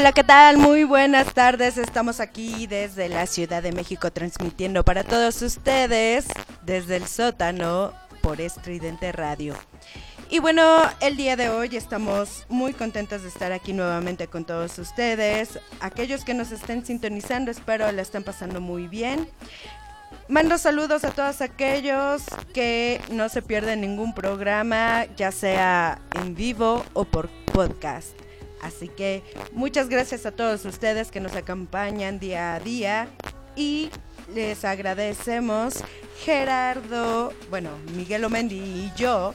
[0.00, 0.56] Hola, ¿qué tal?
[0.56, 1.76] Muy buenas tardes.
[1.76, 6.24] Estamos aquí desde la Ciudad de México transmitiendo para todos ustedes
[6.62, 9.54] desde el sótano por Estridente Radio.
[10.30, 10.64] Y bueno,
[11.02, 15.60] el día de hoy estamos muy contentos de estar aquí nuevamente con todos ustedes.
[15.80, 19.28] Aquellos que nos estén sintonizando, espero la estén pasando muy bien.
[20.28, 22.22] Mando saludos a todos aquellos
[22.54, 28.29] que no se pierden ningún programa, ya sea en vivo o por podcast.
[28.62, 29.22] Así que
[29.52, 33.08] muchas gracias a todos ustedes que nos acompañan día a día
[33.56, 33.90] y
[34.34, 35.74] les agradecemos
[36.24, 39.34] Gerardo, bueno, Miguel Omendi y yo,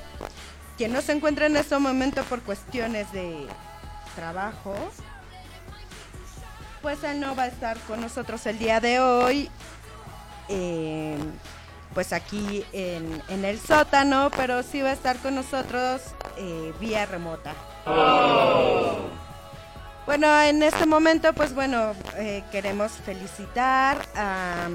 [0.78, 3.48] quien no se encuentra en este momento por cuestiones de
[4.16, 4.76] trabajo,
[6.82, 9.50] pues él no va a estar con nosotros el día de hoy.
[10.48, 11.18] Eh,
[11.96, 16.02] pues aquí en, en, el sótano, pero sí va a estar con nosotros
[16.38, 17.56] eh, vía remota.
[17.86, 18.96] Oh.
[20.06, 24.70] Bueno, en este momento, pues bueno, eh, queremos felicitar a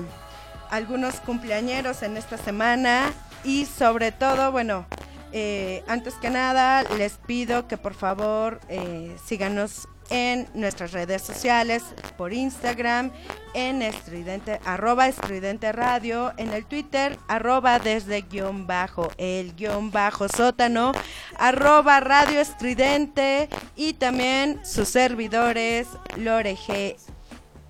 [0.70, 3.12] algunos cumpleañeros en esta semana
[3.44, 4.86] y sobre todo, bueno,
[5.32, 11.82] eh, antes que nada les pido que por favor eh, síganos en nuestras redes sociales,
[12.18, 13.12] por Instagram,
[13.54, 20.28] en estridente, arroba estridente radio, en el Twitter, arroba desde guion bajo, el guion bajo
[20.28, 20.92] sótano,
[21.38, 25.86] arroba radio estridente y también sus servidores
[26.16, 26.96] Lore G,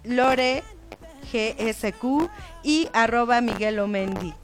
[0.04, 0.64] Lore
[1.32, 2.28] GSQ
[2.62, 4.34] y arroba Miguel Omendi.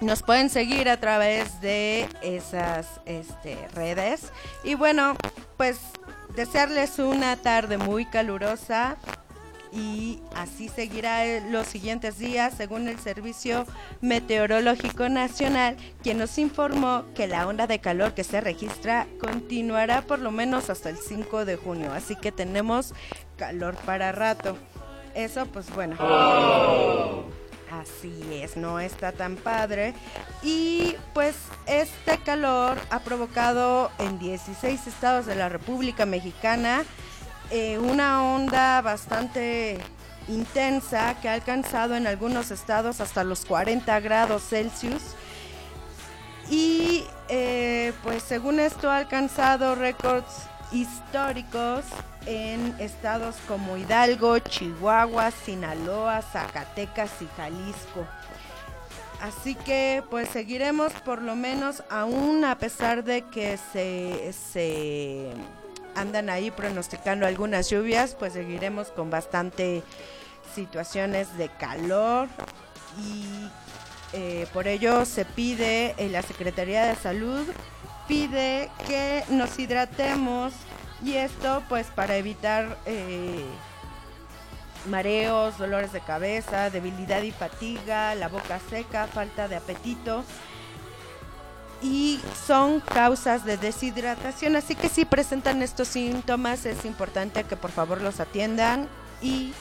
[0.00, 4.30] Nos pueden seguir a través de esas este, redes.
[4.62, 5.16] Y bueno,
[5.56, 5.80] pues
[6.38, 8.96] Desearles una tarde muy calurosa
[9.72, 13.66] y así seguirá eh, los siguientes días según el Servicio
[14.02, 20.20] Meteorológico Nacional, quien nos informó que la onda de calor que se registra continuará por
[20.20, 22.94] lo menos hasta el 5 de junio, así que tenemos
[23.36, 24.56] calor para rato.
[25.16, 25.96] Eso pues bueno.
[25.98, 27.24] Oh.
[27.70, 29.94] Así es, no está tan padre.
[30.42, 31.36] Y pues
[31.66, 36.84] este calor ha provocado en 16 estados de la República Mexicana
[37.50, 39.78] eh, una onda bastante
[40.28, 45.02] intensa que ha alcanzado en algunos estados hasta los 40 grados Celsius.
[46.50, 51.84] Y eh, pues según esto ha alcanzado récords históricos
[52.26, 58.06] en estados como Hidalgo, Chihuahua, Sinaloa, Zacatecas y Jalisco.
[59.20, 65.32] Así que pues seguiremos por lo menos aún a pesar de que se, se
[65.96, 69.82] andan ahí pronosticando algunas lluvias, pues seguiremos con bastante
[70.54, 72.28] situaciones de calor
[73.00, 73.48] y
[74.12, 77.44] eh, por ello se pide en la Secretaría de Salud
[78.08, 80.54] pide que nos hidratemos
[81.04, 83.44] y esto pues para evitar eh,
[84.86, 90.24] mareos, dolores de cabeza, debilidad y fatiga, la boca seca, falta de apetito
[91.82, 94.56] y son causas de deshidratación.
[94.56, 98.88] Así que si presentan estos síntomas es importante que por favor los atiendan
[99.20, 99.52] y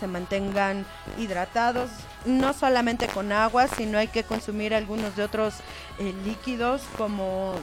[0.00, 0.86] se mantengan
[1.18, 1.90] hidratados,
[2.24, 5.54] no solamente con agua, sino hay que consumir algunos de otros
[5.98, 7.54] eh, líquidos como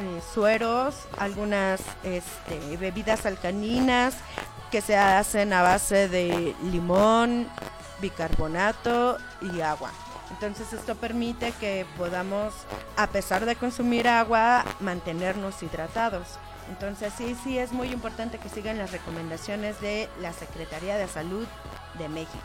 [0.00, 4.14] eh, sueros, algunas este, bebidas alcaninas
[4.72, 7.46] que se hacen a base de limón,
[8.00, 9.92] bicarbonato y agua.
[10.30, 12.54] Entonces esto permite que podamos,
[12.96, 16.26] a pesar de consumir agua, mantenernos hidratados.
[16.70, 21.46] Entonces sí, sí es muy importante que sigan las recomendaciones de la Secretaría de Salud
[21.98, 22.38] de México.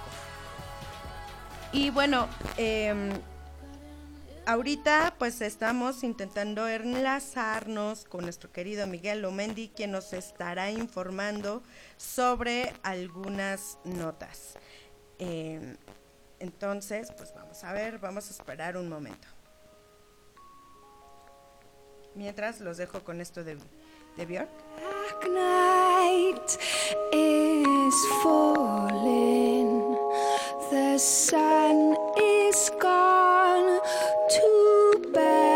[1.72, 3.12] Y bueno, eh,
[4.50, 11.62] ahorita pues estamos intentando enlazarnos con nuestro querido Miguel Lomendi, quien nos estará informando
[11.98, 14.56] sobre algunas notas.
[15.20, 15.78] Em,
[16.40, 19.28] entonces, pues vamos a ver, vamos a esperar un momento.
[22.16, 23.56] Mientras los dejo con esto de,
[24.18, 24.50] de Björk.
[30.72, 33.80] The sun is gone
[34.30, 35.49] to bed.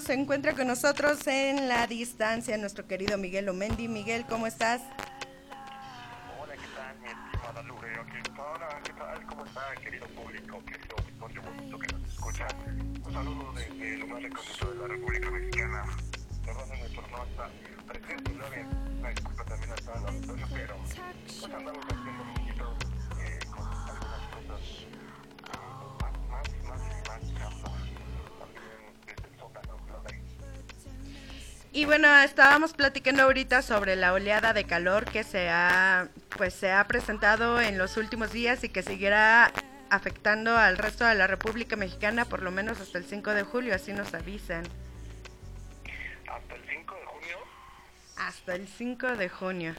[0.00, 3.88] Se encuentra con nosotros en la distancia nuestro querido Miguel Omendi.
[3.88, 4.80] Miguel, ¿cómo estás?
[6.40, 7.88] Hola, ¿qué tal, mi estimada Lure?
[8.12, 8.82] ¿Qué tal?
[8.82, 9.26] ¿Qué tal?
[9.26, 12.46] ¿Cómo está, querido público, querido auditorio bonito que nos escucha?
[13.04, 15.84] Un saludo desde lo más recóndito de la República Mexicana.
[16.44, 17.50] Perdónenme por no estar
[17.88, 18.66] presente, Lore.
[18.98, 22.76] Una disculpa también a todo el auditorio, pero pues andamos haciendo un poquito
[23.20, 24.60] eh, con algunas cosas
[31.78, 36.72] Y bueno, estábamos platicando ahorita sobre la oleada de calor que se ha, pues, se
[36.72, 39.52] ha presentado en los últimos días y que seguirá
[39.88, 43.76] afectando al resto de la República Mexicana por lo menos hasta el 5 de julio,
[43.76, 44.64] así nos avisan.
[46.26, 47.36] Hasta el 5 de junio.
[48.16, 49.74] Hasta el 5 de junio.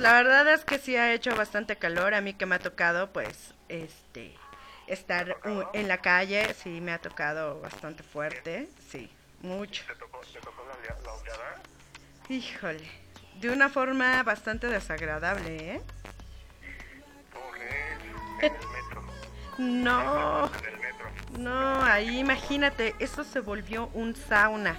[0.00, 2.14] Pues la verdad es que sí ha hecho bastante calor.
[2.14, 4.34] A mí que me ha tocado, pues, este,
[4.86, 5.36] estar
[5.74, 9.84] en la calle, sí me ha tocado bastante fuerte, sí, mucho.
[9.86, 11.62] ¿Te tocó, te tocó la, la oleada?
[12.30, 12.90] Híjole,
[13.42, 15.82] de una forma bastante desagradable, ¿eh?
[17.34, 19.04] Porque en el metro.
[19.58, 20.50] No,
[21.38, 24.78] no, ahí imagínate, eso se volvió un sauna.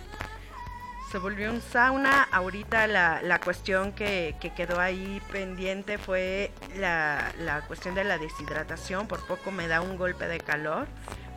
[1.12, 2.30] Se volvió un sauna.
[2.32, 8.18] Ahorita la, la cuestión que, que quedó ahí pendiente fue la, la cuestión de la
[8.18, 9.08] deshidratación.
[9.10, 10.88] Por poco me da un golpe de calor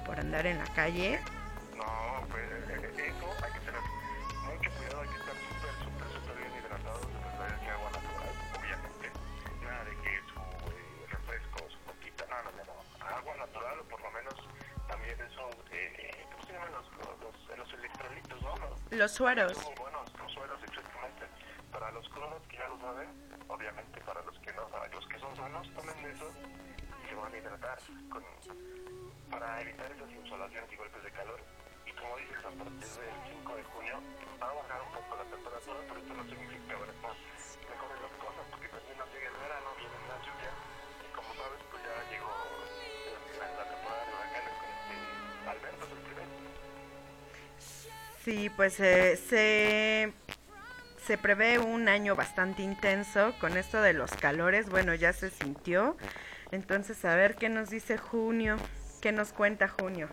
[0.06, 1.18] por andar en la calle.
[18.94, 19.56] Los, sueros.
[19.64, 21.26] Muy buenos, los sueros, exactamente.
[21.72, 23.08] Para los crudos que ya lo saben,
[23.48, 26.30] obviamente para los que no saben, los que son sanos, tomen eso
[27.02, 28.22] y se van a hidratar con,
[29.30, 31.40] para evitar esas insolaciones y golpes de calor.
[31.84, 34.00] Y como dices, a partir del 5 de junio
[34.40, 36.92] va a bajar un poco la temperatura, pero esto no significa que ahora
[48.24, 50.12] Sí, pues eh, se,
[51.04, 54.70] se prevé un año bastante intenso con esto de los calores.
[54.70, 55.98] Bueno, ya se sintió.
[56.50, 58.56] Entonces, a ver qué nos dice junio.
[59.02, 60.08] ¿Qué nos cuenta junio?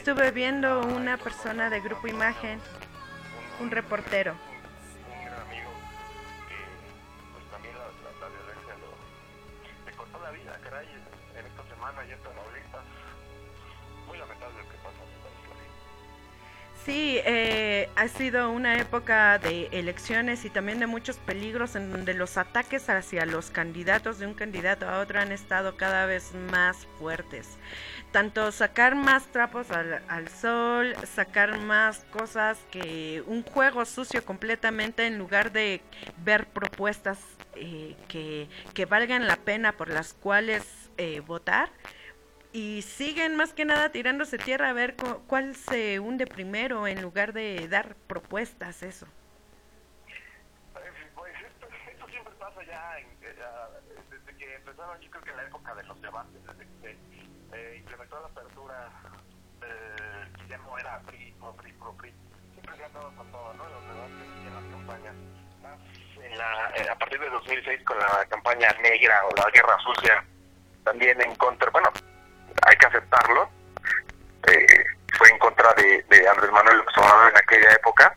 [0.00, 2.58] Estuve viendo una persona de Grupo Imagen,
[3.60, 4.34] un reportero.
[18.20, 23.24] Sido una época de elecciones y también de muchos peligros en donde los ataques hacia
[23.24, 27.56] los candidatos de un candidato a otro han estado cada vez más fuertes.
[28.12, 35.06] Tanto sacar más trapos al, al sol, sacar más cosas que un juego sucio completamente
[35.06, 35.80] en lugar de
[36.22, 37.18] ver propuestas
[37.54, 40.62] eh, que, que valgan la pena por las cuales
[40.98, 41.70] eh, votar
[42.52, 47.00] y siguen más que nada tirándose tierra a ver cu- cuál se hunde primero en
[47.02, 49.06] lugar de dar propuestas, eso.
[50.76, 51.66] Eh, Pues esto,
[52.08, 53.68] siempre pasa ya, en- eh, ya
[54.10, 56.98] desde que empezaron, yo creo que en la época de los debates, desde que
[57.52, 58.88] eh, implementó la apertura,
[59.62, 62.12] eh, que ya no era PRI, pro PRI, pro PRI.
[62.52, 63.64] Siempre se han dado todo, ¿no?
[63.68, 65.14] Los debates y en las campañas.
[66.90, 70.24] A partir de 2006 con la campaña negra o la guerra sucia,
[70.84, 71.90] también en contra, bueno,
[72.66, 73.48] hay que aceptarlo,
[74.48, 74.84] eh,
[75.16, 78.16] fue en contra de, Andrés Manuel López en aquella época,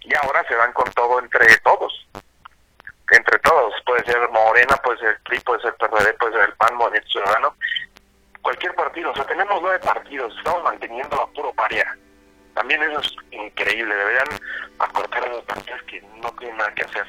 [0.00, 1.92] y ahora se van con todo entre todos.
[3.10, 6.56] Entre todos, puede ser Morena, puede ser el PRI, puede ser PRD, puede ser el
[6.56, 7.54] PAN, Movimiento Ciudadano,
[8.42, 11.96] cualquier partido, o sea, tenemos nueve partidos, estamos manteniendo a puro paria.
[12.54, 14.28] También eso es increíble, deberían
[14.78, 17.06] acortar a los partidos que no tienen nada que hacer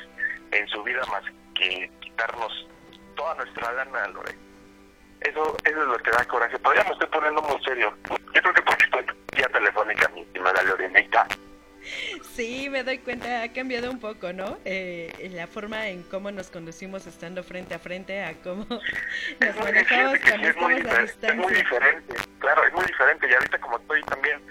[0.51, 1.23] en su vida más
[1.55, 2.67] que quitarnos
[3.15, 4.46] toda nuestra lana, Lore.
[5.21, 6.57] Eso, eso es lo que da coraje.
[6.59, 7.93] Todavía me estoy poniendo muy serio.
[8.09, 9.05] Yo creo que porque estoy
[9.35, 11.27] vía telefónica, mi estimada Lorenita.
[12.35, 14.57] Sí, me doy cuenta, ha cambiado un poco, ¿no?
[14.65, 18.65] Eh, la forma en cómo nos conducimos estando frente a frente a cómo
[19.39, 21.55] nos manejamos cuando es muy, estamos a difer- es muy distancia.
[21.55, 23.27] diferente, claro, es muy diferente.
[23.29, 24.41] Y ahorita como estoy también,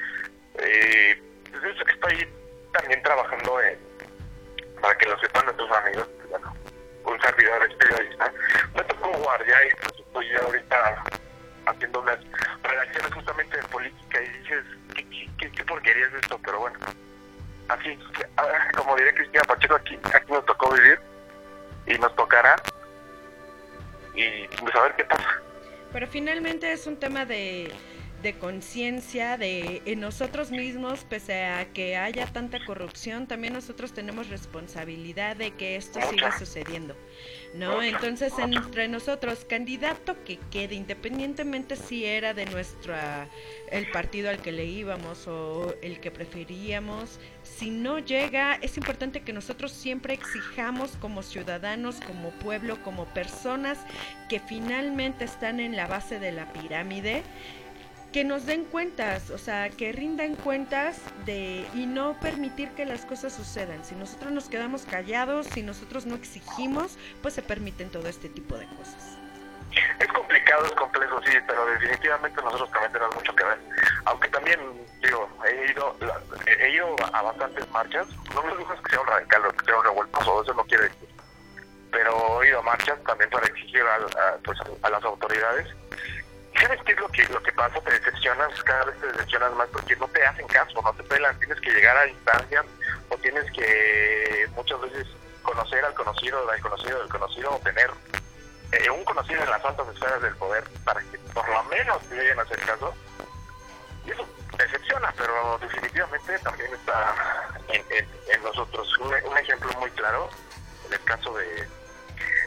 [0.61, 2.27] eh, pues, es- estoy
[2.73, 3.79] también trabajando en,
[4.81, 6.57] para que lo sepan nuestros amigos, pues, bueno,
[7.07, 8.33] un servidor es periodista.
[8.75, 11.05] Me tocó guardia y pues estoy ahorita
[11.67, 12.19] haciendo unas
[12.63, 16.39] redacciones justamente de política y dices, ¿qué, qué, qué, qué porquería es esto?
[16.45, 16.79] Pero bueno,
[17.69, 17.99] así,
[18.37, 20.99] ah, como diría Cristina Pacheco, aquí, aquí nos tocó vivir
[21.87, 22.57] y nos tocará
[24.15, 25.43] y pues a ver qué pasa.
[25.93, 27.73] Pero finalmente es un tema de,
[28.23, 34.29] de conciencia de en nosotros mismos, pese a que haya tanta corrupción, también nosotros tenemos
[34.29, 36.97] responsabilidad de que esto siga sucediendo,
[37.55, 37.83] ¿no?
[37.83, 43.29] Entonces, entre nosotros, candidato que quede, independientemente si era de nuestra
[43.71, 49.23] el partido al que le íbamos o el que preferíamos, si no llega, es importante
[49.23, 53.79] que nosotros siempre exijamos como ciudadanos, como pueblo, como personas
[54.29, 57.23] que finalmente están en la base de la pirámide,
[58.17, 63.05] que nos den cuentas, o sea, que rindan cuentas de y no permitir que las
[63.05, 63.85] cosas sucedan.
[63.85, 68.57] Si nosotros nos quedamos callados, si nosotros no exigimos, pues se permiten todo este tipo
[68.57, 69.19] de cosas.
[69.99, 73.59] Es complicado, es complejo, sí, pero definitivamente nosotros también tenemos mucho que ver.
[74.07, 74.61] Aunque también,
[75.03, 75.95] digo, he ido,
[76.47, 79.77] he ido a bastantes marchas, no me digas que sea un radical o que sea
[79.77, 81.09] un revueltoso, eso no quiere decir.
[81.91, 85.69] Pero he ido a marchas también para exigir a, a, pues, a las autoridades.
[86.57, 87.81] ¿Y ¿Sabes qué es lo que, lo que pasa?
[87.81, 91.39] Te decepcionas, cada vez te decepcionas más porque no te hacen caso, no te pelan,
[91.39, 92.65] tienes que llegar a instancias
[93.11, 95.07] o tienes que muchas veces
[95.43, 97.91] conocer al conocido, al conocido, del conocido o tener
[98.73, 102.17] eh, un conocido en las altas esferas del poder para que por lo menos te
[102.17, 102.95] lleguen a hacer caso.
[104.07, 104.27] Y eso
[104.59, 107.15] decepciona, pero definitivamente también está
[107.69, 108.89] en, en- nosotros.
[108.99, 110.31] Un ejemplo muy claro,
[110.87, 111.69] en el caso de,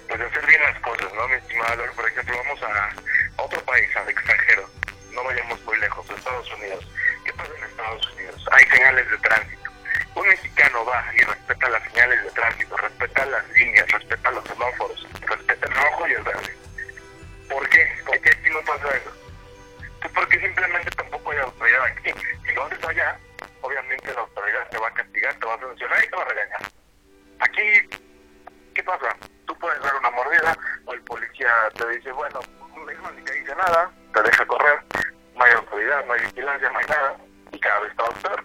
[0.10, 1.92] pues, de hacer bien las cosas, ¿no, mi estimada Lore?
[1.92, 2.90] Por ejemplo, vamos a,
[3.44, 4.68] otro país, al extranjero.
[5.14, 6.88] No vayamos muy lejos, a Estados Unidos.
[7.24, 8.46] ¿Qué pasa en Estados Unidos?
[8.52, 9.72] Hay señales de tránsito.
[10.16, 15.08] Un mexicano va y respeta las señales de tránsito, respeta las líneas, respeta los semáforos,
[15.22, 16.58] respeta el rojo y el verde.
[17.50, 17.94] ¿Por qué?
[18.06, 19.14] ¿Por qué aquí no pasa eso?
[20.02, 22.12] Pues porque simplemente tampoco hay autoridad aquí.
[22.46, 23.20] Si lo haces allá,
[23.62, 26.26] obviamente la autoridad te va a castigar, te va a sancionar y te va a
[26.26, 26.62] regañar.
[27.40, 27.90] Aquí,
[28.80, 29.14] ¿qué pasa?
[29.46, 32.40] Tú puedes dar una mordida o el policía te dice, bueno,
[32.86, 34.80] mejor ni te dice nada, te deja correr,
[35.36, 37.18] no hay autoridad, no hay vigilancia, no hay nada,
[37.52, 38.44] y cada vez estamos peor.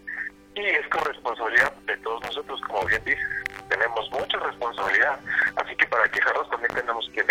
[0.56, 3.24] Y es corresponsabilidad de todos nosotros, como bien dices,
[3.68, 5.20] tenemos mucha responsabilidad,
[5.54, 7.22] así que para quejarnos también tenemos que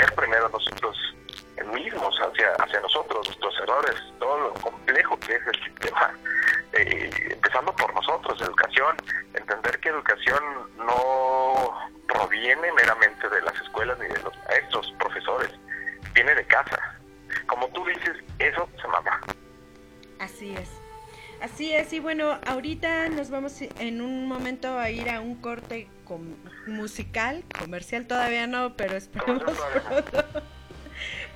[22.40, 26.36] bueno, ahorita nos vamos en un momento a ir a un corte com-
[26.68, 30.26] musical, comercial todavía no, pero esperemos pronto.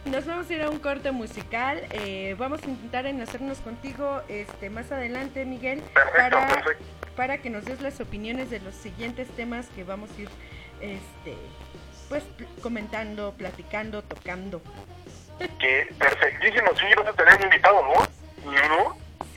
[0.05, 1.83] Nos vamos a ir a un corte musical.
[1.91, 6.85] eh, vamos a intentar enlazarnos contigo este más adelante, Miguel, Perfecto, para, perfecto.
[7.17, 10.29] para que nos des las opiniones de los siguientes temas que vamos a ir
[10.79, 11.35] este
[12.07, 12.23] pues
[12.61, 14.61] comentando, platicando, tocando.
[15.59, 18.06] Que perfectísimo, sí, vas a tener un invitado, ¿no?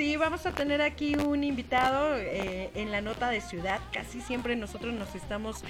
[0.01, 3.81] Sí, vamos a tener aquí un invitado eh, en la nota de ciudad.
[3.93, 5.63] Casi siempre nosotros nos estamos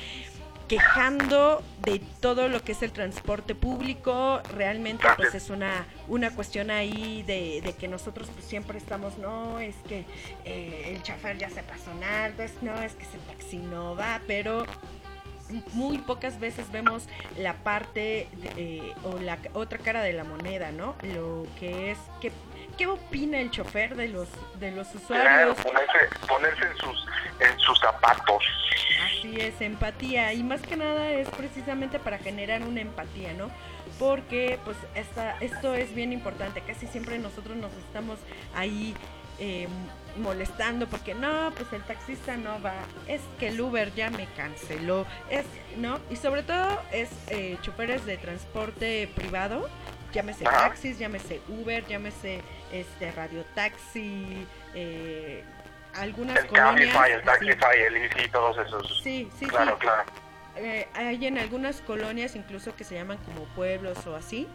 [0.69, 4.41] quejando de todo lo que es el transporte público.
[4.55, 9.75] Realmente pues es una, una cuestión ahí de, que nosotros pues siempre estamos, no, es
[9.89, 10.05] que
[10.45, 14.21] eh, el chofer ya se pasó nada, pues no, es que ese taxi no va,
[14.29, 14.65] pero
[15.73, 20.95] muy pocas veces vemos la parte eh, o la otra cara de la moneda, ¿no?
[21.03, 22.31] Lo que es qué,
[22.81, 24.27] qué opina el chofer de los
[24.59, 25.57] de los Claro, usuarios.
[25.63, 27.07] ponerse, ponerse en sus
[27.41, 28.43] en sus zapatos.
[29.05, 30.33] Así es, empatía.
[30.33, 33.51] Y más que nada es precisamente para generar una empatía, ¿no?
[33.99, 36.63] Porque pues esta, esto es bien importante.
[36.63, 38.19] Casi siempre nosotros nos estamos
[38.55, 38.95] ahí
[39.39, 39.69] eh,
[40.17, 42.73] molestando porque no, pues el taxista no va.
[43.09, 45.05] Es que el Uber ya me canceló.
[45.29, 45.45] Es,
[45.77, 45.99] ¿no?
[46.09, 49.69] Y sobre todo es eh, choferes de transporte privado.
[50.13, 50.69] Llámese Ajá.
[50.69, 52.41] taxis, llámese Uber, llámese
[52.73, 55.45] este radiotaxi, eh,
[55.95, 56.93] algunas El colonias.
[56.95, 57.23] Cabify, el.
[57.23, 59.01] Taxify, el Easy, todos esos.
[59.03, 59.81] Sí, sí, claro, sí.
[59.81, 60.03] claro.
[60.57, 64.49] Eh, hay en algunas colonias incluso que se llaman como pueblos o así,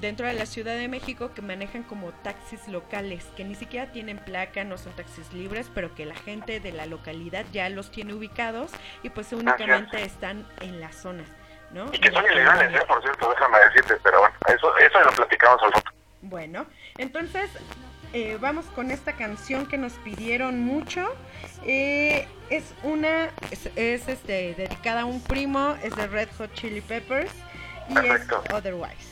[0.00, 4.18] dentro de la Ciudad de México, que manejan como taxis locales, que ni siquiera tienen
[4.18, 8.14] placa, no son taxis libres, pero que la gente de la localidad ya los tiene
[8.14, 11.28] ubicados y pues únicamente están en las zonas,
[11.72, 11.86] ¿no?
[11.92, 12.74] Y que son la ilegales.
[12.74, 12.84] ¿eh?
[12.86, 15.90] Por cierto, déjame decirte, pero bueno, eso, eso lo platicamos al rato.
[16.22, 16.66] Bueno,
[16.98, 17.50] entonces
[18.12, 21.08] eh, vamos con esta canción que nos pidieron mucho.
[21.64, 26.80] Eh, es una, es, es, este dedicada a un primo, es de Red Hot Chili
[26.80, 27.32] Peppers
[27.88, 28.42] y Perfecto.
[28.48, 29.09] es Otherwise.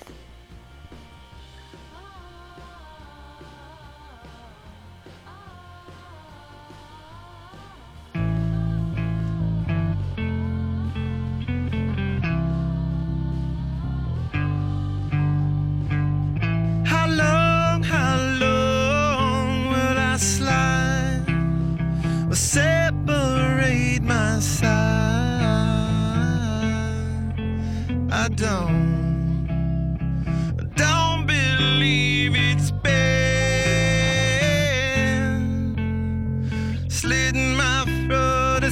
[22.39, 24.69] Separate my side?
[28.11, 29.47] I don't,
[30.77, 32.99] don't believe it's been
[36.89, 38.63] slitting my throat.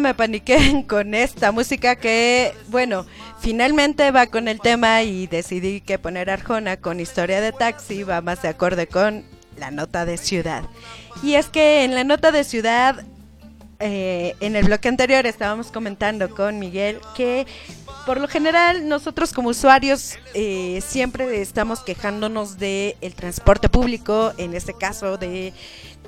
[0.00, 3.06] Me paniquen con esta música que, bueno,
[3.40, 8.20] finalmente va con el tema y decidí que poner Arjona con historia de taxi va
[8.20, 9.24] más de acorde con
[9.56, 10.64] la nota de ciudad.
[11.22, 13.04] Y es que en la nota de ciudad,
[13.78, 17.46] eh, en el bloque anterior estábamos comentando con Miguel que
[18.04, 24.54] por lo general nosotros como usuarios eh, siempre estamos quejándonos del el transporte público, en
[24.54, 25.52] este caso de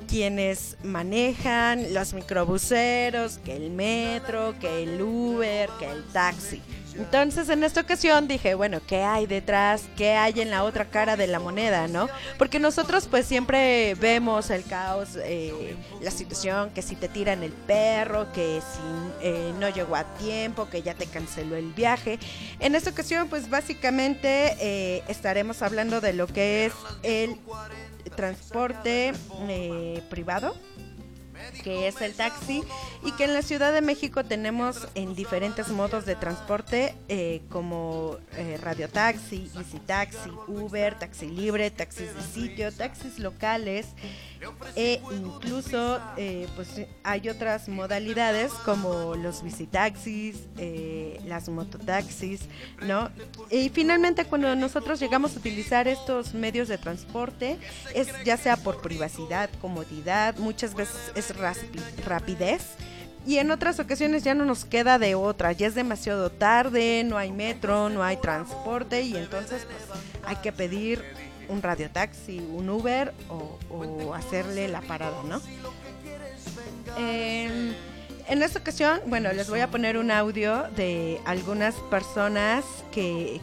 [0.03, 6.61] quienes manejan los microbuseros, que el metro, que el Uber, que el taxi.
[6.95, 9.85] Entonces en esta ocasión dije, bueno, ¿qué hay detrás?
[9.97, 12.07] ¿Qué hay en la otra cara de la moneda, no?
[12.37, 17.51] Porque nosotros pues siempre vemos el caos, eh, la situación, que si te tiran el
[17.51, 22.19] perro, que si eh, no llegó a tiempo, que ya te canceló el viaje.
[22.59, 27.37] En esta ocasión pues básicamente eh, estaremos hablando de lo que es el
[28.09, 29.13] transporte
[29.49, 30.55] eh, privado
[31.63, 32.63] que es el taxi
[33.03, 38.17] y que en la Ciudad de México tenemos en diferentes modos de transporte eh, como
[38.37, 43.87] eh, radiotaxi, easy taxi, Uber, taxi libre, taxis de sitio, taxis locales
[44.75, 46.69] e incluso eh, pues
[47.03, 52.41] hay otras modalidades como los visitaxis, eh, las mototaxis,
[52.81, 53.09] ¿no?
[53.49, 57.57] Y finalmente cuando nosotros llegamos a utilizar estos medios de transporte
[57.93, 61.32] es ya sea por privacidad, comodidad, muchas veces es
[62.05, 62.75] rapidez.
[63.25, 67.17] Y en otras ocasiones ya no nos queda de otra, ya es demasiado tarde, no
[67.17, 71.01] hay metro, no hay transporte y entonces pues, hay que pedir
[71.47, 75.41] un radiotaxi, un Uber o, hacerle la parada, ¿no?
[76.97, 77.75] En,
[78.27, 83.41] en esta ocasión, bueno, les voy a poner un audio de algunas personas que,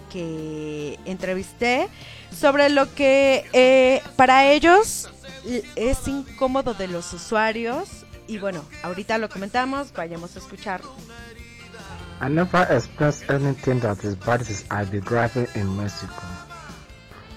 [1.05, 1.89] entrevisté
[2.31, 5.11] sobre lo que eh, para ellos
[5.77, 8.05] es incómodo de los usuarios.
[8.27, 10.91] Y bueno, ahorita lo comentamos, vayamos a escucharlo.
[12.23, 16.23] I never express anything that is bad since I be driving in Mexico.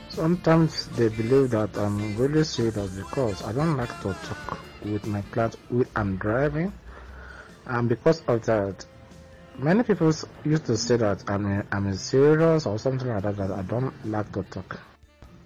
[0.09, 5.21] Sometimes they believe that I'm really serious because I don't like to talk with my
[5.31, 6.71] clients when I'm driving.
[7.65, 8.85] And because of that,
[9.57, 10.11] many people
[10.43, 14.31] used to say that I'm, I'm serious or something like that, that I don't like
[14.33, 14.79] to talk.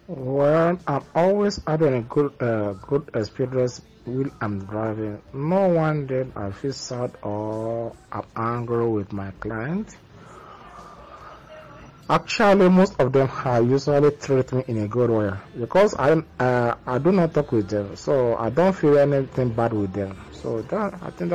[0.07, 5.21] Well, I'm always having a good, uh, good experience when I'm driving.
[5.33, 9.97] No one day I feel sad or I'm angry with my client.
[12.09, 16.75] Actually, most of them are usually treat me in a good way because I uh,
[16.87, 20.15] I do not talk with them, so I don't feel anything bad with them.
[20.41, 21.31] So that I think.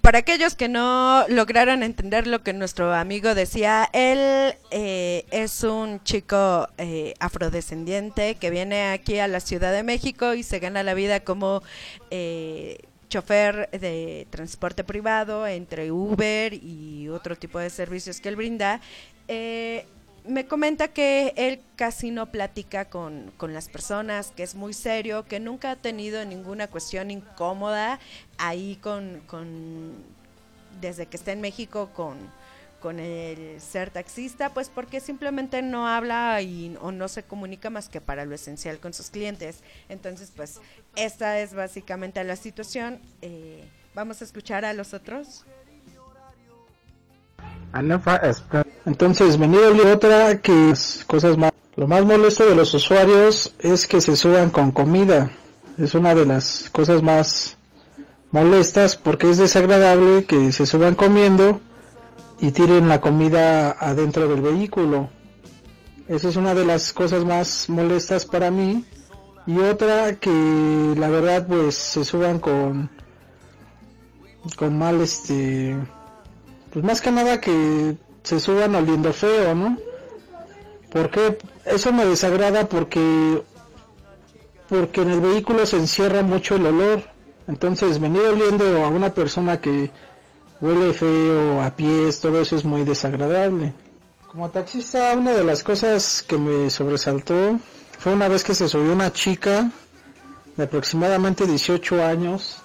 [0.00, 6.02] Para aquellos que no lograron entender lo que nuestro amigo decía, él eh, es un
[6.02, 10.94] chico eh, afrodescendiente que viene aquí a la Ciudad de México y se gana la
[10.94, 11.62] vida como
[12.10, 12.78] eh,
[13.10, 18.80] chofer de transporte privado entre Uber y otro tipo de servicios que él brinda.
[19.26, 19.84] Eh,
[20.28, 25.24] me comenta que él casi no platica con, con, las personas, que es muy serio,
[25.26, 27.98] que nunca ha tenido ninguna cuestión incómoda
[28.36, 29.94] ahí con, con
[30.80, 32.16] desde que está en México con,
[32.80, 37.88] con el ser taxista, pues porque simplemente no habla y, o no se comunica más
[37.88, 39.62] que para lo esencial con sus clientes.
[39.88, 40.60] Entonces, pues
[40.94, 43.00] esta es básicamente la situación.
[43.22, 43.64] Eh,
[43.98, 45.44] Vamos a escuchar a los otros.
[48.86, 49.60] Entonces, venía
[49.92, 51.52] otra que es cosas más.
[51.76, 55.30] Lo más molesto de los usuarios es que se suban con comida.
[55.76, 57.56] Es una de las cosas más
[58.32, 61.60] molestas porque es desagradable que se suban comiendo
[62.40, 65.08] y tiren la comida adentro del vehículo.
[66.08, 68.84] Esa es una de las cosas más molestas para mí.
[69.46, 72.90] Y otra que la verdad pues se suban con
[74.56, 75.76] con mal este
[76.72, 79.78] pues más que nada que se suban oliendo feo, ¿no?
[80.90, 83.42] Porque eso me desagrada porque
[84.68, 87.02] porque en el vehículo se encierra mucho el olor.
[87.46, 89.90] Entonces venir oliendo a una persona que
[90.60, 93.72] huele feo, a pies, todo eso es muy desagradable.
[94.30, 97.58] Como taxista, una de las cosas que me sobresaltó
[97.98, 99.70] fue una vez que se subió una chica
[100.56, 102.62] de aproximadamente 18 años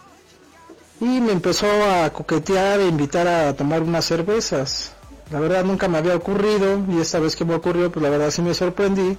[1.04, 4.94] y me empezó a coquetear e invitar a tomar unas cervezas.
[5.32, 8.32] La verdad nunca me había ocurrido y esta vez que me ocurrió, pues la verdad
[8.32, 9.18] sí me sorprendí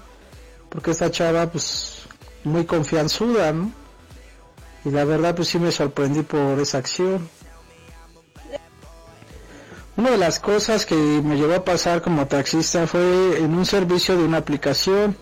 [0.70, 2.04] porque esta chava pues
[2.42, 3.52] muy confianzuda.
[4.86, 7.28] Y la verdad pues sí me sorprendí por esa acción.
[9.98, 14.16] Una de las cosas que me llevó a pasar como taxista fue en un servicio
[14.16, 15.16] de una aplicación.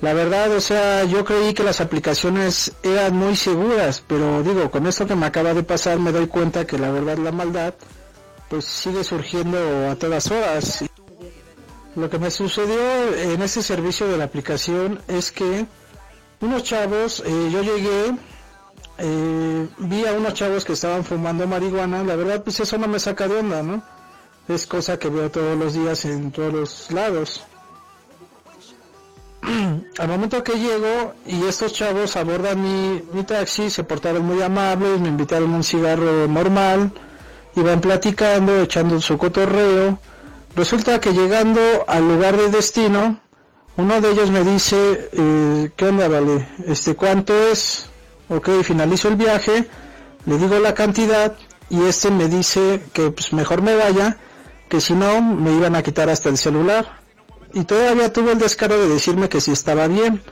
[0.00, 4.86] La verdad, o sea, yo creí que las aplicaciones eran muy seguras, pero digo, con
[4.86, 7.74] esto que me acaba de pasar me doy cuenta que la verdad la maldad
[8.48, 9.58] pues sigue surgiendo
[9.90, 10.84] a todas horas.
[11.96, 15.66] Lo que me sucedió en ese servicio de la aplicación es que
[16.40, 18.16] unos chavos, eh, yo llegué,
[18.98, 22.98] eh, vi a unos chavos que estaban fumando marihuana, la verdad pues eso no me
[22.98, 23.82] saca de onda, ¿no?
[24.48, 27.42] Es cosa que veo todos los días en todos los lados.
[29.98, 35.00] Al momento que llego y estos chavos abordan mi, mi taxi, se portaron muy amables,
[35.00, 36.92] me invitaron un cigarro normal,
[37.56, 39.98] iban platicando, echando su cotorreo.
[40.54, 43.20] Resulta que llegando al lugar de destino,
[43.76, 46.48] uno de ellos me dice, eh, ¿qué onda, vale?
[46.66, 47.88] Este, ¿cuánto es?
[48.28, 49.66] Ok, finalizo el viaje,
[50.26, 51.36] le digo la cantidad
[51.68, 54.18] y este me dice que pues mejor me vaya,
[54.68, 57.00] que si no me iban a quitar hasta el celular.
[57.52, 60.22] Y todavía tuvo el descaro de decirme que si estaba bien.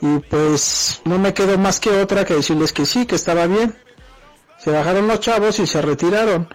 [0.00, 3.74] Y pues no me quedó más que otra que decirles que sí, que estaba bien.
[4.58, 6.48] Se bajaron los chavos y se retiraron.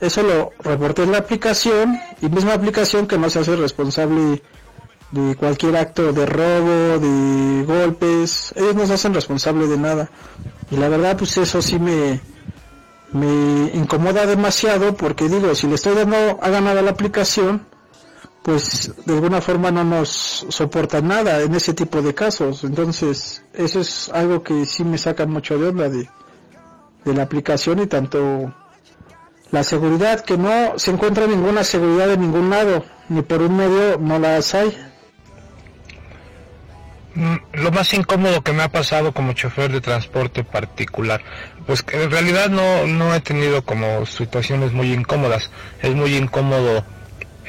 [0.00, 4.42] Eso lo reporté en la aplicación y misma aplicación que no se hace responsable
[5.10, 8.52] de cualquier acto de robo, de golpes.
[8.56, 10.10] Ellos no se hacen responsable de nada.
[10.70, 12.20] Y la verdad pues eso sí me,
[13.12, 17.66] me incomoda demasiado porque digo, si le estoy dando a ganar a la aplicación,
[18.46, 22.62] pues de alguna forma no nos soporta nada en ese tipo de casos.
[22.62, 26.08] Entonces, eso es algo que sí me saca mucho de onda de,
[27.04, 28.54] de la aplicación y tanto
[29.50, 33.98] la seguridad, que no se encuentra ninguna seguridad de ningún lado, ni por un medio
[33.98, 34.78] no las hay.
[37.16, 41.20] Mm, Lo más incómodo que me ha pasado como chofer de transporte particular,
[41.66, 45.50] pues que en realidad no, no he tenido como situaciones muy incómodas.
[45.82, 46.84] Es muy incómodo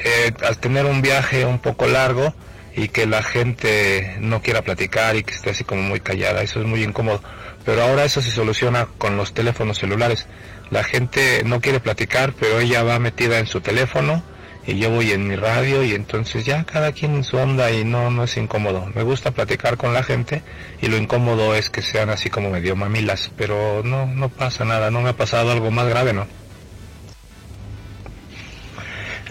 [0.04, 2.34] eh, al tener un viaje un poco largo
[2.74, 6.60] y que la gente no quiera platicar y que esté así como muy callada, eso
[6.60, 7.20] es muy incómodo.
[7.64, 10.26] Pero ahora eso se soluciona con los teléfonos celulares.
[10.70, 14.22] La gente no quiere platicar, pero ella va metida en su teléfono
[14.66, 17.84] y yo voy en mi radio y entonces ya cada quien en su onda y
[17.84, 18.86] no, no es incómodo.
[18.94, 20.42] Me gusta platicar con la gente
[20.80, 24.90] y lo incómodo es que sean así como medio mamilas, pero no, no pasa nada,
[24.90, 26.26] no me ha pasado algo más grave, ¿no?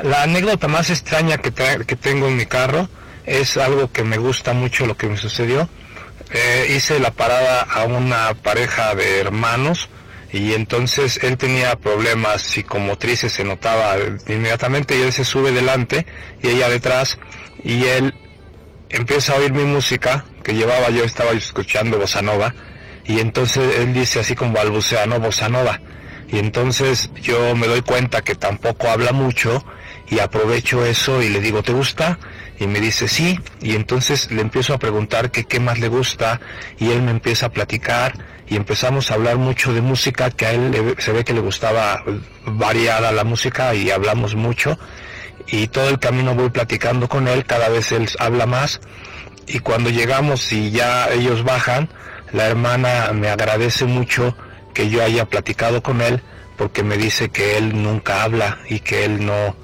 [0.04, 2.88] La anécdota más extraña que, que tengo en mi carro
[3.26, 5.68] es algo que me gusta mucho lo que me sucedió.
[6.32, 9.90] Eh, hice la parada a una pareja de hermanos
[10.32, 13.96] y entonces él tenía problemas psicomotrices, se notaba
[14.28, 16.06] inmediatamente y él se sube delante
[16.44, 17.18] y ella detrás
[17.64, 18.14] y él
[18.90, 22.54] empieza a oír mi música que llevaba, yo estaba escuchando bossa nova
[23.06, 25.80] y entonces él dice así como balbuceano bossa nova
[26.28, 29.64] y entonces yo me doy cuenta que tampoco habla mucho
[30.10, 32.18] y aprovecho eso y le digo, ¿te gusta?
[32.60, 36.40] Y me dice, sí, y entonces le empiezo a preguntar que qué más le gusta
[36.80, 38.14] y él me empieza a platicar
[38.50, 41.42] y empezamos a hablar mucho de música, que a él le- se ve que le
[41.42, 42.04] gustaba
[42.46, 44.80] variada la música y hablamos mucho.
[45.48, 48.80] Y todo el camino voy platicando con él, cada vez él habla más.
[49.48, 51.90] Y cuando llegamos y ya ellos bajan,
[52.32, 54.36] la hermana me agradece mucho
[54.74, 56.22] que yo haya platicado con él
[56.58, 59.56] porque me dice que él nunca habla y que él no,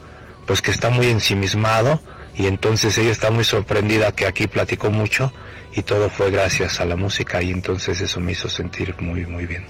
[0.45, 2.01] pues que está muy ensimismado
[2.35, 5.31] y entonces ella está muy sorprendida que aquí platicó mucho
[5.75, 9.45] y todo fue gracias a la música y entonces eso me hizo sentir muy muy
[9.45, 9.65] bien.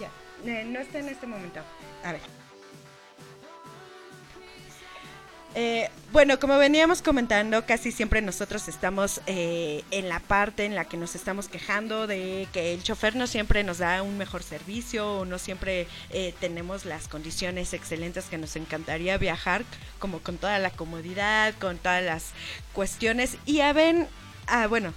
[0.00, 0.10] Ya,
[0.44, 1.60] eh, no está en este momento.
[2.04, 2.35] A ver.
[5.58, 10.84] Eh, bueno, como veníamos comentando, casi siempre nosotros estamos eh, en la parte en la
[10.84, 15.20] que nos estamos quejando de que el chofer no siempre nos da un mejor servicio
[15.20, 19.64] o no siempre eh, tenemos las condiciones excelentes que nos encantaría viajar,
[19.98, 22.32] como con toda la comodidad, con todas las
[22.74, 23.38] cuestiones.
[23.46, 24.08] Y ya ven,
[24.48, 24.92] ah, bueno,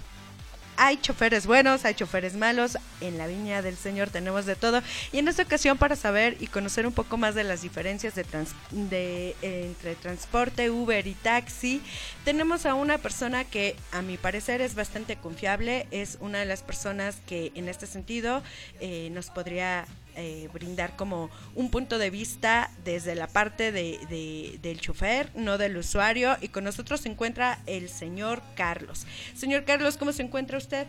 [0.82, 2.78] hay choferes buenos, hay choferes malos.
[3.02, 4.82] En la viña del Señor tenemos de todo.
[5.12, 8.24] Y en esta ocasión, para saber y conocer un poco más de las diferencias de
[8.24, 11.82] trans- de, entre transporte, Uber y taxi,
[12.24, 15.86] tenemos a una persona que, a mi parecer, es bastante confiable.
[15.90, 18.42] Es una de las personas que, en este sentido,
[18.80, 24.58] eh, nos podría eh, brindar como un punto de vista desde la parte de, de-
[24.62, 26.36] del chofer, no del usuario.
[26.40, 29.06] Y con nosotros se encuentra el señor Carlos.
[29.36, 30.86] Señor Carlos, ¿cómo se encuentra usted?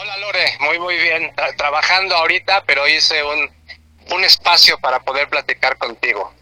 [0.00, 1.34] Hola Lore, muy muy bien.
[1.36, 3.50] Tra- trabajando ahorita, pero hice un,
[4.14, 6.32] un espacio para poder platicar contigo.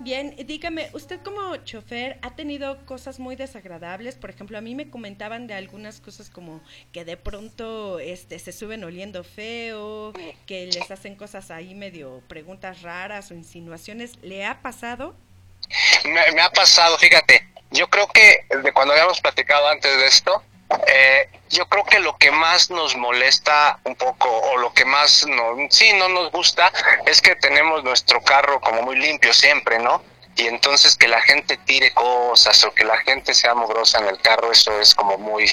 [0.00, 4.90] Bien, dígame, usted como chofer ha tenido cosas muy desagradables, por ejemplo, a mí me
[4.90, 10.12] comentaban de algunas cosas como que de pronto este se suben oliendo feo,
[10.46, 15.16] que les hacen cosas ahí medio preguntas raras o insinuaciones, ¿le ha pasado?
[16.04, 20.42] Me, me ha pasado, fíjate, yo creo que de cuando habíamos platicado antes de esto,
[20.86, 25.26] eh, yo creo que lo que más nos molesta un poco o lo que más
[25.26, 26.70] no, sí no nos gusta
[27.06, 30.02] es que tenemos nuestro carro como muy limpio siempre, ¿no?
[30.36, 34.20] Y entonces que la gente tire cosas o que la gente sea mugrosa en el
[34.20, 35.50] carro, eso es como muy,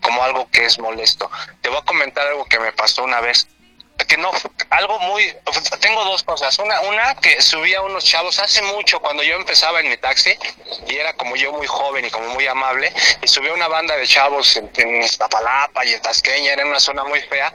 [0.00, 1.28] como algo que es molesto.
[1.60, 3.48] Te voy a comentar algo que me pasó una vez
[4.08, 4.32] que no,
[4.70, 5.36] algo muy,
[5.80, 6.58] tengo dos cosas.
[6.58, 10.34] Una, una que subía unos chavos hace mucho cuando yo empezaba en mi taxi
[10.88, 12.92] y era como yo muy joven y como muy amable
[13.22, 17.04] y subía una banda de chavos en, en Iztapalapa y en Tasqueña, era una zona
[17.04, 17.52] muy fea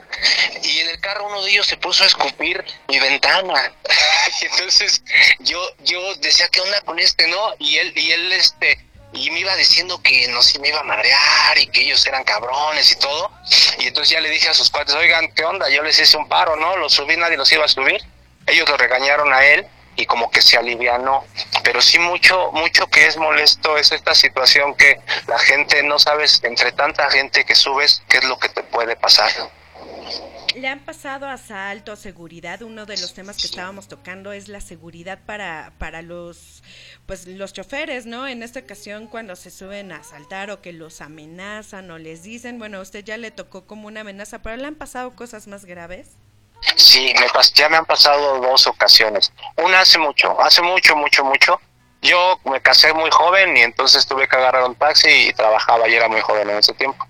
[0.62, 3.72] y en el carro uno de ellos se puso a escupir mi ventana
[4.40, 5.02] y entonces
[5.40, 7.54] yo, yo decía qué onda con este, ¿no?
[7.58, 8.78] Y él, y él este,
[9.14, 12.24] y me iba diciendo que no sé, me iba a madrear y que ellos eran
[12.24, 13.30] cabrones y todo.
[13.78, 15.68] Y entonces ya le dije a sus cuates, oigan, ¿qué onda?
[15.70, 16.76] Yo les hice un paro, ¿no?
[16.76, 18.00] Los subí, nadie los iba a subir.
[18.46, 21.24] Ellos lo regañaron a él y como que se alivianó.
[21.62, 26.42] Pero sí mucho, mucho que es molesto es esta situación que la gente no sabes,
[26.42, 29.30] entre tanta gente que subes, qué es lo que te puede pasar.
[30.54, 32.62] ¿Le han pasado asalto, seguridad?
[32.62, 36.62] Uno de los temas que estábamos tocando es la seguridad para, para los
[37.06, 38.26] pues los choferes, ¿no?
[38.26, 42.58] En esta ocasión cuando se suben a asaltar o que los amenazan o les dicen,
[42.58, 45.64] bueno, a usted ya le tocó como una amenaza, pero le han pasado cosas más
[45.64, 46.16] graves.
[46.76, 49.32] Sí, me ya me han pasado dos ocasiones.
[49.56, 51.60] Una hace mucho, hace mucho, mucho, mucho.
[52.00, 55.94] Yo me casé muy joven y entonces tuve que agarrar un taxi y trabajaba y
[55.94, 57.06] era muy joven en ese tiempo.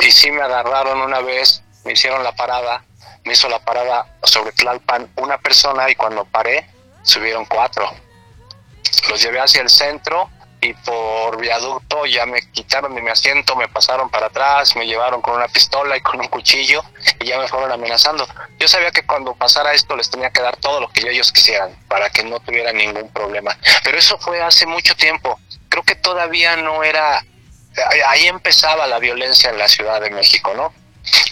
[0.00, 2.84] Y sí me agarraron una vez, me hicieron la parada,
[3.24, 6.68] me hizo la parada sobre Tlalpan una persona y cuando paré
[7.02, 7.90] subieron cuatro.
[9.08, 10.30] Los llevé hacia el centro
[10.60, 15.20] y por viaducto ya me quitaron de mi asiento, me pasaron para atrás, me llevaron
[15.20, 16.82] con una pistola y con un cuchillo
[17.20, 18.26] y ya me fueron amenazando.
[18.58, 21.76] Yo sabía que cuando pasara esto les tenía que dar todo lo que ellos quisieran
[21.88, 23.56] para que no tuvieran ningún problema.
[23.84, 25.38] Pero eso fue hace mucho tiempo.
[25.68, 27.22] Creo que todavía no era...
[28.08, 30.72] ahí- empezaba la violencia en la Ciudad de México, ¿no?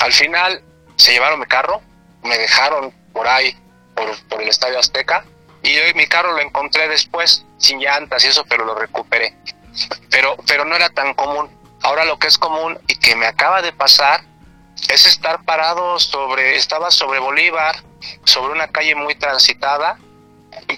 [0.00, 0.62] Al final
[0.96, 1.80] se llevaron mi carro,
[2.22, 3.56] me dejaron por ahí,
[3.96, 5.24] por, por el Estadio Azteca,
[5.64, 9.34] y hoy mi carro lo encontré después, sin llantas y eso, pero lo recuperé.
[10.10, 11.50] Pero, pero no era tan común.
[11.82, 14.22] Ahora lo que es común y que me acaba de pasar
[14.88, 17.76] es estar parado sobre, estaba sobre Bolívar,
[18.24, 19.98] sobre una calle muy transitada,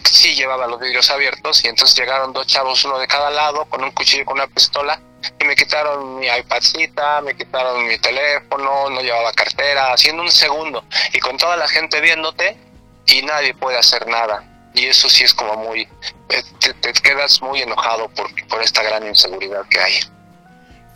[0.05, 3.83] sí llevaba los vidrios abiertos y entonces llegaron dos chavos, uno de cada lado, con
[3.83, 5.01] un cuchillo y con una pistola,
[5.39, 10.85] y me quitaron mi iPadcita, me quitaron mi teléfono, no llevaba cartera, haciendo un segundo
[11.13, 12.57] y con toda la gente viéndote
[13.07, 14.56] y nadie puede hacer nada.
[14.77, 15.81] Y eso sí es como muy,
[16.29, 19.95] eh, te, te quedas muy enojado por, por esta gran inseguridad que hay.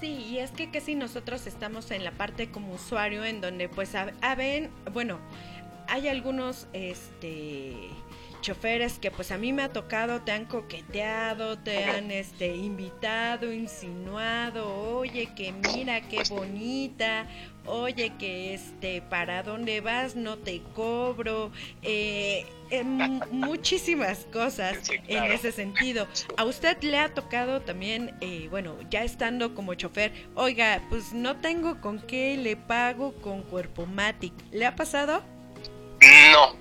[0.01, 3.93] Sí, y es que casi nosotros estamos en la parte como usuario en donde pues
[4.37, 5.19] ven, bueno,
[5.89, 7.91] hay algunos este
[8.41, 13.53] choferes que pues a mí me ha tocado, te han coqueteado, te han este invitado,
[13.53, 17.27] insinuado, oye que mira qué bonita,
[17.67, 21.51] oye que este para dónde vas no te cobro,
[21.83, 22.47] eh,
[22.85, 26.07] mu- muchísimas cosas Sí, en ese sentido.
[26.37, 31.37] A usted le ha tocado también, eh, bueno, ya estando como chofer, oiga, pues no
[31.37, 34.33] tengo con qué le pago con Cuerpo Matic.
[34.53, 35.23] ¿Le ha pasado?
[36.33, 36.55] No,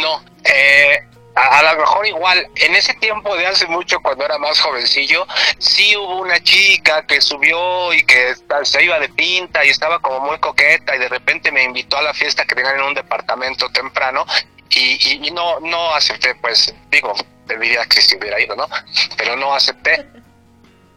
[0.00, 0.22] no.
[0.44, 0.98] Eh,
[1.34, 5.26] a, lo mejor igual, en ese tiempo de hace mucho, cuando era más jovencillo,
[5.58, 10.20] sí hubo una chica que subió y que se iba de pinta y estaba como
[10.20, 13.70] muy coqueta y de repente me invitó a la fiesta que tenían en un departamento
[13.70, 14.24] temprano
[14.70, 17.14] y, no, no acepté, pues digo,
[17.46, 18.68] debería que si hubiera ido, ¿no?
[19.16, 20.06] Pero no acepté.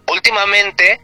[0.08, 1.02] Últimamente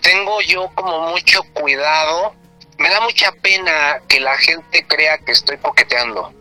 [0.00, 2.34] tengo yo como mucho cuidado
[2.82, 6.34] me da mucha pena que la gente crea que estoy coqueteando.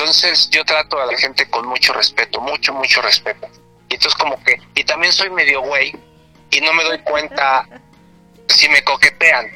[0.00, 3.46] Entonces yo trato a la gente con mucho respeto, mucho, mucho respeto.
[3.90, 5.94] Y entonces como que, y también soy medio güey
[6.50, 7.68] y no me doy cuenta
[8.48, 9.50] si me coquetean.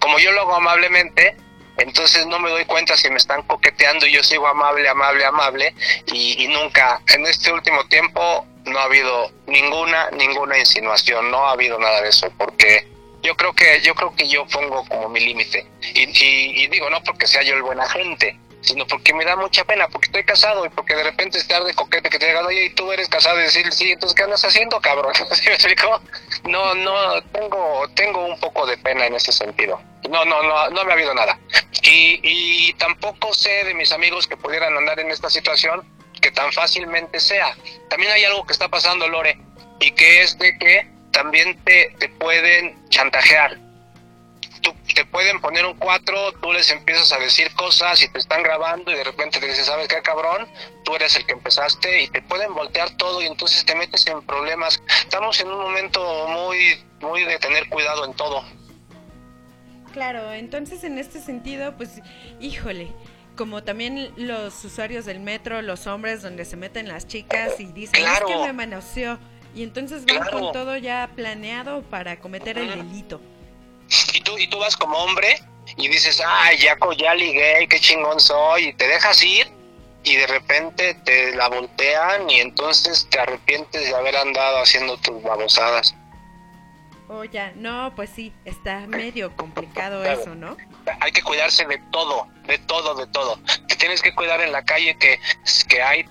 [0.00, 1.36] Como yo lo hago amablemente,
[1.78, 5.72] entonces no me doy cuenta si me están coqueteando y yo sigo amable, amable, amable
[6.06, 11.52] y, y nunca, en este último tiempo no ha habido ninguna, ninguna insinuación, no ha
[11.52, 12.88] habido nada de eso, porque
[13.22, 15.64] yo creo que yo creo que yo pongo como mi límite
[15.94, 19.36] y, y- y digo no porque sea yo el buena gente sino porque me da
[19.36, 22.44] mucha pena porque estoy casado y porque de repente estar de coquete que te digan
[22.46, 25.54] oye y tú eres casado y decir sí entonces qué andas haciendo cabrón ¿Sí me
[25.54, 26.00] explico?
[26.44, 30.84] no no tengo tengo un poco de pena en ese sentido no no no no
[30.84, 31.38] me ha habido nada
[31.82, 35.82] y, y tampoco sé de mis amigos que pudieran andar en esta situación
[36.20, 37.56] que tan fácilmente sea
[37.88, 39.38] también hay algo que está pasando Lore
[39.80, 43.58] y que es de que también te, te pueden chantajear.
[44.96, 48.90] Te pueden poner un 4, tú les empiezas a decir cosas y te están grabando
[48.90, 50.48] y de repente te dices, ¿sabes qué cabrón?
[50.86, 54.22] Tú eres el que empezaste y te pueden voltear todo y entonces te metes en
[54.22, 54.80] problemas.
[55.00, 58.42] Estamos en un momento muy, muy de tener cuidado en todo.
[59.92, 62.00] Claro, entonces en este sentido, pues,
[62.40, 62.90] híjole,
[63.36, 68.00] como también los usuarios del metro, los hombres, donde se meten las chicas y dicen,
[68.00, 68.28] Claro.
[68.28, 69.18] es que me manoseó.
[69.54, 70.38] Y entonces van Claro.
[70.40, 73.20] con todo ya planeado para cometer el delito.
[74.12, 75.40] Y tú, y tú vas como hombre
[75.76, 79.50] y dices, ay, ya, ya ligué, qué chingón soy, y te dejas ir
[80.04, 85.20] y de repente te la voltean y entonces te arrepientes de haber andado haciendo tus
[85.22, 85.94] babosadas.
[87.08, 90.20] Oh, ya, no, pues sí, está medio complicado Claro.
[90.20, 90.56] eso, ¿no?
[91.00, 93.38] hay que cuidarse de todo, de todo, de todo.
[93.68, 95.20] Te tienes que cuidar en la calle que,
[95.68, 96.04] que hay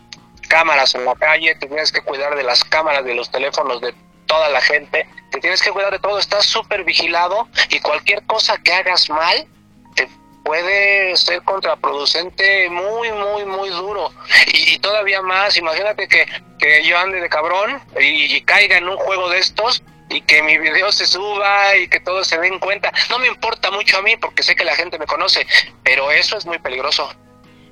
[0.47, 3.93] cámaras en la calle, te tienes que cuidar de las cámaras de los teléfonos de
[4.25, 8.57] toda la gente, te tienes que cuidar de todo, estás súper vigilado y cualquier cosa
[8.57, 9.47] que hagas mal
[9.95, 10.07] te
[10.43, 14.11] puede ser contraproducente muy, muy, muy duro.
[14.53, 16.25] Y, todavía más, imagínate que,
[16.59, 20.43] que yo ande de cabrón y, y caiga en un juego de estos y que
[20.43, 22.91] mi video se suba y que todos se den cuenta.
[23.09, 25.45] No me importa mucho a mí porque sé que la gente me conoce,
[25.83, 27.11] pero eso es muy peligroso.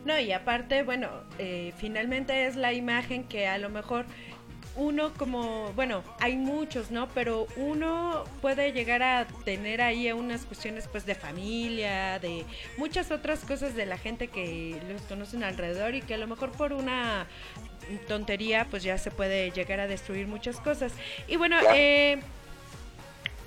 [0.05, 4.05] No, y aparte, bueno, eh, finalmente es la imagen que a lo mejor
[4.75, 7.07] uno como, bueno, hay muchos, ¿no?
[7.09, 12.45] Pero uno puede llegar a tener ahí unas cuestiones pues de familia, de
[12.77, 16.51] muchas otras cosas de la gente que los conocen alrededor y que a lo mejor
[16.51, 17.27] por una
[18.07, 20.93] tontería pues ya se puede llegar a destruir muchas cosas.
[21.27, 22.19] Y bueno, eh,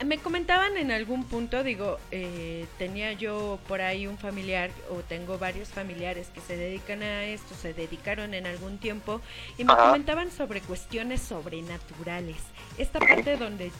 [0.04, 5.38] me comentaban en algún punto, digo, eh, tenía yo por ahí un familiar o tengo
[5.38, 9.20] varios familiares que se dedican a esto, se dedicaron en algún tiempo
[9.56, 9.84] y me Ajá.
[9.86, 12.36] comentaban sobre cuestiones sobrenaturales.
[12.78, 13.72] Esta parte donde,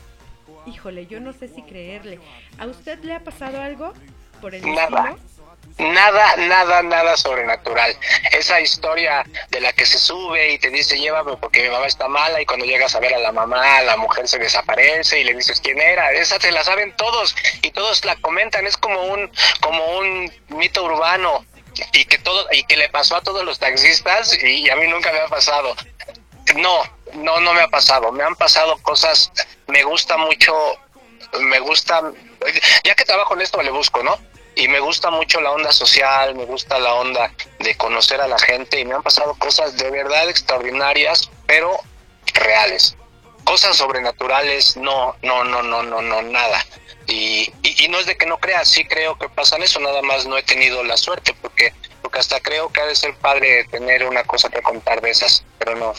[0.67, 2.19] híjole, yo no sé si creerle.
[2.59, 3.93] ¿A usted le ha pasado algo
[4.41, 5.11] por el Nada.
[5.11, 5.36] estilo?
[5.79, 7.95] Nada, nada, nada sobrenatural.
[8.33, 12.09] Esa historia de la que se sube y te dice llévame porque mi mamá está
[12.09, 15.35] mala y cuando llegas a ver a la mamá, la mujer se desaparece y le
[15.35, 16.13] dices quién era.
[16.13, 18.67] Esa te la saben todos y todos la comentan.
[18.67, 21.45] Es como un, como un mito urbano
[21.93, 25.13] y que todo y que le pasó a todos los taxistas y a mí nunca
[25.13, 25.77] me ha pasado.
[26.55, 28.13] No, no, no me ha pasado.
[28.13, 29.31] Me han pasado cosas.
[29.67, 30.55] Me gusta mucho,
[31.41, 32.01] me gusta.
[32.83, 34.19] Ya que trabajo en esto le busco, ¿no?
[34.57, 38.39] Y me gusta mucho la onda social, me gusta la onda de conocer a la
[38.39, 41.79] gente y me han pasado cosas de verdad extraordinarias, pero
[42.33, 42.97] reales.
[43.45, 46.65] cosas sobrenaturales, no, no, no, no, no, no, nada.
[47.07, 50.27] Y, y, no es de que no crea, sí creo que pasan eso, nada más
[50.27, 54.05] no he tenido la suerte, porque, porque hasta creo que ha de ser padre tener
[54.05, 55.93] una cosa que contar de esas, pero no.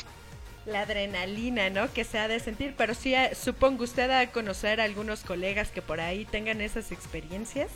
[0.66, 1.94] La adrenalina, ¿no?
[1.94, 5.70] Que se ha de sentir, pero sí, eh, supongo usted a conocer a algunos colegas
[5.70, 7.70] que por ahí tengan esas experiencias.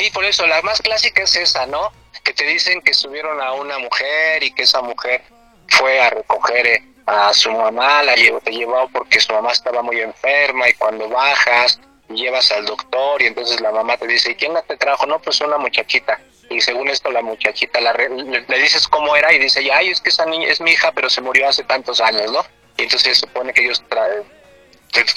[0.00, 1.92] Sí, por eso, la más clásica es esa, ¿no?
[2.24, 5.22] Que te dicen que subieron a una mujer y que esa mujer
[5.68, 9.82] fue a recoger eh, a su mamá, la llevó, te llevó porque su mamá estaba
[9.82, 11.78] muy enferma y cuando bajas
[12.08, 15.04] llevas al doctor y entonces la mamá te dice, ¿y quién la te trajo?
[15.04, 16.18] No, pues una muchachita.
[16.48, 20.00] Y según esto la muchachita la re- le, dices cómo era y dice, ay, es
[20.00, 22.42] que esa niña es mi hija, pero se murió hace tantos años, ¿no?
[22.78, 24.24] Y entonces se supone que ellos traen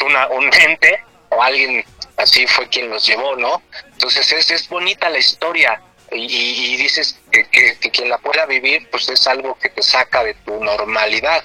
[0.05, 1.85] una, un ente o alguien
[2.23, 3.61] así fue quien los llevó, ¿no?
[3.91, 8.45] Entonces es, es bonita la historia y, y- dices que, que, que quien la pueda
[8.45, 11.43] vivir pues es algo que te saca de tu normalidad,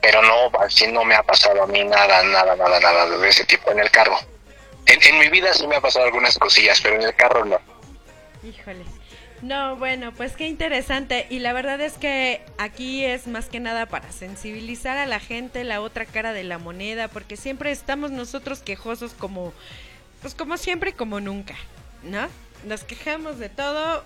[0.00, 3.44] pero no, así no me ha pasado a mí nada, nada, nada, nada de ese
[3.44, 4.18] tipo en el carro.
[4.86, 7.58] En, en mi vida sí me ha pasado algunas cosillas, pero en el carro no.
[8.42, 8.84] Híjole.
[9.42, 11.26] No, bueno, pues qué interesante.
[11.28, 15.64] Y la verdad es que aquí es más que nada para sensibilizar a la gente
[15.64, 19.52] la otra cara de la moneda, porque siempre estamos nosotros quejosos como,
[20.22, 21.54] pues como siempre y como nunca,
[22.02, 22.26] ¿no?
[22.64, 24.04] Nos quejamos de todo,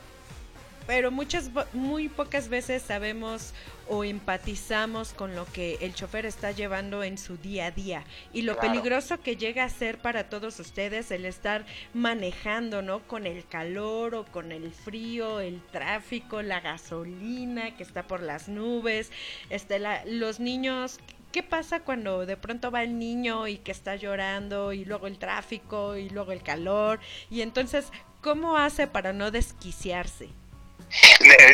[0.86, 3.52] pero muchas, muy pocas veces sabemos
[3.88, 8.02] o empatizamos con lo que el chofer está llevando en su día a día
[8.32, 8.72] y lo Claro.
[8.72, 11.64] peligroso que llega a ser para todos ustedes el estar
[11.94, 13.00] manejando, ¿no?
[13.06, 18.48] Con el calor o con el frío, el tráfico, la gasolina que está por las
[18.48, 19.10] nubes,
[19.50, 20.98] este, la- los niños.
[21.32, 25.18] ¿Qué pasa cuando de pronto va el niño y que está llorando y luego el
[25.18, 27.00] tráfico y luego el calor?
[27.30, 27.86] Y entonces,
[28.22, 30.28] ¿cómo hace para no desquiciarse?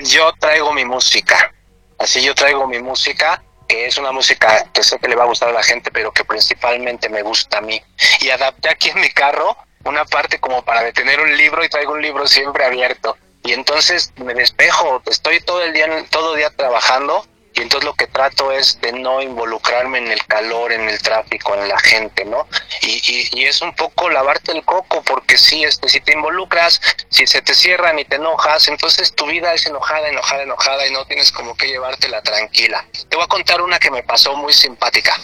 [0.04, 1.52] Yo traigo mi música,
[1.98, 5.26] así yo traigo mi música, que es una música que sé que le va a
[5.26, 7.80] gustar a la gente, pero que principalmente me gusta a mí.
[8.20, 11.92] Y adapté aquí en mi carro una parte como para detener un libro y traigo
[11.92, 13.16] un libro siempre abierto.
[13.42, 18.06] Y entonces me despejo, estoy todo el día, todo día trabajando y entonces lo que
[18.06, 22.46] trato es de no involucrarme en el calor, en el tráfico, en la gente, ¿no?
[22.80, 26.80] Y, y, y es un poco lavarte el coco, porque sí, este, si te involucras,
[27.10, 30.92] si se te cierran y te enojas, entonces tu vida es enojada, enojada, enojada y
[30.92, 32.86] no tienes como que llevártela tranquila.
[33.08, 35.14] Te voy a contar una que me pasó muy simpática.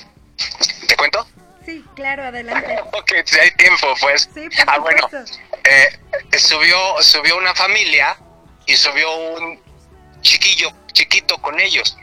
[0.87, 1.27] ¿Te cuento?
[1.65, 2.79] Sí, claro, adelante.
[2.93, 4.29] Ok, si hay tiempo, pues.
[4.35, 5.09] Sí, por ah, bueno,
[5.65, 8.17] eh, subió, subió una familia
[8.67, 9.61] y subió un
[10.21, 11.97] chiquillo, chiquito con ellos.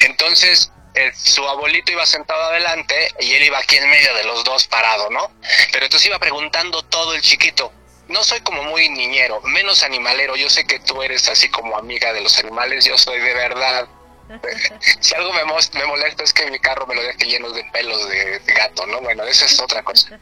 [0.00, 4.44] Entonces, eh, su abuelito iba sentado adelante y él iba aquí en medio de los
[4.44, 5.30] dos parado, ¿no?
[5.72, 7.72] Pero entonces iba preguntando todo el chiquito.
[8.08, 10.36] No soy como muy niñero, menos animalero.
[10.36, 12.84] Yo sé que tú eres así como amiga de los animales.
[12.84, 13.88] Yo soy de verdad.
[15.00, 18.08] Si algo me, me molesta es que mi carro me lo deje lleno de pelos
[18.08, 19.00] de, de gato, ¿no?
[19.00, 20.18] Bueno, esa es otra cosa.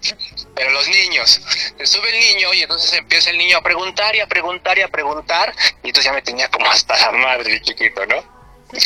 [0.54, 1.40] Pero los niños,
[1.78, 4.82] se sube el niño y entonces empieza el niño a preguntar y a preguntar y
[4.82, 5.54] a preguntar.
[5.84, 8.39] Y entonces ya me tenía como hasta la madre el chiquito, ¿no?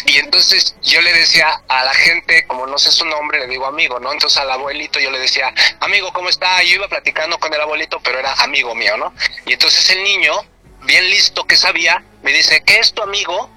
[0.07, 3.67] Y entonces yo le decía a la gente, como no sé su nombre, le digo
[3.67, 4.13] amigo, ¿no?
[4.13, 6.63] Entonces al abuelito yo le decía, amigo, ¿cómo está?
[6.63, 9.15] Yo iba platicando con el abuelito, pero era amigo mío, ¿no?
[9.47, 10.33] Y entonces el niño,
[10.83, 13.51] bien listo que sabía, me dice, ¿qué es tu amigo?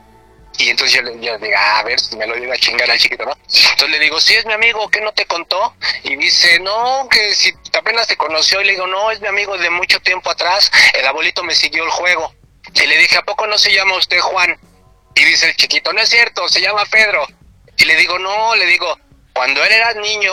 [0.57, 2.57] Y entonces yo le yo le digo, "Ah, a ver si me lo iba a
[2.57, 3.37] chingar al chiquito, ¿no?
[3.43, 5.75] Entonces le digo, sí, es mi amigo, ¿qué no te contó?
[6.03, 8.59] Y dice, no, que si apenas te conoció.
[8.61, 10.71] Y le digo, no, es mi amigo de mucho tiempo atrás.
[10.93, 12.33] El abuelito me siguió el juego.
[12.73, 14.57] Y le dije, ¿a poco no se llama usted Juan?
[15.17, 17.25] Y dice el chiquito, no es cierto, se llama Pedro.
[17.75, 18.99] Y le digo, no, le digo,
[19.33, 20.31] cuando él era niño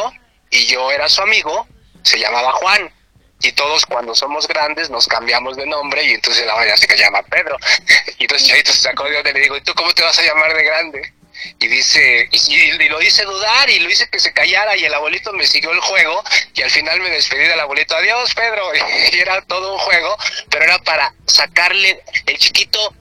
[0.50, 1.66] y yo era su amigo,
[2.02, 2.92] se llamaba Juan.
[3.40, 7.22] Y todos cuando somos grandes nos cambiamos de nombre y entonces la ya se llama
[7.22, 7.56] Pedro.
[8.18, 10.18] Y entonces Chavito se sacó de onda y le digo, ¿y tú cómo te vas
[10.18, 11.14] a llamar de grande?
[11.60, 14.94] Y dice, y, y lo hice dudar y lo hice que se callara y el
[14.94, 16.22] abuelito me siguió el juego
[16.54, 18.70] y al final me despedí del abuelito, adiós Pedro,
[19.12, 20.16] y era todo un juego,
[20.50, 22.94] pero era para sacarle, el chiquito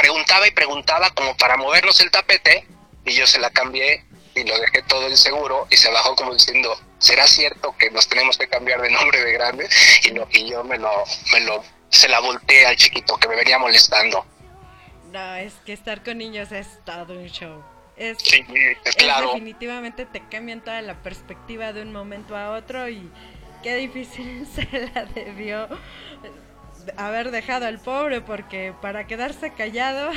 [0.00, 2.66] preguntaba y preguntaba como para movernos el tapete
[3.04, 6.74] y yo se la cambié y lo dejé todo inseguro y se bajó como diciendo,
[6.98, 9.68] ¿será cierto que nos tenemos que cambiar de nombre de grande?
[10.04, 10.90] Y, no, y yo me lo,
[11.32, 14.24] me lo, se la volteé al chiquito que me venía molestando.
[15.12, 17.62] No, es que estar con niños es todo un show.
[17.96, 18.42] Es, Sí,
[18.84, 19.26] es claro.
[19.32, 23.10] definitivamente te cambian toda la perspectiva de un momento a otro y
[23.62, 25.68] qué difícil se la debió
[26.96, 30.10] haber dejado al pobre porque para quedarse callado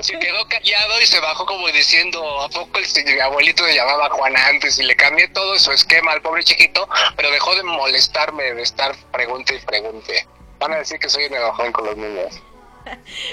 [0.00, 4.36] Se quedó callado y se bajó como diciendo, ¿a poco el, abuelito se llamaba Juan
[4.36, 4.78] antes?
[4.78, 8.94] Y le cambié todo su esquema al pobre chiquito, pero dejó de molestarme, de estar
[9.10, 10.26] pregunte y pregunte.
[10.58, 12.42] Van a decir que soy un enojón con los niños.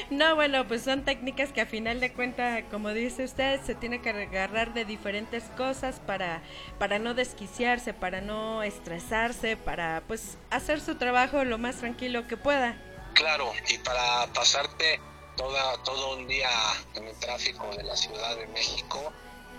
[0.09, 4.01] No, bueno, pues son técnicas que a final de cuentas, como dice usted, se tiene
[4.01, 6.41] que agarrar de diferentes cosas para,
[6.79, 12.37] para no desquiciarse, para no estresarse, para pues hacer su trabajo lo más tranquilo que
[12.37, 12.77] pueda.
[13.13, 14.99] Claro, y para pasarte
[15.37, 16.49] toda, todo un día
[16.95, 19.11] en el tráfico de la Ciudad de México,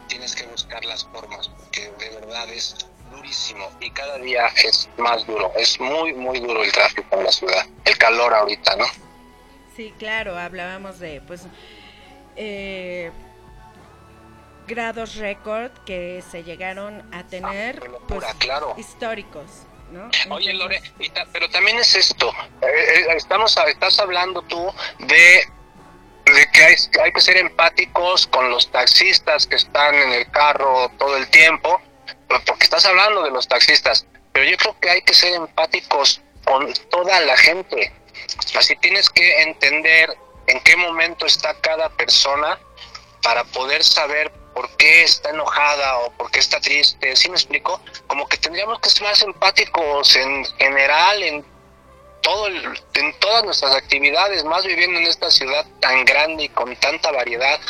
[0.08, 2.76] tienes que buscar las formas, porque de verdad es
[3.10, 5.52] durísimo y cada día es más duro.
[5.56, 7.66] Es muy, muy duro el tráfico en la ciudad.
[7.84, 8.86] El calor ahorita, ¿no?
[9.76, 11.42] Sí, claro, hablábamos de pues
[12.36, 13.10] eh,
[14.66, 18.74] grados récord que se llegaron a tener pues claro.
[18.78, 19.44] históricos,
[19.92, 20.08] ¿no?
[20.34, 20.80] Oye, Lore,
[21.12, 22.32] ta- pero también es esto.
[22.62, 25.44] eh, eh, estamos, estás hablando tú de,
[26.32, 30.88] de que hay, hay que ser empáticos con los taxistas que están en el carro
[30.98, 31.80] todo el tiempo,
[32.46, 34.06] porque estás hablando de los taxistas.
[34.32, 37.92] Pero yo creo que hay que ser empáticos con toda la gente.
[38.56, 40.16] Así tienes que entender
[40.46, 42.58] en qué momento está cada persona
[43.22, 47.16] para poder saber por qué está enojada o por qué está triste.
[47.16, 47.80] ¿Sí me explico?
[48.06, 51.44] Como que tendríamos que ser más empáticos en general, en
[52.22, 56.74] todo el- en todas nuestras actividades, más viviendo en esta ciudad tan grande y con
[56.76, 57.60] tanta variedad.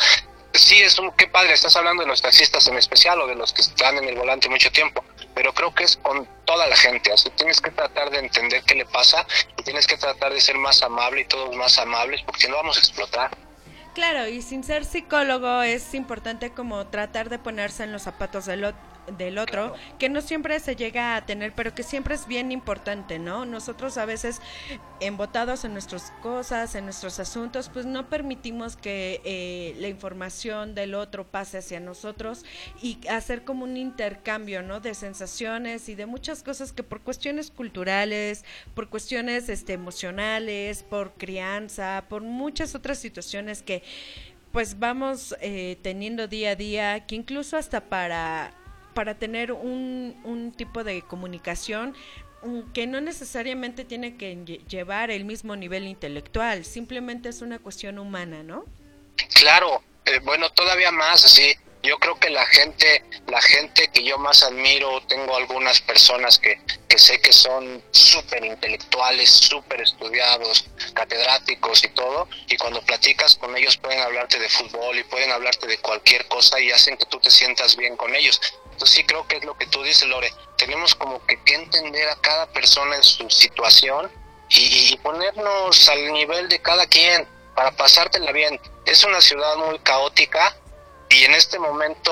[0.53, 3.51] Sí, es un qué padre, estás hablando de los taxistas en especial o de los
[3.51, 5.03] que están en el volante mucho tiempo,
[5.35, 8.75] pero creo que es con toda la gente, así tienes que tratar de entender qué
[8.75, 9.27] le pasa
[9.57, 12.55] y tienes que tratar de ser más amable y todos más amables, porque si no
[12.55, 13.31] vamos a explotar.
[13.93, 18.73] Claro, y sin ser psicólogo es importante como tratar de ponerse en los zapatos del,
[19.17, 23.19] del otro, que no siempre se llega a tener, pero que siempre es bien importante,
[23.19, 23.45] ¿no?
[23.45, 24.41] Nosotros a veces,
[24.99, 30.95] embotados en nuestras cosas, en nuestros asuntos, pues no permitimos que eh, la información del
[30.95, 32.45] otro pase hacia nosotros
[32.81, 34.79] y hacer como un intercambio, ¿no?
[34.79, 38.43] De sensaciones y de muchas cosas que por cuestiones culturales,
[38.73, 43.83] por cuestiones este, emocionales, por crianza, por muchas otras situaciones que
[44.51, 48.53] pues vamos eh, teniendo día a día, que incluso hasta para,
[48.95, 51.95] para tener un, un tipo de comunicación
[52.73, 57.99] que no necesariamente tiene que lle- llevar el mismo nivel intelectual, simplemente es una cuestión
[57.99, 58.65] humana, ¿no?
[59.33, 61.55] Claro, eh, bueno, todavía más, así.
[61.81, 66.59] Yo creo que la gente, la gente que yo más admiro, tengo algunas personas que,
[66.87, 70.65] que sé que son súper intelectuales, súper estudiados,
[70.95, 75.67] catedráticos y todo, y cuando platicas con ellos pueden hablarte de fútbol y pueden hablarte
[75.67, 78.41] de cualquier cosa y hacen que tú te sientas bien con ellos.
[78.75, 80.33] Entonces sí creo que es lo que tú dices, Lore.
[80.57, 84.11] Tenemos como que, que entender a cada persona en su situación
[84.49, 88.59] y, y ponernos al nivel de cada quien para pasártela bien.
[88.85, 90.57] Es una ciudad muy caótica
[91.07, 92.11] y en este momento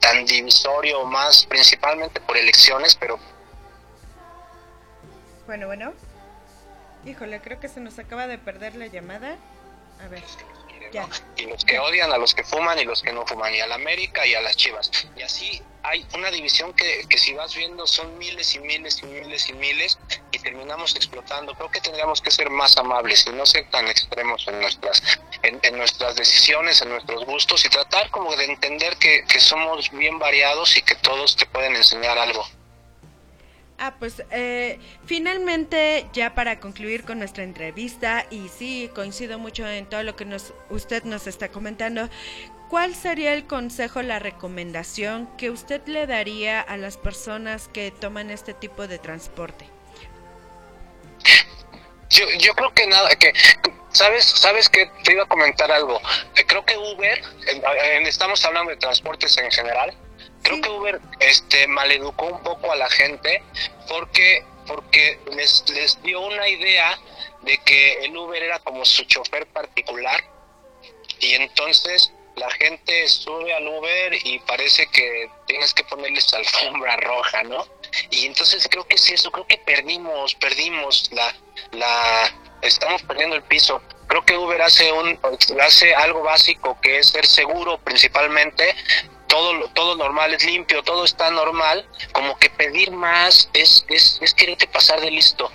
[0.00, 3.18] tan divisorio, más principalmente por elecciones, pero
[5.46, 5.94] Bueno, bueno.
[7.06, 9.38] Híjole, creo que se nos acaba de perder la llamada.
[10.04, 10.22] A ver,
[11.36, 13.66] y los que odian a los que fuman y los que no fuman, y a
[13.66, 14.90] la América y a las Chivas.
[15.16, 19.06] Y así hay una división que, que si vas viendo son miles y miles y
[19.06, 19.98] miles y miles
[20.30, 21.54] y terminamos explotando.
[21.54, 25.02] Creo que tendríamos que ser más amables y no ser tan extremos en nuestras,
[25.42, 29.90] en, en nuestras decisiones, en nuestros gustos y tratar como de entender que, que somos
[29.90, 32.46] bien variados y que todos te pueden enseñar algo.
[33.84, 39.86] Ah, pues eh, finalmente ya para concluir con nuestra entrevista y sí coincido mucho en
[39.86, 42.08] todo lo que nos usted nos está comentando.
[42.70, 48.30] ¿Cuál sería el consejo, la recomendación que usted le daría a las personas que toman
[48.30, 49.64] este tipo de transporte?
[52.08, 53.32] Yo, yo creo que nada, que
[53.90, 56.00] sabes, sabes que te iba a comentar algo.
[56.46, 59.92] Creo que Uber, en- estamos hablando de transportes en general.
[60.42, 63.42] Creo que Uber, este, maleducó un poco a la gente
[63.88, 66.98] porque, porque les, les dio una idea
[67.42, 70.22] de que el Uber era como su chofer particular
[71.20, 77.42] y entonces la gente sube al Uber y parece que tienes que ponerles alfombra roja,
[77.44, 77.66] ¿no?
[78.10, 81.34] Y entonces creo que es eso, creo que perdimos, perdimos la,
[81.72, 82.32] la,
[82.62, 83.82] estamos perdiendo el piso.
[84.06, 85.18] Creo que Uber hace un,
[85.60, 88.74] hace algo básico que es ser seguro principalmente.
[89.32, 91.88] Todo, todo normal es limpio, todo está normal.
[92.12, 95.50] Como que pedir más es, es, es quererte pasar de listo.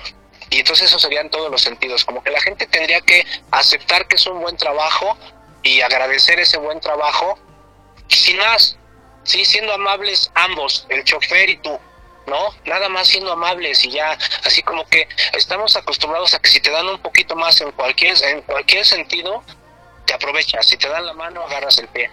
[0.49, 2.03] Y entonces eso sería en todos los sentidos.
[2.03, 5.15] Como que la gente tendría que aceptar que es un buen trabajo
[5.61, 7.37] y agradecer ese buen trabajo.
[8.07, 8.79] Sin más,
[9.23, 11.79] sí, siendo amables ambos, el chofer y tú.
[12.25, 12.55] ¿no?
[12.65, 16.71] Nada más siendo amables y ya, así como que estamos acostumbrados a que si te
[16.71, 19.43] dan un poquito más en cualquier, en cualquier sentido,
[20.07, 20.65] te aprovechas.
[20.65, 22.09] Si te dan la mano, agarras el pie.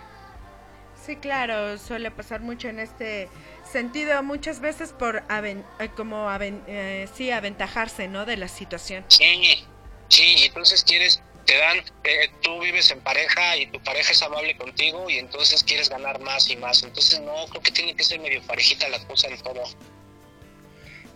[1.05, 3.29] Sí, claro, suele pasar mucho en este
[3.71, 8.25] sentido, muchas veces por aven- eh, como aven- eh, sí aventajarse, ¿no?
[8.25, 9.05] De la situación.
[9.09, 9.65] Sí,
[10.09, 14.57] sí, entonces quieres, te dan, eh, tú vives en pareja y tu pareja es amable
[14.57, 16.83] contigo y entonces quieres ganar más y más.
[16.83, 19.63] Entonces no, creo que tiene que ser medio parejita la cosa en todo.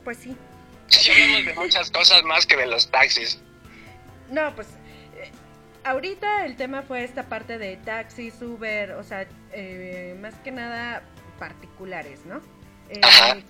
[0.05, 0.37] Pues sí.
[0.89, 3.39] Sí, hablamos de muchas cosas más que de los taxis.
[4.31, 4.69] No, pues
[5.89, 11.03] ahorita el tema fue esta parte de taxis, Uber, o sea, eh, más que nada
[11.39, 12.41] particulares, ¿no?
[12.91, 13.01] Eh,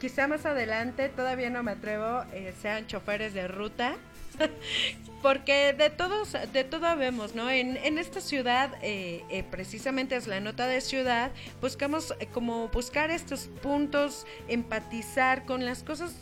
[0.01, 3.97] quizá más adelante, todavía no me atrevo, eh, sean choferes de ruta,
[5.23, 7.49] porque de todos, de todo vemos, ¿no?
[7.51, 11.31] En, en esta ciudad, eh, eh, precisamente es la nota de ciudad,
[11.61, 16.15] buscamos como buscar estos puntos, empatizar con las cosas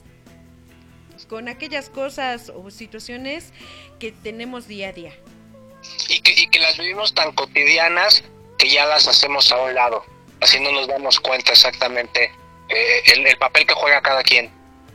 [1.29, 3.55] con aquellas cosas o situaciones
[3.99, 5.12] que tenemos día a día.
[6.09, 8.22] Y que, y que las vivimos tan cotidianas
[8.59, 10.05] que ya las hacemos a un lado.
[10.41, 12.30] Así no nos damos cuenta exactamente
[12.68, 14.51] eh, el, el papel que juega cada quien.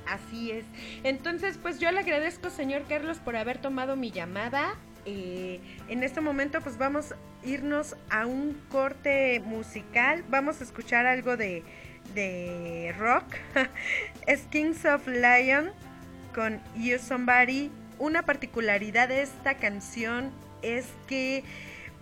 [0.07, 0.65] Así es.
[1.03, 4.75] Entonces, pues yo le agradezco, señor Carlos, por haber tomado mi llamada.
[5.05, 7.15] Eh, en este momento, pues vamos a
[7.47, 10.23] irnos a un corte musical.
[10.29, 11.63] Vamos a escuchar algo de,
[12.13, 13.25] de rock.
[14.27, 15.71] es Kings of Lion
[16.35, 17.71] con You Somebody.
[17.97, 20.31] Una particularidad de esta canción
[20.61, 21.43] es que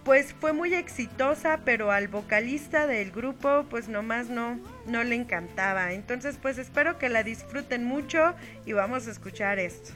[0.04, 5.94] pues fue muy exitosa, pero al vocalista del grupo pues nomás no, no le encantaba.
[5.94, 8.34] Entonces pues espero que la disfruten mucho
[8.66, 9.92] y vamos a escuchar esto.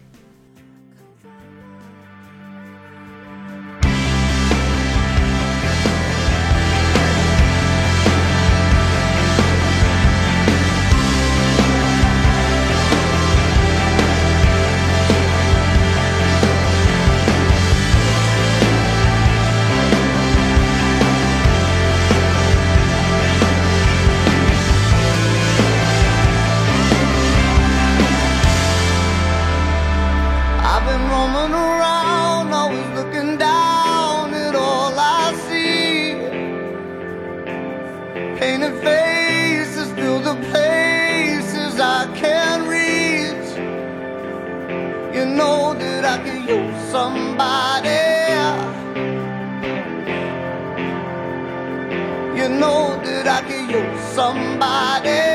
[54.16, 55.34] Somebody.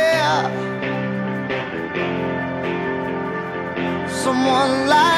[4.23, 5.18] someone like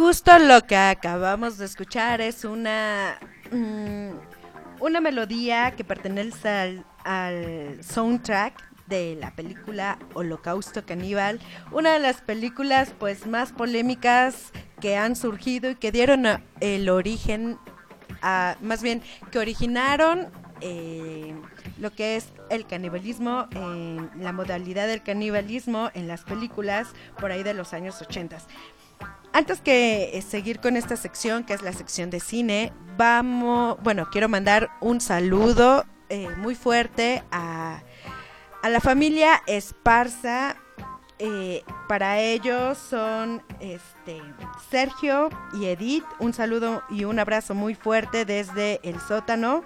[0.00, 3.18] justo lo que acabamos de escuchar es una
[3.52, 4.12] mm,
[4.80, 8.54] una melodía que pertenece al, al soundtrack
[8.86, 11.38] de la película Holocausto Caníbal,
[11.70, 16.24] una de las películas pues más polémicas que han surgido y que dieron
[16.60, 17.58] el origen
[18.22, 20.30] a, más bien que originaron
[20.62, 21.34] eh,
[21.78, 26.88] lo que es el canibalismo, eh, la modalidad del canibalismo en las películas
[27.18, 28.38] por ahí de los años 80.
[29.32, 34.08] Antes que eh, seguir con esta sección, que es la sección de cine, vamos, bueno,
[34.10, 37.82] quiero mandar un saludo eh, muy fuerte a,
[38.62, 40.56] a la familia Esparza.
[41.22, 44.20] Eh, para ellos son este
[44.70, 46.04] Sergio y Edith.
[46.18, 49.62] Un saludo y un abrazo muy fuerte desde el sótano.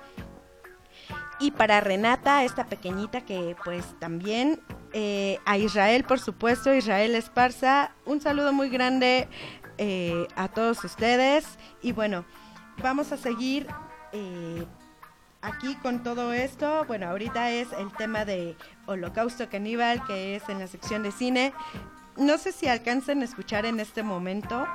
[1.40, 4.60] Y para Renata, esta pequeñita que pues también
[4.92, 9.28] eh, a Israel, por supuesto, Israel Esparza, un saludo muy grande
[9.78, 11.58] eh, a todos ustedes.
[11.82, 12.24] Y bueno,
[12.82, 13.66] vamos a seguir
[14.12, 14.64] eh,
[15.42, 16.84] aquí con todo esto.
[16.86, 18.56] Bueno, ahorita es el tema de
[18.86, 21.52] Holocausto Caníbal, que es en la sección de cine.
[22.16, 24.66] No sé si alcancen a escuchar en este momento.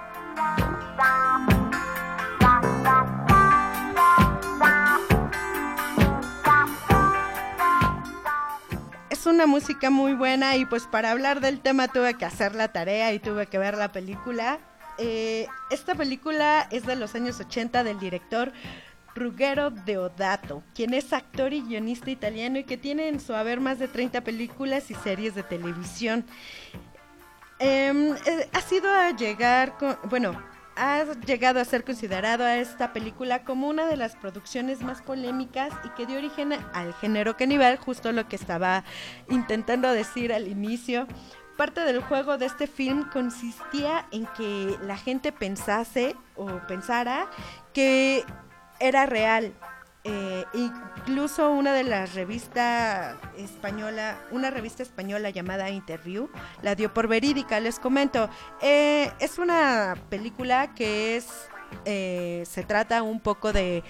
[9.20, 12.70] Es una música muy buena y pues para hablar del tema tuve que hacer la
[12.70, 14.60] tarea y tuve que ver la película.
[14.98, 18.54] Eh, esta película es de los años 80 del director
[19.16, 23.78] Ruggero Deodato, quien es actor y guionista italiano y que tiene en su haber más
[23.78, 26.24] de 30 películas y series de televisión.
[27.60, 30.42] Em, eh, ha sido a llegar con, bueno,
[30.80, 35.74] ha llegado a ser considerado a esta película como una de las producciones más polémicas
[35.84, 38.86] y que dio origen al género caníbal, justo lo que estaba
[39.30, 41.06] intentando decir al inicio.
[41.58, 47.30] Parte del juego de este film consistía en que la gente pensase o pensara
[47.74, 48.24] que
[48.80, 49.54] era real.
[50.12, 56.30] Eh, incluso una de las revistas española, una revista española llamada Interview,
[56.64, 57.60] la dio por verídica.
[57.60, 58.28] Les comento,
[58.60, 61.28] eh, es una película que es,
[61.86, 63.84] eh, se trata un poco de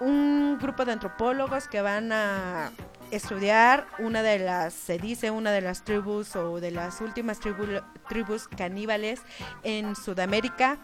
[0.00, 2.70] un grupo de antropólogos que van a
[3.10, 7.82] estudiar una de las, se dice, una de las tribus o de las últimas tribu-
[8.10, 9.22] tribus caníbales
[9.62, 10.76] en Sudamérica.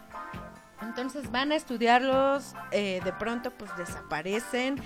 [0.83, 4.77] Entonces van a estudiarlos, eh, de pronto pues desaparecen,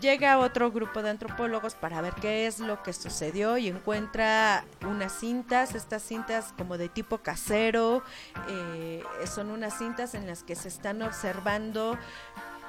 [0.00, 5.12] llega otro grupo de antropólogos para ver qué es lo que sucedió y encuentra unas
[5.12, 8.02] cintas, estas cintas como de tipo casero,
[8.48, 11.98] eh, son unas cintas en las que se están observando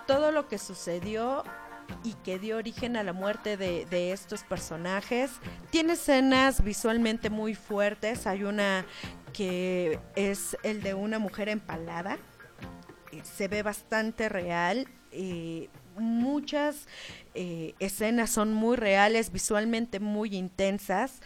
[0.07, 1.43] todo lo que sucedió
[2.03, 5.31] y que dio origen a la muerte de, de estos personajes.
[5.69, 8.27] Tiene escenas visualmente muy fuertes.
[8.27, 8.85] Hay una
[9.33, 12.17] que es el de una mujer empalada.
[13.11, 14.87] Eh, Se ve bastante real.
[15.11, 16.87] eh, muchas
[17.35, 21.21] eh, escenas son muy reales, visualmente muy intensas.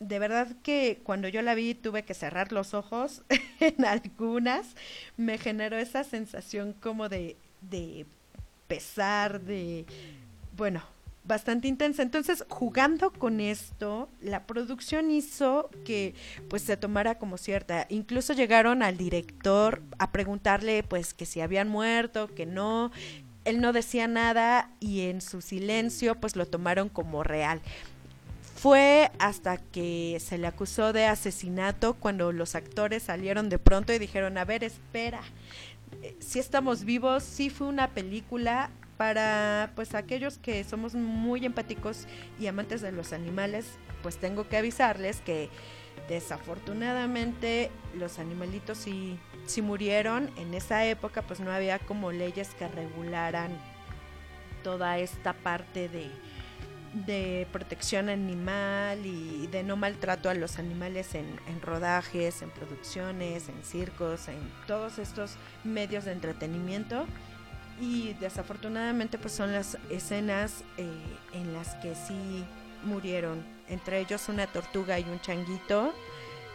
[0.00, 3.22] De verdad que cuando yo la vi tuve que cerrar los ojos
[3.60, 4.74] en algunas.
[5.16, 8.06] Me generó esa sensación como de, de
[8.68, 9.86] pesar, de,
[10.56, 10.82] bueno,
[11.24, 12.02] bastante intensa.
[12.02, 16.14] Entonces, jugando con esto, la producción hizo que
[16.48, 17.86] pues se tomara como cierta.
[17.88, 22.92] Incluso llegaron al director a preguntarle pues que si habían muerto, que no.
[23.44, 27.60] Él no decía nada y en su silencio pues lo tomaron como real.
[28.56, 33.98] Fue hasta que se le acusó de asesinato cuando los actores salieron de pronto y
[33.98, 35.20] dijeron, a ver, espera,
[36.02, 42.06] eh, si estamos vivos, sí fue una película para pues aquellos que somos muy empáticos
[42.38, 43.66] y amantes de los animales,
[44.02, 45.50] pues tengo que avisarles que
[46.08, 50.30] desafortunadamente los animalitos sí, sí murieron.
[50.36, 53.50] En esa época pues no había como leyes que regularan
[54.62, 56.10] toda esta parte de,
[57.06, 63.48] de protección animal y de no maltrato a los animales en, en rodajes, en producciones,
[63.48, 67.06] en circos, en todos estos medios de entretenimiento.
[67.80, 70.88] Y desafortunadamente pues son las escenas eh,
[71.32, 72.44] en las que sí
[72.84, 75.92] murieron, entre ellos una tortuga y un changuito.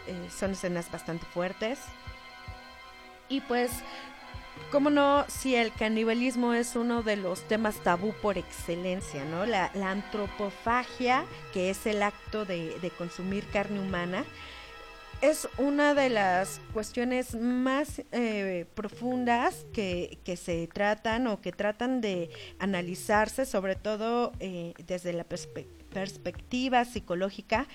[0.08, 1.80] Eh, son escenas bastante fuertes.
[3.28, 3.72] Y pues
[4.72, 9.46] cómo no, si el canibalismo es uno de los temas tabú por excelencia, ¿no?
[9.46, 14.26] La, la antropofagia, que es el acto de, de consumir carne humana,
[15.22, 22.30] es una de las cuestiones más eh, profundas que, se tratan o que tratan de
[22.60, 27.68] analizarse, sobre todo eh, desde la perspe- perspectiva psicológica.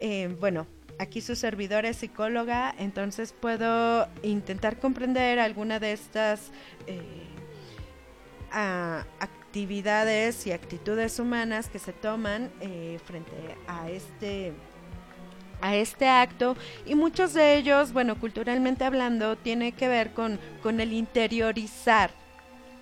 [0.00, 0.66] Eh, bueno,
[0.98, 6.50] aquí su servidora es psicóloga, entonces puedo intentar comprender alguna de estas
[9.18, 12.50] actividades y actitudes humanas que se toman
[13.06, 14.52] frente a este
[15.62, 20.80] a este acto y muchos de ellos, bueno, culturalmente hablando, tiene que ver con, con
[20.80, 22.10] el interiorizar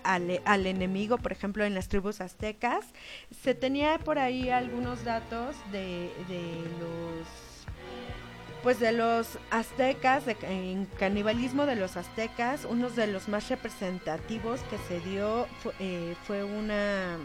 [0.02, 2.86] al, al enemigo, por ejemplo, en las tribus aztecas.
[3.42, 6.42] Se tenía por ahí algunos datos de, de
[6.80, 7.28] los
[8.62, 14.60] pues de los aztecas, de, en canibalismo de los aztecas, uno de los más representativos
[14.64, 17.16] que se dio fue, eh, fue una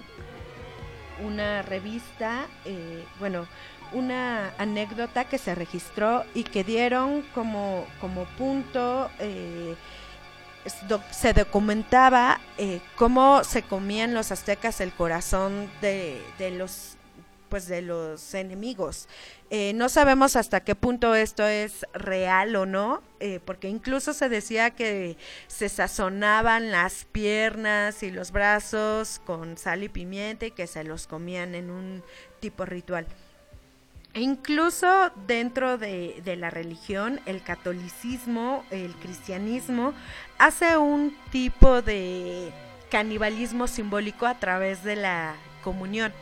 [1.23, 3.47] una revista, eh, bueno,
[3.91, 9.75] una anécdota que se registró y que dieron como, como punto, eh,
[11.11, 16.97] se documentaba eh, cómo se comían los aztecas el corazón de, de los
[17.49, 19.07] pues de los enemigos.
[19.49, 24.27] Eh, no sabemos hasta qué punto esto es real o no, eh, porque incluso se
[24.27, 25.17] decía que
[25.47, 31.07] se sazonaban las piernas y los brazos con sal y pimienta y que se los
[31.07, 32.03] comían en un
[32.39, 33.05] tipo ritual.
[34.15, 39.93] E incluso dentro de, de la religión, el catolicismo, el cristianismo,
[40.37, 42.51] hace un tipo de
[42.89, 46.13] canibalismo simbólico a través de la comunión.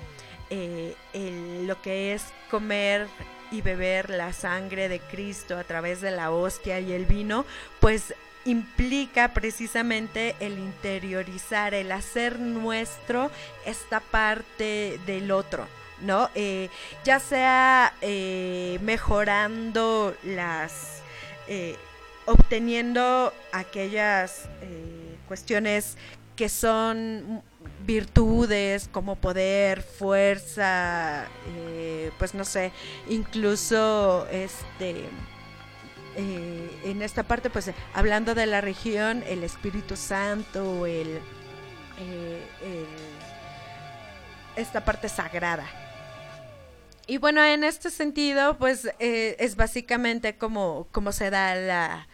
[0.49, 0.95] Eh,
[1.67, 3.07] lo que es comer
[3.51, 7.45] y beber la sangre de Cristo a través de la hostia y el vino,
[7.79, 8.15] pues
[8.45, 13.29] implica precisamente el interiorizar, el hacer nuestro
[13.65, 15.67] esta parte del otro.
[16.03, 16.29] ¿No?
[16.35, 16.69] Eh,
[17.03, 21.01] ya sea eh, mejorando las,
[21.47, 21.75] eh,
[22.25, 25.97] obteniendo aquellas eh, cuestiones
[26.35, 27.41] que son
[27.85, 31.25] virtudes como poder, fuerza,
[31.57, 32.71] eh, pues no sé,
[33.09, 35.05] incluso este
[36.15, 41.19] en esta parte, pues hablando de la región, el Espíritu Santo, el,
[41.97, 42.85] el-
[44.55, 45.65] esta parte sagrada.
[47.05, 52.07] Y bueno, en este sentido, pues eh, es básicamente como, como se da la,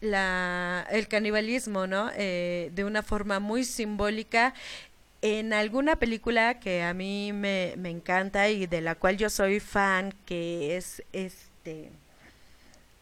[0.00, 2.10] la, el canibalismo, ¿no?
[2.16, 4.54] Eh, de una forma muy simbólica.
[5.22, 9.60] En alguna película que a mí me, me encanta y de la cual yo soy
[9.60, 11.90] fan, que es este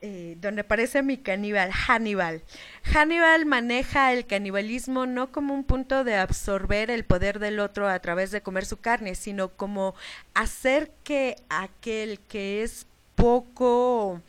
[0.02, 2.42] eh, donde aparece mi caníbal, Hannibal.
[2.84, 7.98] Hannibal maneja el canibalismo no como un punto de absorber el poder del otro a
[7.98, 9.94] través de comer su carne, sino como
[10.32, 14.22] hacer que aquel que es poco,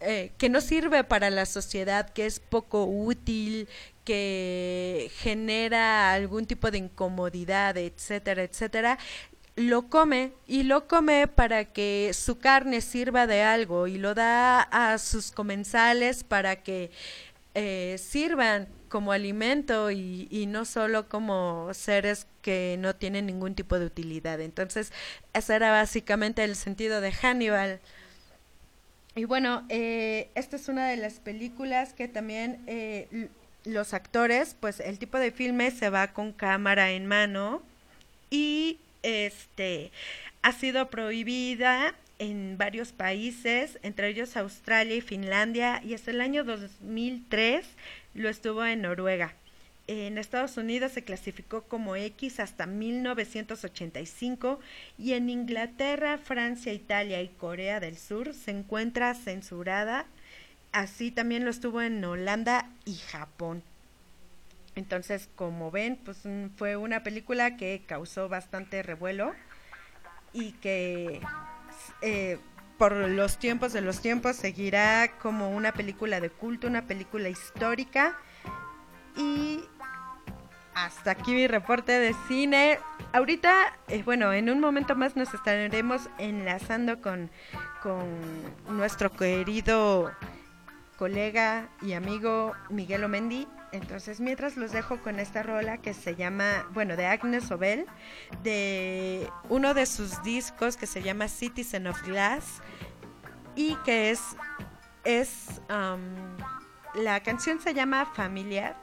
[0.00, 3.68] eh, que no sirve para la sociedad, que es poco útil,
[4.04, 8.98] que genera algún tipo de incomodidad, etcétera, etcétera,
[9.56, 14.60] lo come y lo come para que su carne sirva de algo y lo da
[14.62, 16.90] a sus comensales para que
[17.54, 23.86] eh, sirvan como alimento y, no solo como seres que no tienen ningún tipo de
[23.86, 24.40] utilidad.
[24.40, 24.92] Entonces,
[25.32, 27.80] ese era básicamente el sentido de Hannibal.
[29.16, 33.28] Y bueno, eh, esta es una de las películas que también eh,
[33.64, 37.62] los actores, pues el tipo de filme se va con cámara en mano
[38.30, 39.92] y este
[40.42, 46.44] ha sido prohibida en varios países, entre ellos Australia y Finlandia, y hasta el año
[46.44, 47.66] 2003
[48.14, 49.34] lo estuvo en Noruega.
[49.86, 54.58] En Estados Unidos se clasificó como X hasta 1985
[54.98, 60.06] y en Inglaterra, Francia, Italia y Corea del Sur se encuentra censurada.
[60.72, 63.62] Así también lo estuvo en Holanda y Japón.
[64.76, 69.32] Entonces, como ven, pues mm, fue una película que causó bastante revuelo
[70.32, 71.20] y que
[72.02, 72.38] eh,
[72.76, 78.18] por los tiempos de los tiempos seguirá como una película de culto, una película histórica.
[79.16, 79.64] Y
[80.74, 82.80] hasta aquí mi reporte de cine.
[83.12, 87.30] Ahorita, eh, bueno, en un momento más nos estaremos enlazando con,
[87.80, 88.04] con
[88.76, 90.12] nuestro querido
[90.98, 93.46] colega y amigo Miguel Omendi.
[93.74, 97.86] Entonces, mientras los dejo con esta rola que se llama, bueno, de Agnes Obel,
[98.44, 102.62] de uno de sus discos que se llama Citizen of Glass
[103.56, 104.20] y que es,
[105.02, 108.76] es, um, la canción se llama Familiar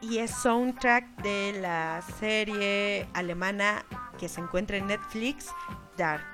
[0.00, 3.84] y es soundtrack de la serie alemana
[4.20, 5.48] que se encuentra en Netflix,
[5.96, 6.24] Dark.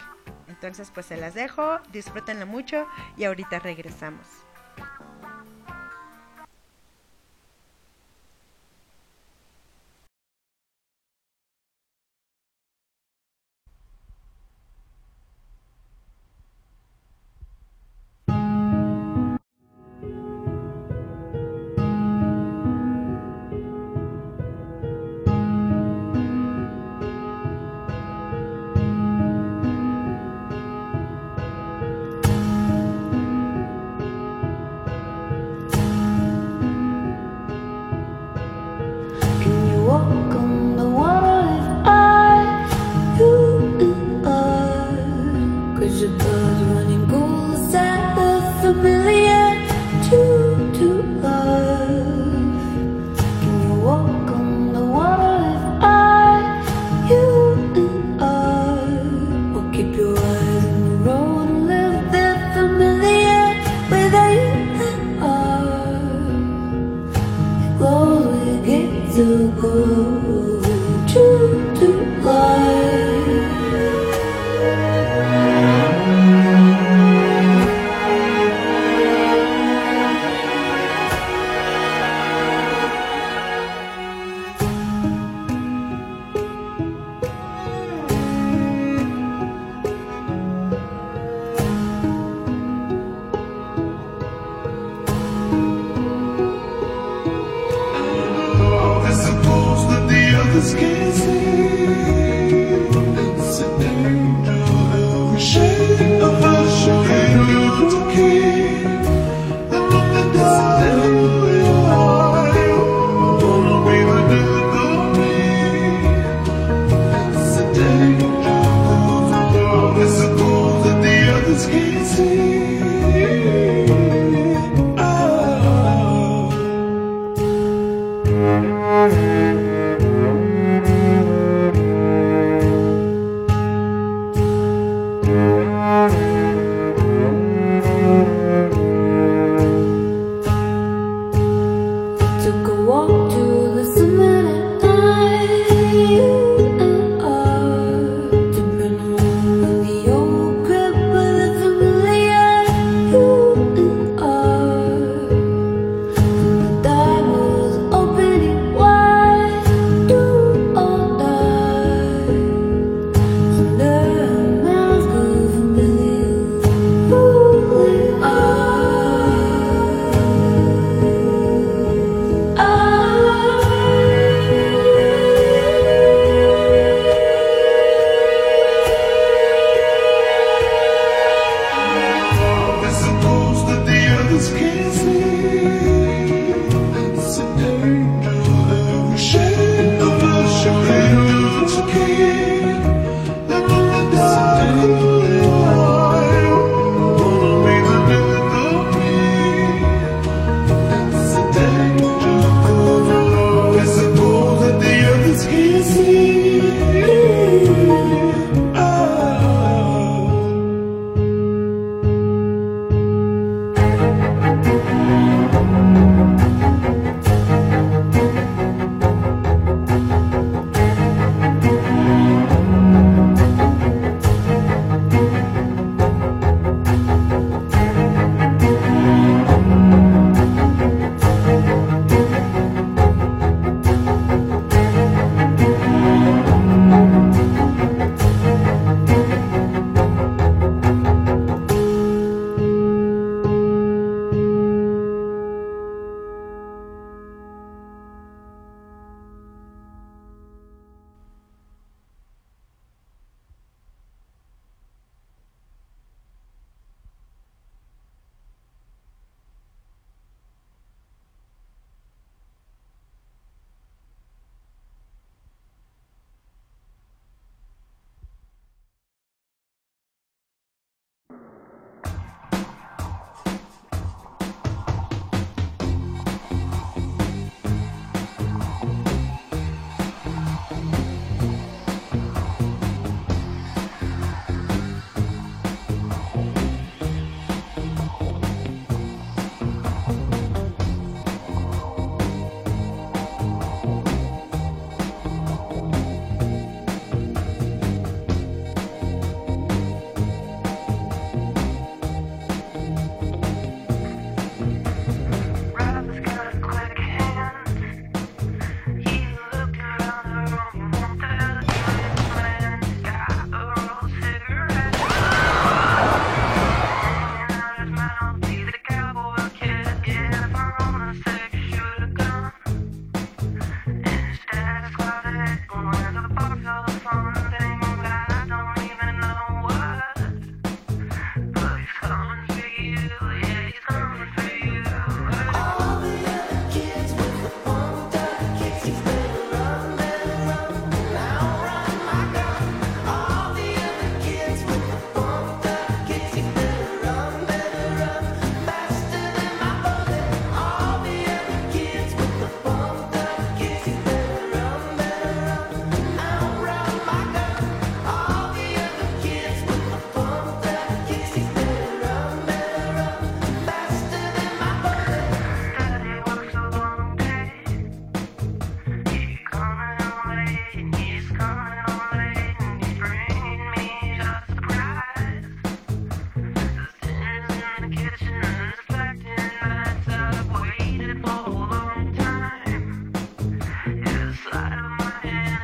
[0.47, 2.86] Entonces, pues se las dejo, disfrútenla mucho
[3.16, 4.41] y ahorita regresamos.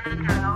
[0.09, 0.48] Thank you.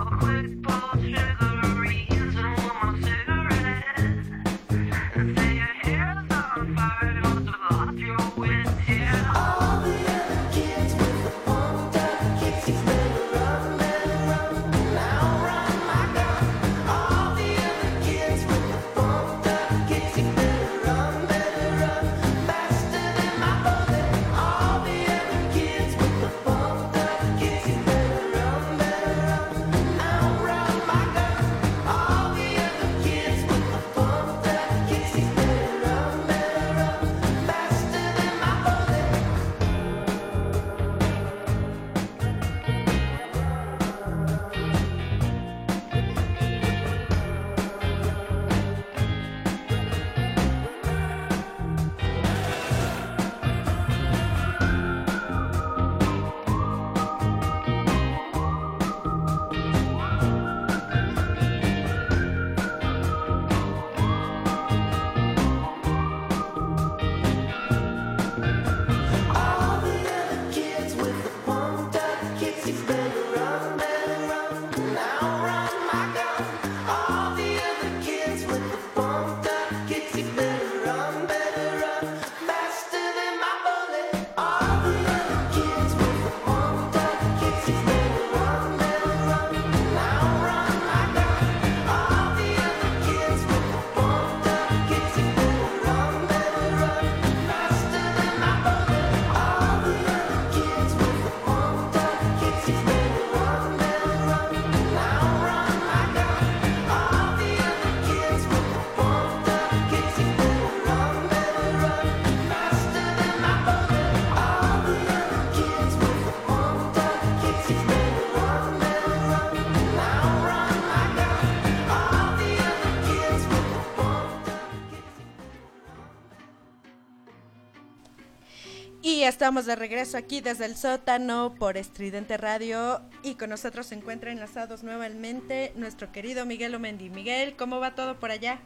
[129.43, 134.31] Estamos de regreso aquí desde el sótano por Estridente Radio y con nosotros se encuentra
[134.31, 137.09] enlazados nuevamente nuestro querido Miguel Omendi.
[137.09, 138.59] Miguel, ¿cómo va todo por allá?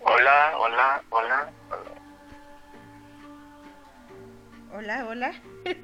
[0.00, 1.90] Hola, hola, hola, hola.
[4.74, 5.32] Hola, hola.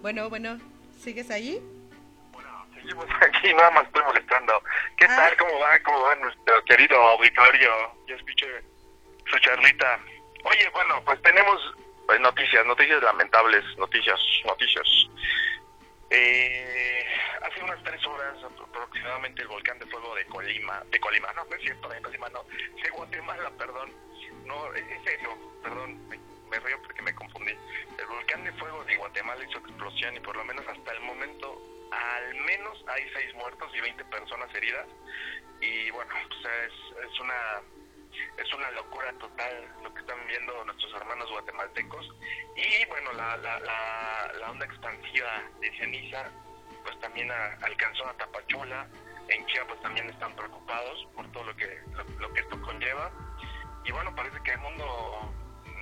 [0.00, 0.58] bueno, bueno,
[1.00, 1.60] ¿sigues ahí?
[2.76, 4.62] Seguimos aquí, nada más estoy molestando.
[4.96, 5.16] ¿Qué Ah.
[5.16, 5.36] tal?
[5.38, 5.76] ¿Cómo va?
[5.84, 7.68] ¿Cómo va nuestro querido auditorio?
[8.06, 8.46] Ya escuché
[9.28, 9.98] su charlita.
[10.44, 11.74] Oye, bueno, pues tenemos
[12.06, 15.08] pues, noticias, noticias lamentables, noticias, noticias.
[16.10, 17.06] Eh,
[17.42, 21.54] hace unas tres horas aproximadamente el volcán de fuego de Colima, de Colima, no, no
[21.54, 22.44] es cierto, de Colima no,
[22.82, 23.92] de Guatemala, perdón,
[24.46, 27.52] no, en serio, perdón, me, me río porque me confundí.
[27.98, 31.60] El volcán de fuego de Guatemala hizo explosión y por lo menos hasta el momento,
[31.90, 34.86] al menos hay seis muertos y 20 personas heridas.
[35.60, 37.60] Y bueno, pues es, es una
[38.36, 42.08] es una locura total lo que están viendo nuestros hermanos guatemaltecos.
[42.56, 46.24] Y bueno, la, la, la, onda expansiva de ceniza
[46.84, 48.86] pues también a- alcanzó a Tapachula.
[49.28, 51.80] En Chiapas también están preocupados por todo lo que,
[52.18, 53.10] lo, que esto conlleva.
[53.84, 55.32] Y bueno, parece que el mundo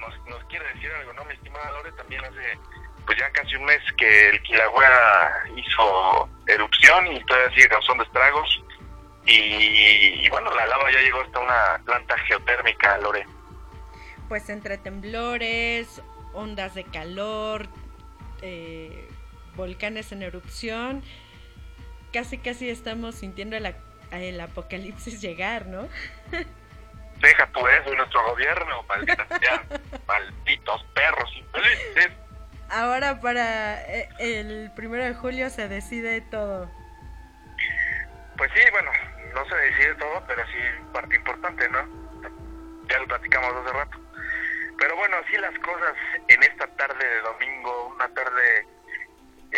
[0.01, 1.25] nos, nos quiere decir algo, ¿no?
[1.25, 2.59] Mi estimada Lore, también hace
[3.07, 8.63] pues ya casi un mes que el Kilauea hizo erupción y todavía sigue causando estragos.
[9.27, 13.27] Y, y bueno, la lava ya llegó hasta una planta geotérmica, Lore.
[14.29, 16.01] Pues entre temblores,
[16.33, 17.67] ondas de calor,
[18.43, 19.09] eh,
[19.57, 21.03] volcanes en erupción,
[22.13, 23.75] casi casi estamos sintiendo el,
[24.13, 25.89] el apocalipsis llegar, ¿no?
[27.21, 29.65] Deja tú eso, nuestro gobierno, maldita sea,
[30.07, 32.11] malditos perros infelices.
[32.69, 36.71] Ahora para eh, el primero de julio se decide todo.
[38.37, 38.91] Pues sí, bueno,
[39.37, 40.59] no se decide todo, pero sí
[40.93, 41.87] parte importante, ¿no?
[42.89, 43.99] Ya lo platicamos hace rato.
[44.79, 45.95] Pero bueno, así las cosas
[46.29, 48.67] en esta tarde de domingo, una tarde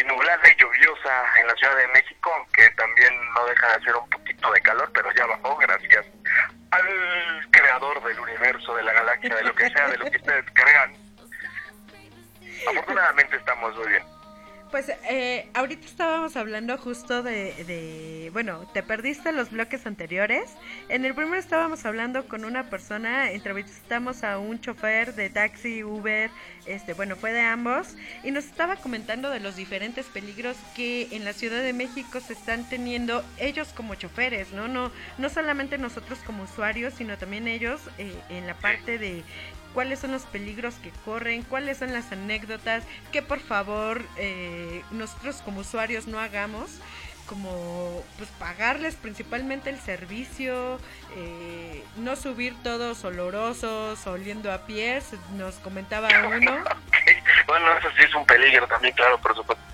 [0.06, 4.10] nublada y lluviosa en la Ciudad de México, aunque también no deja de hacer un
[4.10, 6.06] poquito de calor, pero ya bajó gracias
[6.70, 10.44] al creador del universo, de la galaxia, de lo que sea, de lo que ustedes
[10.54, 10.92] crean.
[12.68, 14.17] Afortunadamente estamos muy bien.
[14.70, 20.50] Pues eh, ahorita estábamos hablando justo de, de, bueno, te perdiste los bloques anteriores.
[20.90, 26.30] En el primero estábamos hablando con una persona, entrevistamos a un chofer de taxi, Uber,
[26.66, 31.24] este, bueno, fue de ambos, y nos estaba comentando de los diferentes peligros que en
[31.24, 34.68] la Ciudad de México se están teniendo ellos como choferes, ¿no?
[34.68, 39.22] No, no solamente nosotros como usuarios, sino también ellos eh, en la parte de
[39.78, 42.82] cuáles son los peligros que corren, cuáles son las anécdotas,
[43.12, 46.80] que por favor eh, nosotros como usuarios no hagamos,
[47.28, 50.80] como pues pagarles principalmente el servicio,
[51.14, 56.64] eh, no subir todos olorosos, oliendo a pies, nos comentaba uno,
[57.46, 59.64] Bueno, eso sí es un peligro también, claro, por supuesto.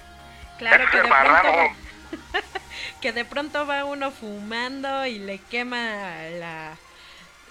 [0.59, 1.77] claro que de pronto
[3.01, 5.79] que de pronto va uno fumando y le quema
[6.39, 6.77] la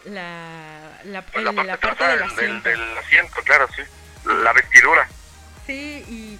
[0.05, 2.69] la, la, Pues la parte, la parte trasera del del, del, asiento.
[2.69, 3.81] del asiento, claro, sí.
[4.43, 5.07] La vestidura.
[5.65, 6.39] Sí, y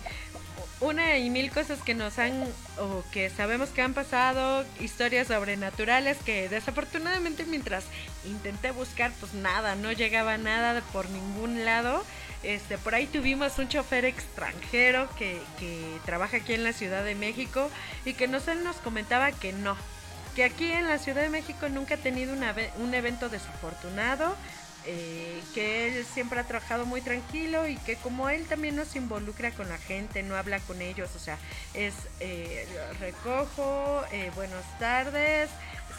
[0.80, 2.44] una y mil cosas que nos han,
[2.78, 7.86] o que sabemos que han pasado, historias sobrenaturales que desafortunadamente mientras
[8.26, 12.04] intenté buscar, pues nada, no llegaba nada por ningún lado.
[12.44, 17.16] Este, por ahí tuvimos un chofer extranjero que, que trabaja aquí en la Ciudad de
[17.16, 17.72] México
[18.04, 19.78] y que nos, él nos comentaba que no,
[20.36, 24.36] que aquí en la Ciudad de México nunca ha tenido una un evento desafortunado,
[24.86, 28.98] eh, que él siempre ha trabajado muy tranquilo y que como él también no se
[28.98, 31.38] involucra con la gente, no habla con ellos, o sea,
[31.74, 32.68] es eh,
[33.00, 35.50] recojo, eh, buenas tardes,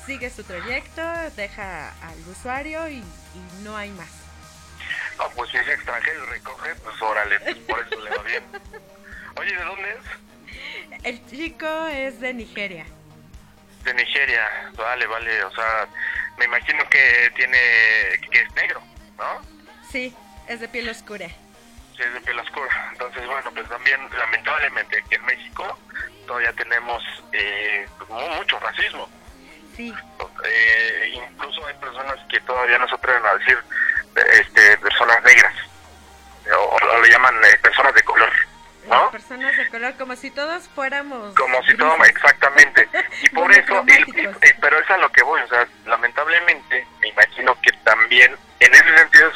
[0.06, 1.02] sigue su trayecto,
[1.36, 4.10] deja al usuario y, y no hay más.
[5.18, 8.42] No, pues si es extranjero y recoge, pues órale, pues por eso le va bien.
[9.36, 11.04] Oye, ¿de dónde es?
[11.04, 12.84] El chico es de Nigeria.
[13.84, 14.48] De Nigeria.
[14.76, 15.86] Vale, vale, o sea,
[16.38, 17.58] me imagino que tiene,
[18.30, 18.82] que es negro,
[19.18, 19.40] ¿no?
[19.90, 20.14] Sí,
[20.48, 21.28] es de piel oscura.
[21.96, 22.88] Sí, es de piel oscura.
[22.92, 25.78] Entonces, bueno, pues también, lamentablemente, aquí en México
[26.26, 27.02] todavía tenemos
[27.32, 29.08] eh, pues, mu- mucho racismo.
[29.76, 29.92] Sí,
[30.46, 33.58] Eh, incluso hay personas que todavía no se atreven a decir
[34.32, 35.54] este, personas negras.
[36.56, 38.30] O, o le llaman eh, personas de color,
[38.88, 41.34] las personas de color, como si todos fuéramos.
[41.34, 42.16] Como si todo, grises.
[42.16, 42.88] exactamente.
[43.22, 47.08] Y por eso, y- y- pero es a lo que voy, o sea, lamentablemente, me
[47.08, 49.34] imagino que también, en ese sentido, es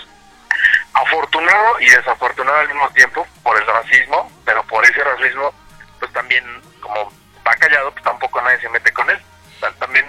[0.94, 5.52] afortunado y desafortunado al mismo tiempo por el racismo, pero por ese racismo,
[5.98, 6.44] pues también,
[6.80, 7.12] como
[7.46, 9.20] va callado, pues tampoco nadie se mete con él.
[9.56, 10.04] O sea, también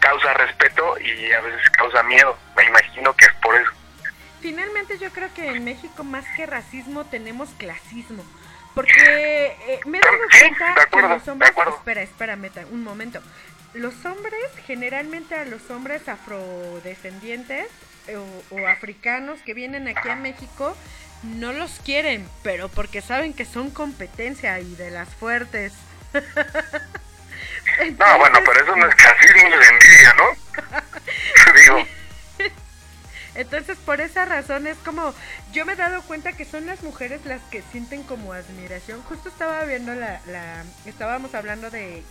[0.00, 2.38] causa respeto y a veces causa miedo.
[2.56, 3.70] Me imagino que es por eso.
[4.40, 5.58] Finalmente yo creo que
[6.36, 8.24] que racismo tenemos clasismo.
[8.76, 11.52] Porque eh, me he dado cuenta acuerdo, que los hombres...
[11.78, 13.22] Espera, espera, meta, un momento.
[13.72, 17.68] Los hombres, generalmente a los hombres afrodescendientes
[18.06, 20.76] eh, o, o africanos que vienen aquí a México,
[21.22, 25.72] no los quieren, pero porque saben que son competencia y de las fuertes.
[27.98, 31.52] No, bueno, pero eso no es clasismo, es envidia, ¿no?
[31.60, 31.86] Digo,
[33.36, 35.12] Entonces, por esa razón es como,
[35.52, 39.02] yo me he dado cuenta que son las mujeres las que sienten como admiración.
[39.02, 42.02] Justo estaba viendo la, la estábamos hablando de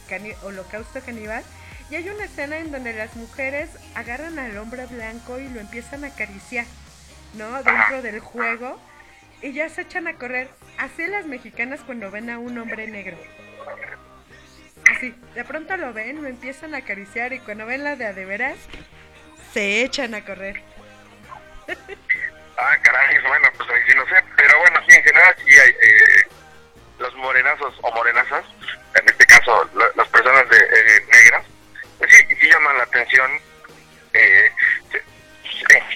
[0.44, 1.44] Holocausto Caníbal,
[1.90, 6.04] y hay una escena en donde las mujeres agarran al hombre blanco y lo empiezan
[6.04, 6.66] a acariciar,
[7.36, 7.52] ¿no?
[7.64, 8.80] Dentro del juego,
[9.42, 10.50] y ya se echan a correr.
[10.78, 13.18] Así las mexicanas cuando ven a un hombre negro.
[14.96, 18.14] Así, de pronto lo ven, lo empiezan a acariciar, y cuando ven la de a
[18.14, 18.58] de veras,
[19.54, 20.75] se echan a correr.
[22.58, 24.24] Ah, caray, bueno, pues ahí sí no sé.
[24.38, 26.28] Pero bueno, sí, en general sí hay eh,
[27.00, 28.46] los morenazos o morenazas,
[28.96, 31.46] en este caso la- las personas de eh, negras,
[31.98, 33.32] pues sí, llaman la atención.
[34.14, 34.52] Eh,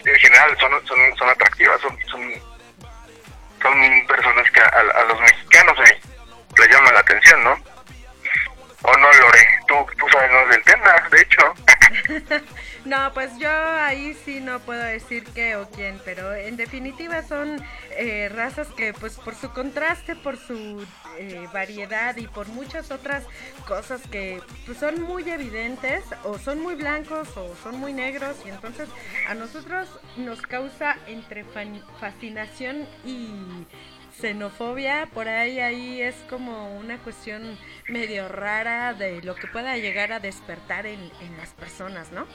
[0.06, 2.34] en general son, son, son atractivas, son, son,
[3.62, 6.00] son personas que a, los mexicanos eh,
[6.58, 7.58] les llaman la atención, ¿no?
[8.82, 11.54] O no, Lore, tú, tú sabes más del tema, de hecho.
[12.86, 17.62] No, pues yo ahí sí no puedo decir qué o quién, pero en definitiva son
[17.98, 20.86] eh, razas que pues por su contraste, por su
[21.18, 23.24] eh, variedad y por muchas otras
[23.68, 28.50] cosas que pues, son muy evidentes o son muy blancos o son muy negros y
[28.50, 28.90] entonces
[29.28, 31.46] a nosotros nos causa entre
[32.00, 33.66] fascinación y
[34.20, 40.12] xenofobia, por ahí ahí es como una cuestión medio rara de lo que pueda llegar
[40.12, 42.28] a despertar en, en las personas, ¿no?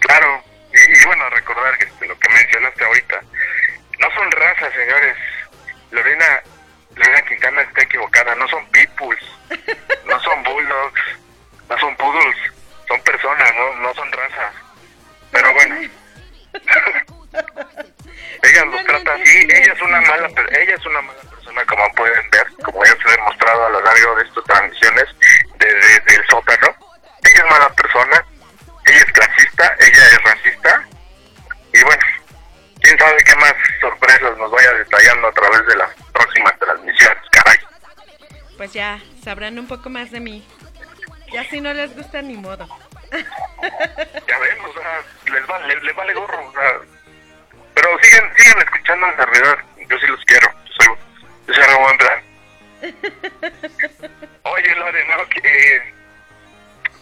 [0.00, 0.42] Claro,
[0.72, 3.20] y, y bueno, recordar que este, lo que mencionaste ahorita,
[4.00, 5.16] no son razas, señores.
[5.90, 6.42] Lorena,
[6.96, 9.22] Lorena Quintana está equivocada, no son pitbulls,
[10.06, 11.02] no son bulldogs,
[11.68, 12.36] no son poodles,
[12.88, 14.54] son personas, no, no son razas.
[15.30, 15.76] Pero bueno,
[18.42, 22.30] ella los trata así, ella es una mala, ella es una mala persona, como pueden
[22.30, 25.04] ver, como ya se ha demostrado a lo largo de estas transmisiones
[25.58, 26.74] de, de- del sótano.
[27.24, 28.24] Ella es mala persona,
[28.86, 30.86] ella es clasista, ella es racista
[31.72, 32.02] y bueno,
[32.80, 37.58] quién sabe qué más sorpresas nos vaya detallando a través de las próximas transmisiones, caray.
[38.56, 40.46] Pues ya sabrán un poco más de mí.
[41.32, 42.68] Ya si no les gusta ni modo.
[43.12, 45.02] Ya ven, o sea,
[45.32, 46.72] les vale, les, les vale gorro, o sea,
[47.82, 50.96] pero siguen, siguen escuchando al servidor, yo sí los quiero, yo soy,
[51.48, 52.22] yo soy plan.
[54.44, 55.94] Oye, Lore, no, que, eh,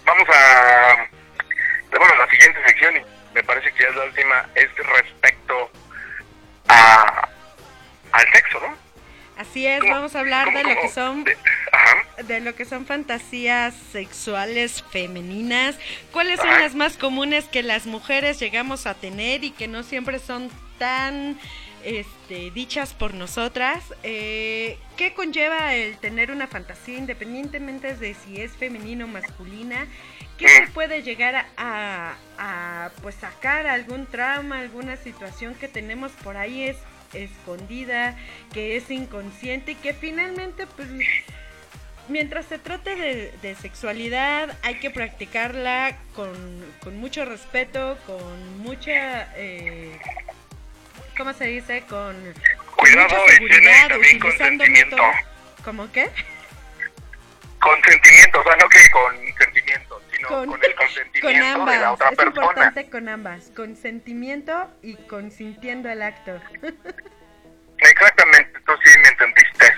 [0.05, 1.07] vamos a,
[1.91, 3.03] bueno, la siguiente sección, y
[3.35, 5.71] me parece que ya es la última, es respecto
[6.69, 7.29] a,
[8.13, 8.75] al sexo, ¿no?
[9.37, 11.25] Así es, vamos a hablar de lo que son
[12.27, 15.79] de lo que son fantasías sexuales femeninas,
[16.13, 16.61] cuáles son Ajá.
[16.61, 20.51] las más comunes que las mujeres llegamos a tener y que no siempre son
[20.81, 21.39] tan
[21.85, 23.85] este, dichas por nosotras.
[24.03, 29.87] Eh, ¿Qué conlleva el tener una fantasía independientemente de si es femenina o masculina?
[30.39, 36.63] ¿Qué se puede llegar a, pues sacar algún trauma, alguna situación que tenemos por ahí
[36.63, 36.79] es
[37.13, 38.17] escondida,
[38.55, 40.89] que es inconsciente y que finalmente pues
[42.09, 46.33] mientras se trate de, de sexualidad hay que practicarla con,
[46.83, 49.99] con mucho respeto, con mucha, eh,
[51.21, 51.83] ¿cómo se dice?
[51.83, 54.97] Con, con Cuidado, higiene y también consentimiento.
[54.97, 55.17] métodos-
[55.65, 56.11] ¿Cómo qué?
[57.61, 61.81] Consentimiento, o sea, no que con sentimiento, sino con, Con, el con consentimiento ambas, de
[61.83, 62.41] la otra es persona.
[62.47, 66.41] importante con ambas, consentimiento y consintiendo el acto.
[67.77, 69.75] Exactamente, tú sí me entendiste.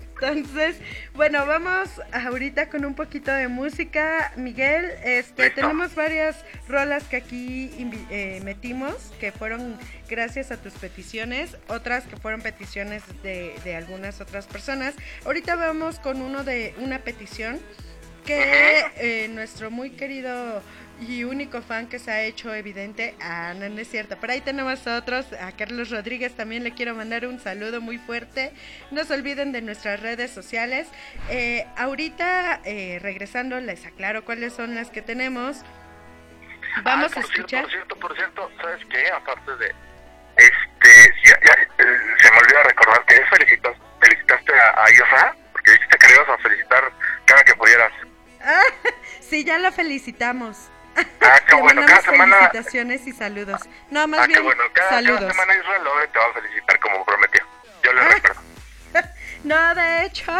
[0.20, 0.76] Entonces,
[1.14, 4.32] bueno, vamos ahorita con un poquito de música.
[4.36, 6.36] Miguel, este, tenemos varias
[6.68, 7.70] rolas que aquí
[8.10, 9.78] eh, metimos, que fueron
[10.08, 14.94] gracias a tus peticiones, otras que fueron peticiones de, de algunas otras personas.
[15.24, 17.60] Ahorita vamos con uno de una petición
[18.26, 20.62] que eh, nuestro muy querido
[21.00, 24.40] y único fan que se ha hecho evidente, ah, no, no es cierto, pero ahí
[24.40, 28.52] tenemos a otros, a Carlos Rodríguez también le quiero mandar un saludo muy fuerte,
[28.90, 30.88] no se olviden de nuestras redes sociales,
[31.30, 35.58] Eh, ahorita eh, regresando les aclaro cuáles son las que tenemos,
[36.82, 39.10] vamos Ah, a por escuchar, Cierto, por cierto, por cierto, ¿sabes qué?
[39.10, 39.74] Aparte de,
[40.36, 41.52] este, ya, ya,
[41.84, 46.14] eh, se me olvidó recordar que felicitas, felicitaste a, a Isra, porque dijiste que le
[46.14, 46.92] ibas a felicitar
[47.24, 47.92] cada que pudieras.
[48.40, 48.62] Ah,
[49.20, 50.70] sí, ya lo felicitamos.
[51.20, 52.36] Ah, qué bueno, cada semana.
[52.36, 53.60] felicitaciones y saludos.
[53.90, 55.30] No, más Ah, bien qué bueno, cada, cada saludos.
[55.32, 57.44] semana Israel Lore te va a felicitar como prometió.
[57.82, 58.40] Yo le recuerdo.
[59.44, 60.32] No, de hecho,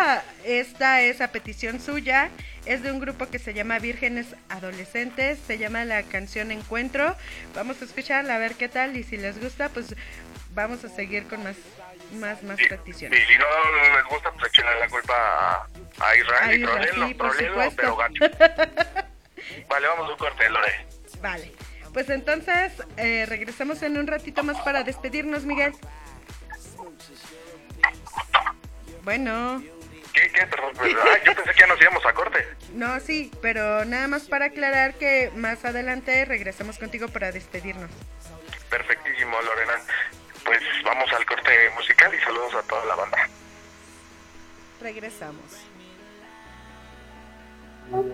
[0.45, 2.31] esta es a petición suya.
[2.67, 5.39] Es de un grupo que se llama Vírgenes Adolescentes.
[5.47, 7.15] Se llama la canción Encuentro.
[7.55, 8.97] Vamos a escucharla a ver qué tal.
[8.97, 9.95] Y si les gusta, pues
[10.51, 11.55] vamos a seguir con más,
[12.15, 13.25] más, más Y peticiones.
[13.29, 13.47] si no
[13.97, 15.69] les gusta, pues échenle la culpa
[16.01, 17.77] a, Israel A y Israel, trolenlo, sí, por supuesto.
[17.77, 18.25] pero gacho.
[19.69, 20.87] Vale, vamos a un corte, Lore.
[21.21, 21.53] Vale.
[21.93, 25.73] Pues entonces eh, regresamos en un ratito más para despedirnos, Miguel.
[29.03, 29.63] Bueno.
[30.13, 30.47] ¿Qué, qué?
[30.47, 30.95] Perdón, ay,
[31.25, 32.47] yo pensé que ya nos íbamos a corte.
[32.75, 37.91] No, sí, pero nada más para aclarar que más adelante regresamos contigo para despedirnos.
[38.69, 39.81] Perfectísimo, Lorena.
[40.45, 43.29] Pues vamos al corte musical y saludos a toda la banda.
[44.81, 45.69] Regresamos.
[47.91, 48.05] Dame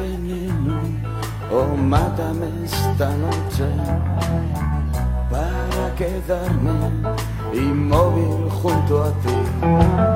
[0.00, 0.80] veneno
[1.52, 3.68] o mátame esta noche
[5.30, 6.72] para quedarme
[7.54, 10.09] inmóvil junto a ti.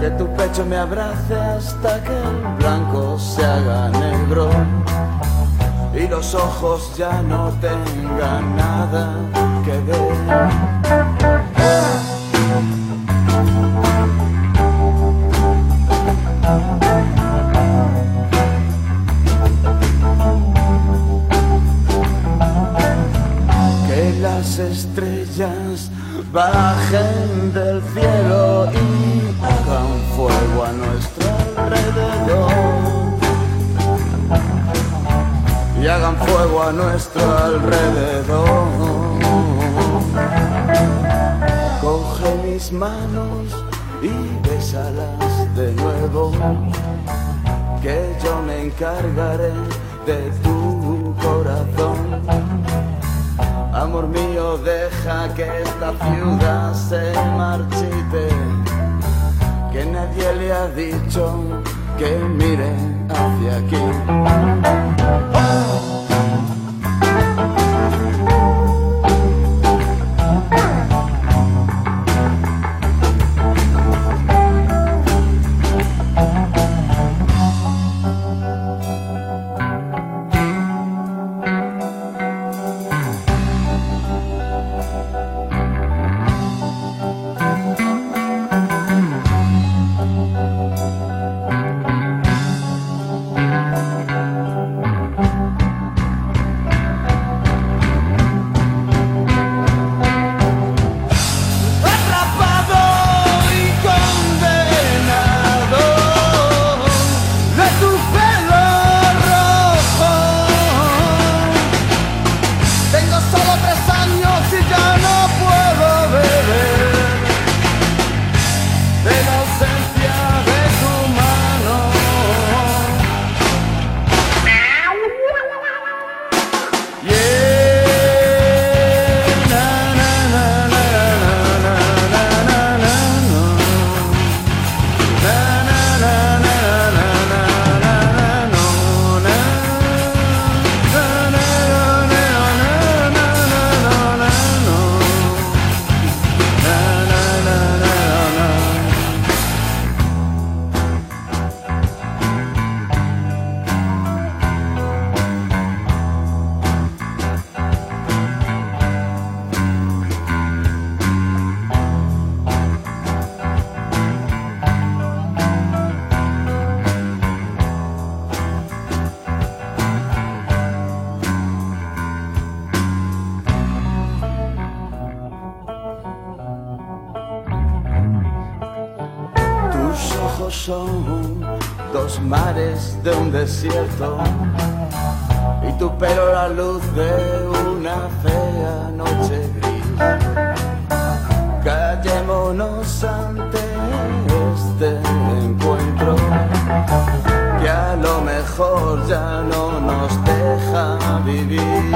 [0.00, 4.48] Que tu pecho me abrace hasta que el blanco se haga negro
[5.94, 9.14] y los ojos ya no tengan nada
[9.62, 10.00] que ver.
[23.86, 25.90] que las estrellas
[26.32, 32.50] bajen del cielo y hagan fuego a nuestro alrededor.
[35.82, 38.68] Y hagan fuego a nuestro alrededor.
[41.80, 43.64] Coge mis manos
[44.02, 46.32] y bésalas de nuevo,
[47.82, 49.52] que yo me encargaré
[50.06, 52.79] de tu corazón.
[53.72, 58.28] Amor mío, deja que esta ciudad se marchite.
[59.72, 61.34] Que nadie le ha dicho
[61.96, 62.74] que mire
[63.08, 63.76] hacia aquí.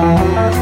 [0.05, 0.54] Thank you.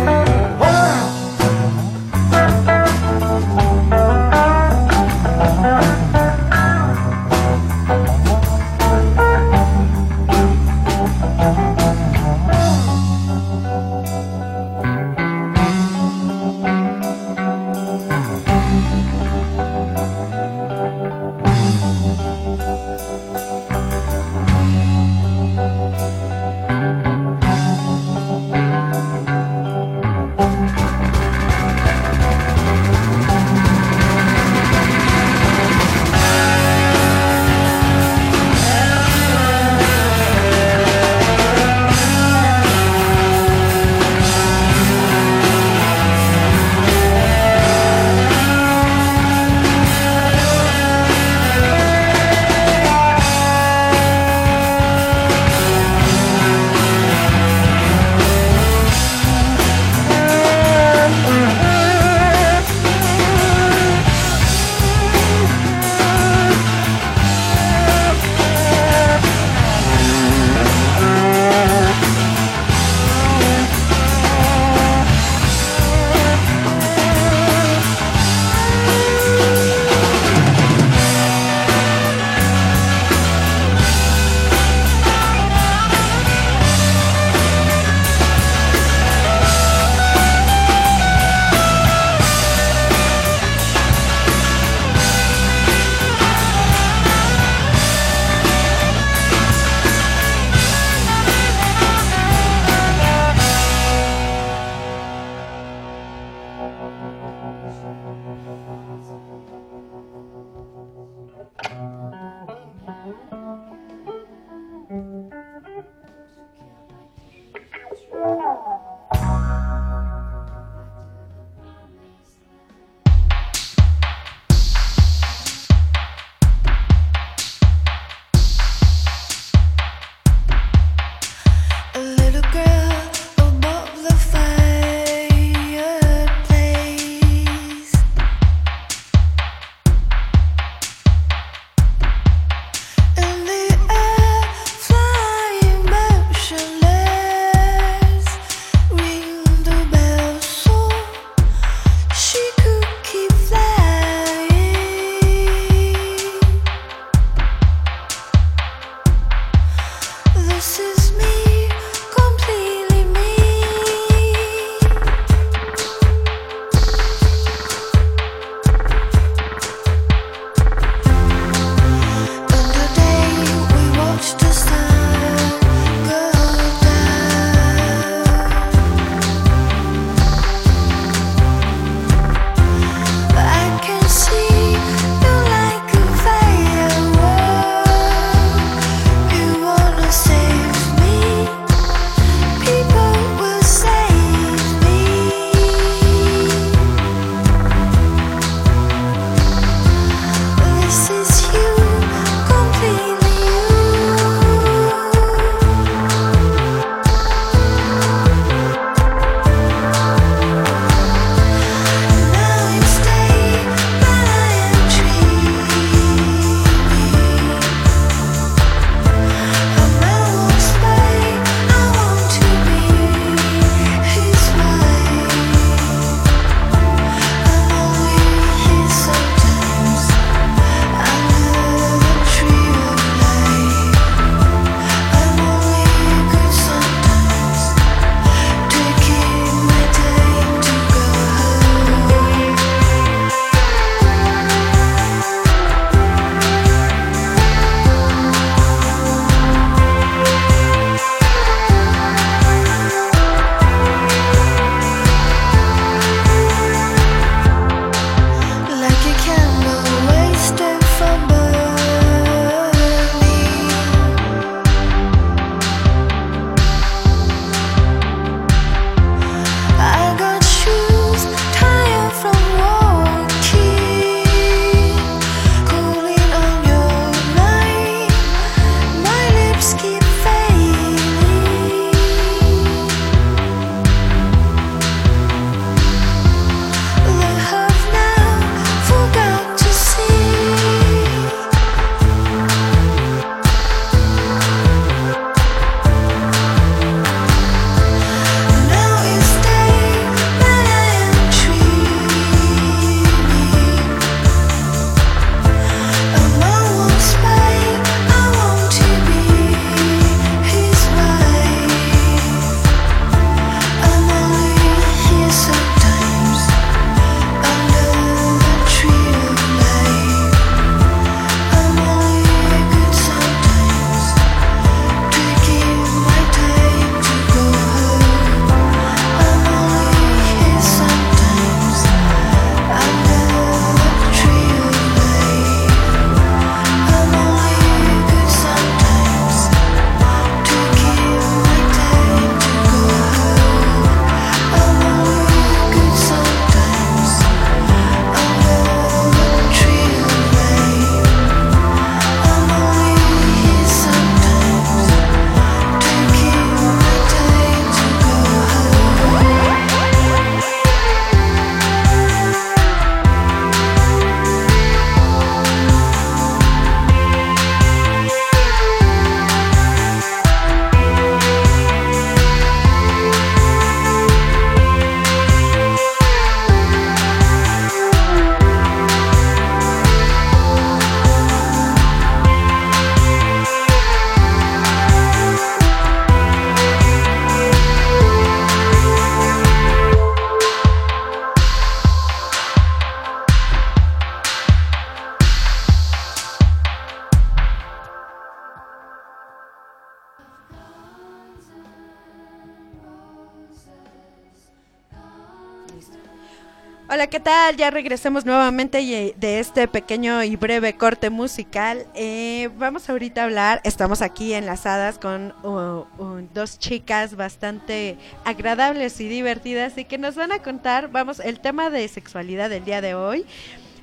[407.23, 407.57] Tal?
[407.57, 411.87] Ya regresamos nuevamente y- de este pequeño y breve corte musical.
[411.95, 419.01] Eh, vamos ahorita a hablar, estamos aquí enlazadas con uh, uh, dos chicas bastante agradables
[419.01, 422.81] y divertidas y que nos van a contar, vamos, el tema de sexualidad del día
[422.81, 423.25] de hoy.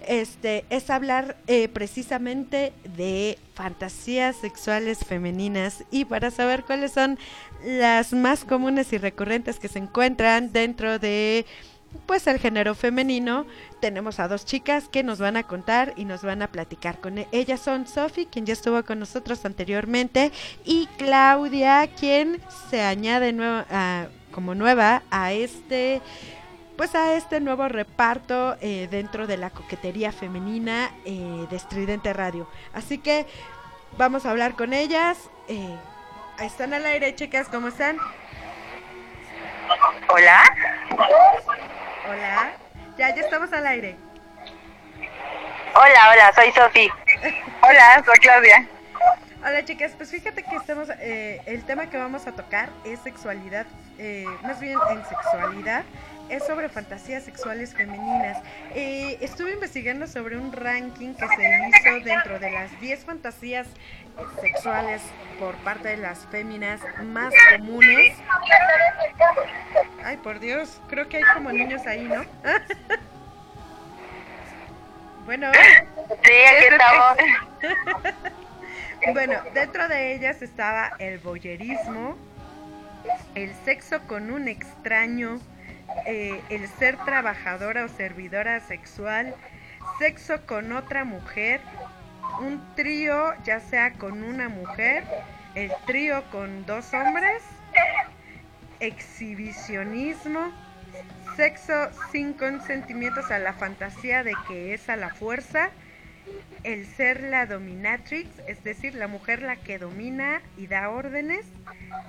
[0.08, 7.20] Este es hablar eh, precisamente de fantasías sexuales femeninas y para saber cuáles son
[7.64, 11.46] las más comunes y recurrentes que se encuentran dentro de
[12.06, 13.46] pues el género femenino
[13.80, 17.18] tenemos a dos chicas que nos van a contar y nos van a platicar con
[17.18, 20.32] e- ellas son Sofi quien ya estuvo con nosotros anteriormente
[20.66, 23.36] y Claudia quien se añade
[24.32, 26.02] como nueva a este
[26.78, 32.48] pues a este nuevo reparto eh, dentro de la coquetería femenina eh, de Estridente Radio.
[32.74, 33.26] Así que
[33.98, 35.30] vamos a hablar con ellas.
[35.50, 35.76] Eh,
[36.40, 37.98] están al aire chicas cómo están
[40.08, 40.42] Hola.
[42.10, 42.52] Hola
[42.98, 43.96] ya ya estamos al aire
[45.76, 46.90] Hola, hola, soy Sofi.
[47.62, 48.68] Hola, soy Claudia.
[49.42, 53.68] Hola chicas, pues fíjate que estamos, eh, el tema que vamos a tocar es sexualidad,
[54.00, 55.84] eh, más bien en sexualidad,
[56.30, 58.42] es sobre fantasías sexuales femeninas.
[58.74, 63.68] Eh, estuve investigando sobre un ranking que se hizo dentro de las 10 fantasías
[64.42, 65.02] sexuales
[65.40, 68.18] por parte de las féminas más comunes.
[70.04, 72.24] Ay, por Dios, creo que hay como niños ahí, ¿no?
[75.26, 75.52] bueno.
[76.24, 77.18] Sí, aquí estamos.
[79.14, 82.18] Bueno, dentro de ellas estaba el boyerismo,
[83.34, 85.40] el sexo con un extraño,
[86.06, 89.34] eh, el ser trabajadora o servidora sexual,
[90.00, 91.62] sexo con otra mujer,
[92.40, 95.04] un trío ya sea con una mujer,
[95.56, 97.44] el trío con dos hombres,
[98.80, 100.52] exhibicionismo,
[101.36, 105.70] sexo sin consentimientos a la fantasía de que es a la fuerza,
[106.64, 111.46] el ser la dominatrix, es decir, la mujer la que domina y da órdenes,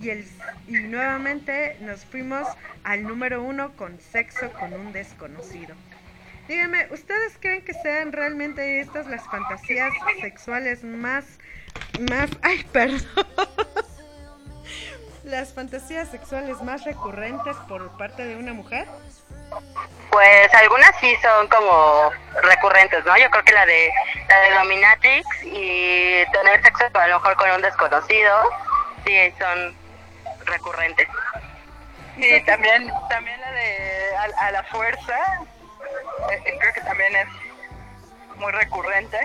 [0.00, 0.26] y, el,
[0.68, 2.46] y nuevamente nos fuimos
[2.84, 5.74] al número uno con sexo con un desconocido.
[6.50, 11.24] Díganme, ¿ustedes creen que sean realmente estas las fantasías sexuales más,
[12.10, 13.06] más, ay, perdón,
[15.22, 18.88] las fantasías sexuales más recurrentes por parte de una mujer?
[20.10, 22.10] Pues algunas sí son como
[22.42, 23.16] recurrentes, ¿no?
[23.16, 23.92] Yo creo que la de
[24.28, 28.50] la de dominatrix y tener sexo a lo mejor con un desconocido,
[29.06, 29.76] sí son
[30.46, 31.06] recurrentes.
[32.16, 35.16] Sí, también, también la de a, a la fuerza,
[36.30, 37.28] eh, eh, creo que también es
[38.36, 39.18] muy recurrente.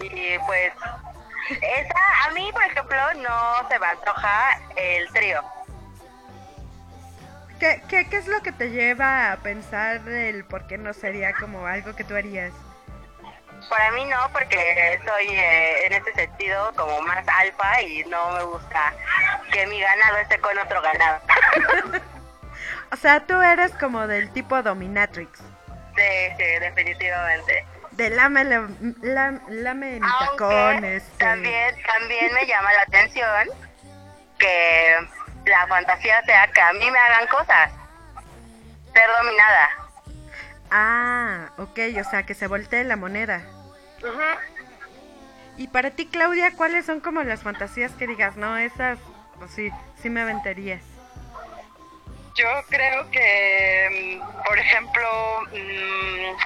[0.00, 0.72] Y pues
[1.50, 5.42] esa a mí, por ejemplo, no se me antoja el trío.
[7.58, 11.34] ¿Qué, qué, qué es lo que te lleva a pensar el por qué no sería
[11.34, 12.52] como algo que tú harías?
[13.68, 18.42] Para mí no, porque soy eh, en ese sentido como más alfa y no me
[18.44, 18.94] gusta
[19.52, 21.20] que mi ganado esté con otro ganado.
[22.92, 25.38] O sea, tú eres como del tipo dominatrix.
[25.38, 27.64] Sí, sí, definitivamente.
[27.92, 31.18] De lame, lam- lam- lame mi Aunque tacón, este.
[31.18, 33.48] también, también me llama la atención
[34.38, 34.96] que
[35.46, 37.70] la fantasía sea que a mí me hagan cosas.
[38.94, 39.68] Ser dominada.
[40.70, 43.42] Ah, ok, o sea, que se voltee la moneda.
[45.56, 48.98] Y para ti, Claudia, ¿cuáles son como las fantasías que digas, no, esas,
[49.38, 50.82] pues sí, sí me aventarías?
[52.40, 56.36] Yo creo que, mm, por ejemplo, mm,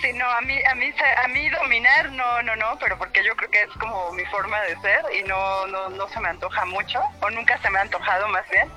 [0.00, 0.94] sí, no, a mí, a mí,
[1.24, 4.58] a mí dominar, no, no, no, pero porque yo creo que es como mi forma
[4.62, 7.82] de ser y no, no, no se me antoja mucho, o nunca se me ha
[7.82, 8.70] antojado más bien.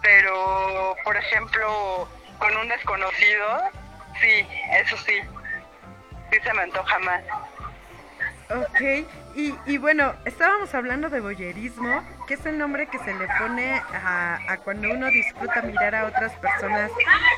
[0.00, 3.70] Pero, por ejemplo, con un desconocido,
[4.20, 5.20] sí, eso sí,
[6.30, 7.22] sí se me antoja más.
[8.48, 9.08] Ok,
[9.40, 13.72] y, y bueno, estábamos hablando de boyerismo, que es el nombre que se le pone
[13.94, 16.90] a, cuando uno disfruta mirar a otras personas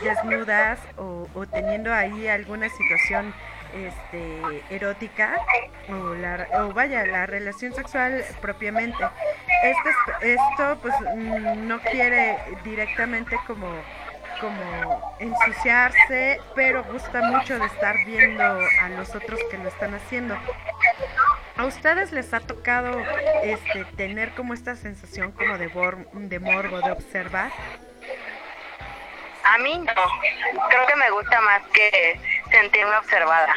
[0.02, 3.32] desnudas o, teniendo ahí alguna situación
[3.74, 4.40] este,
[4.74, 5.36] erótica
[5.88, 8.96] o, la, o vaya, la relación sexual propiamente.
[9.62, 9.90] Este,
[10.32, 13.68] es- esto pues mm, no quiere directamente como
[14.40, 20.36] como ensuciarse, pero gusta mucho de estar viendo a los otros que lo están haciendo.
[21.56, 23.02] ¿A ustedes les ha tocado
[23.42, 27.50] este tener como esta sensación como de, de morbo, de observar?
[29.44, 29.92] A mí no.
[30.68, 33.54] Creo que me gusta más que sentirme observada.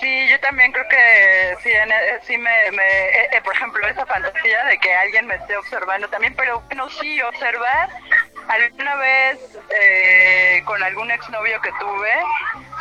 [0.00, 3.86] Sí, yo también creo que sí, en- eh, sí me, me eh, eh, por ejemplo,
[3.86, 7.88] esa fantasía de que alguien me esté observando también, pero bueno, sí, observar
[8.48, 9.38] alguna vez
[9.70, 12.12] eh, con algún exnovio que tuve,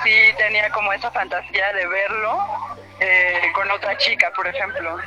[0.04, 2.40] sí tenía como esa fantasía de verlo
[3.00, 4.98] eh, con otra chica, por ejemplo.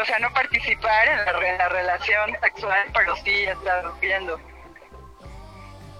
[0.00, 1.06] O sea, no participar
[1.42, 4.40] en la relación sexual, pero sí estar viendo.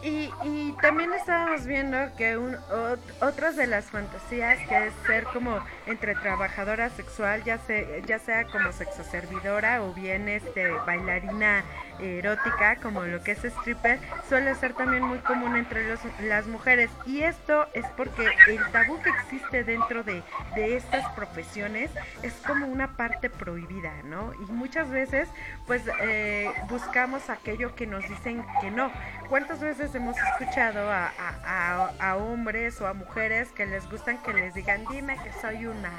[0.03, 5.25] Y, y también estábamos viendo que un, ot- otras de las fantasías que es ser
[5.33, 11.63] como entre trabajadora sexual, ya, se, ya sea como sexoservidora o bien este bailarina
[11.99, 13.99] erótica, como lo que es stripper,
[14.29, 16.91] suele ser también muy común entre los, las mujeres.
[17.07, 20.23] Y esto es porque el tabú que existe dentro de,
[20.57, 21.91] estas profesiones
[22.23, 24.33] es como una parte prohibida, ¿no?
[24.35, 25.29] Y muchas veces
[25.67, 28.91] pues eh, buscamos aquello que nos dicen que no.
[29.29, 34.85] ¿Cuántas veces hemos escuchado a hombres o a mujeres que les gustan que les digan,
[34.91, 35.91] dime que soy una,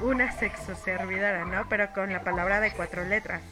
[0.00, 1.68] una sexoservidora, ¿no?
[1.68, 3.42] Pero con la palabra de cuatro letras.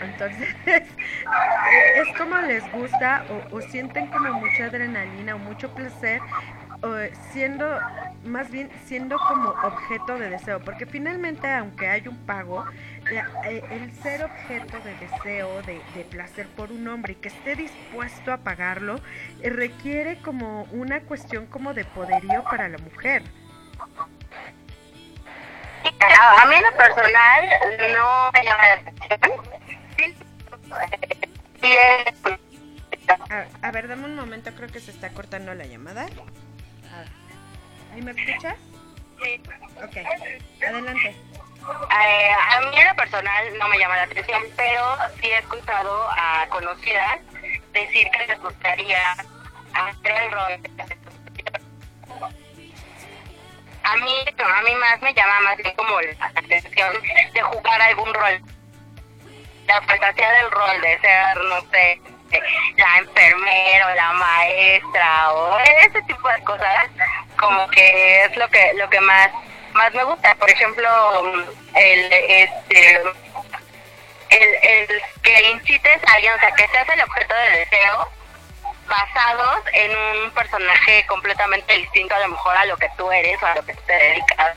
[0.00, 6.20] Entonces, es como les gusta o, o sienten como mucha adrenalina o mucho placer
[7.32, 7.78] siendo,
[8.24, 12.64] más bien siendo como objeto de deseo, porque finalmente aunque hay un pago,
[13.44, 18.32] eh, el ser objeto de deseo, de, placer por un hombre y que esté dispuesto
[18.32, 19.00] a pagarlo,
[19.42, 23.22] eh, requiere como una cuestión como de poderío para la mujer.
[25.82, 27.44] A, mí en lo personal
[27.92, 29.59] no me llama la.
[33.30, 36.02] A, a ver, dame un momento, creo que se está cortando la llamada.
[36.04, 38.56] A- ¿Ahí me escuchas?
[39.22, 39.42] sí.
[39.82, 39.96] Ok,
[40.66, 41.08] adelante.
[41.08, 46.08] Eh, a mí en lo personal no me llama la atención, pero sí he escuchado
[46.10, 47.20] a conocidas
[47.72, 49.12] decir que les gustaría
[49.74, 50.60] hacer el rol.
[53.82, 56.92] A mí, a mí más me llama más bien como la atención
[57.34, 58.40] de jugar algún rol.
[59.70, 62.00] La fantasía del rol, de ser, no sé,
[62.76, 66.88] la enfermera o la maestra o ese tipo de cosas,
[67.38, 69.30] como que es lo que lo que más
[69.74, 70.34] más me gusta.
[70.34, 70.88] Por ejemplo,
[71.76, 73.00] el este
[74.30, 78.08] el, el que incites a alguien, o sea, que seas el objeto de deseo
[78.88, 83.46] basados en un personaje completamente distinto a lo mejor a lo que tú eres o
[83.46, 84.56] a lo que te dedicas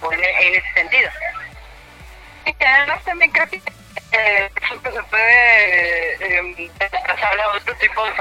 [0.00, 0.24] o, en
[0.54, 1.10] ese sentido.
[2.56, 3.56] Que además también creo que
[4.12, 6.70] eh, se puede eh,
[7.06, 8.12] pasar a otro tipo de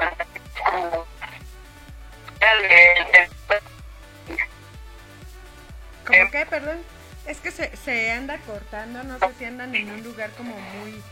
[6.05, 6.45] ¿Cómo qué?
[6.45, 6.77] Perdón.
[7.25, 11.03] Es que se, se anda cortando, no sé si andan en un lugar como muy...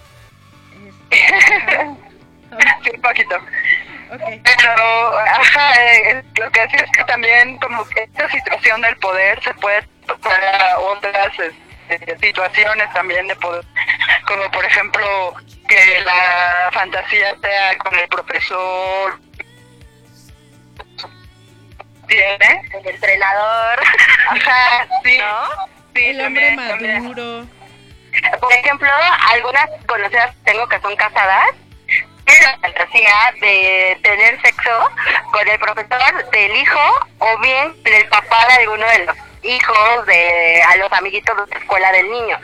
[0.87, 1.97] este.
[2.83, 3.37] Sí, un poquito.
[4.09, 9.43] Pero, ajá, eh, lo que decía es que también como que esta situación del poder
[9.43, 9.85] se puede
[10.21, 11.31] para otras
[11.89, 13.63] este, situaciones también de poder,
[14.27, 15.33] como por ejemplo
[15.67, 19.19] que la fantasía sea con el profesor,
[22.07, 23.79] tiene, El entrenador,
[24.29, 25.67] ajá, sí, ¿no?
[25.95, 27.03] sí, El hombre también, también.
[27.03, 27.47] maduro.
[28.39, 28.89] Por ejemplo,
[29.33, 31.49] algunas conocidas tengo que son casadas
[32.25, 34.89] tienen la fantasía de tener sexo
[35.31, 40.05] con el profesor del hijo o bien con el papá de alguno de los hijos
[40.07, 42.37] de a los amiguitos de la escuela del niño.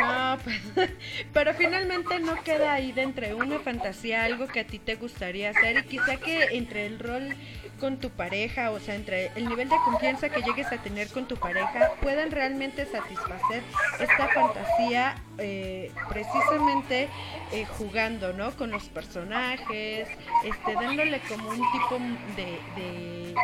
[0.00, 0.60] No, pues,
[1.32, 5.50] pero finalmente no queda ahí de entre una fantasía, algo que a ti te gustaría
[5.50, 7.34] hacer y quizá que entre el rol
[7.80, 11.26] con tu pareja, o sea, entre el nivel de confianza que llegues a tener con
[11.26, 13.62] tu pareja, puedan realmente satisfacer
[13.98, 17.08] esta fantasía eh, precisamente
[17.52, 18.50] eh, jugando, ¿no?
[18.56, 20.08] Con los personajes,
[20.44, 21.98] este, dándole como un tipo
[22.36, 23.34] de, de,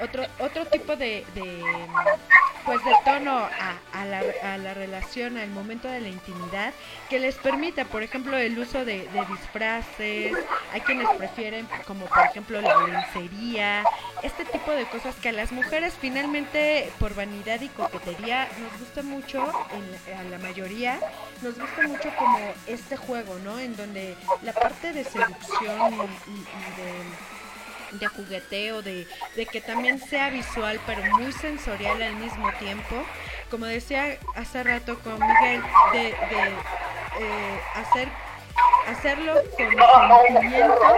[0.00, 1.64] otro, otro tipo de, de
[2.64, 6.72] pues de tono a, a, la, a la relación, al momento de la intimidad,
[7.10, 10.32] que les permita, por ejemplo, el uso de, de disfraces,
[10.72, 13.84] hay quienes prefieren, como por ejemplo la lencería,
[14.22, 19.02] este tipo de cosas que a las mujeres finalmente, por vanidad y coquetería, nos gusta
[19.02, 20.51] mucho, en, a la mayoría,
[21.42, 23.58] nos gusta mucho como este juego, ¿no?
[23.58, 26.08] En donde la parte de seducción
[27.92, 29.06] y, de jugueteo, de,
[29.36, 33.04] de que también sea visual, pero muy sensorial al mismo tiempo.
[33.50, 35.62] Como decía hace rato con Miguel,
[35.92, 36.48] de, de
[37.20, 38.08] eh, hacer
[38.88, 40.96] hacerlo con sentimiento,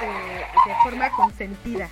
[0.00, 1.88] eh, de forma consentida.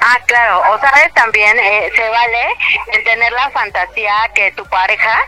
[0.00, 0.62] Ah, claro.
[0.72, 2.56] O sabes también, eh, se vale
[2.92, 5.18] el tener la fantasía que tu pareja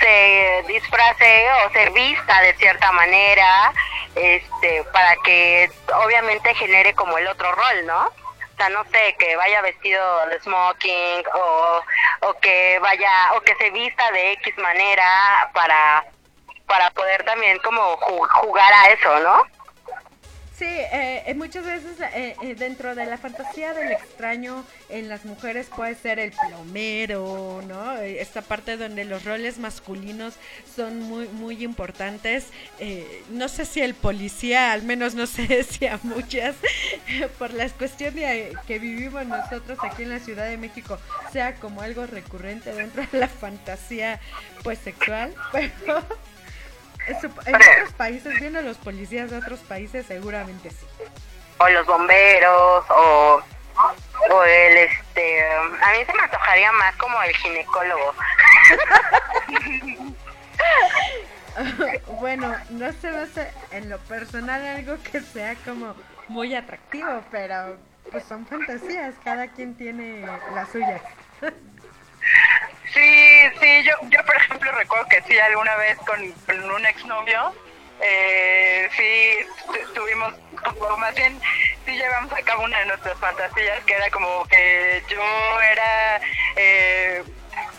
[0.00, 3.72] se disfrace o se vista de cierta manera,
[4.14, 5.70] este, para que
[6.04, 8.06] obviamente genere como el otro rol, ¿no?
[8.06, 11.80] O sea, no sé, que vaya vestido de smoking o,
[12.20, 16.04] o que vaya, o que se vista de X manera para,
[16.66, 19.62] para poder también como ju- jugar a eso, ¿no?
[20.54, 25.66] Sí, eh, eh, muchas veces eh, dentro de la fantasía del extraño en las mujeres
[25.74, 27.96] puede ser el plomero, ¿no?
[27.96, 30.34] Esta parte donde los roles masculinos
[30.76, 32.46] son muy muy importantes.
[33.30, 36.54] No sé si el policía, al menos no sé si a muchas,
[37.40, 40.96] por las cuestiones que vivimos nosotros aquí en la Ciudad de México,
[41.32, 44.20] sea como algo recurrente dentro de la fantasía
[44.62, 46.04] pues sexual, pero...
[47.06, 50.86] Eso- En otros países, viendo los policías de otros países, seguramente sí.
[51.58, 53.42] O los bomberos, o,
[54.30, 58.14] o el, este, a mí se me antojaría más como el ginecólogo.
[62.20, 65.94] bueno, no se me hace en lo personal algo que sea como
[66.28, 67.76] muy atractivo, pero
[68.10, 71.00] pues son fantasías, cada quien tiene las suyas.
[72.92, 77.54] Sí, sí, yo, yo por ejemplo recuerdo que sí, alguna vez con, con un exnovio,
[78.00, 80.34] eh, sí, tu- tuvimos,
[80.80, 81.40] o más bien,
[81.86, 85.22] sí llevamos a cabo una de nuestras fantasías, que era como que yo
[85.72, 86.20] era
[86.56, 87.22] eh,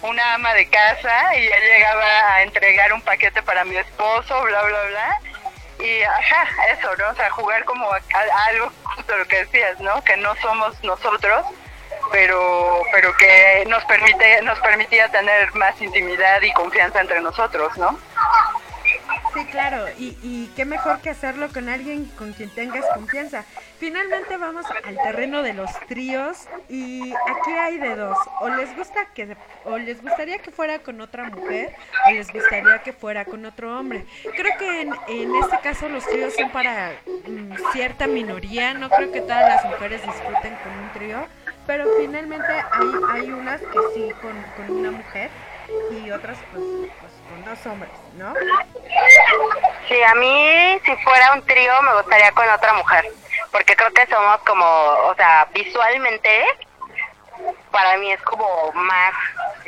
[0.02, 4.64] una ama de casa y él llegaba a entregar un paquete para mi esposo, bla,
[4.64, 5.20] bla, bla.
[5.80, 7.10] Y ajá, eso, ¿no?
[7.10, 8.00] O sea, jugar como a
[8.48, 10.02] algo, justo lo que decías, ¿no?
[10.04, 11.46] Que no somos nosotros,
[12.12, 17.98] pero pero que nos permite nos permitía tener más intimidad y confianza entre nosotros, ¿no?
[19.34, 23.44] Sí, claro, y, y qué mejor que hacerlo con alguien con quien tengas confianza.
[23.80, 28.18] Finalmente vamos al terreno de los tríos y aquí hay de dos.
[28.42, 29.36] O les gusta que
[29.66, 31.76] o les gustaría que fuera con otra mujer
[32.08, 34.06] o les gustaría que fuera con otro hombre.
[34.38, 36.94] Creo que en, en este caso los tríos son para
[37.28, 38.74] mm, cierta minoría.
[38.74, 41.28] No creo que todas las mujeres disfruten con un trío,
[41.66, 45.30] pero finalmente hay hay unas que sí con, con una mujer
[45.92, 46.64] y otras pues,
[47.00, 48.34] pues con dos hombres, ¿no?
[49.88, 53.06] Sí, a mí si fuera un trío me gustaría con otra mujer,
[53.52, 56.46] porque creo que somos como, o sea, visualmente
[57.72, 59.14] para mí es como más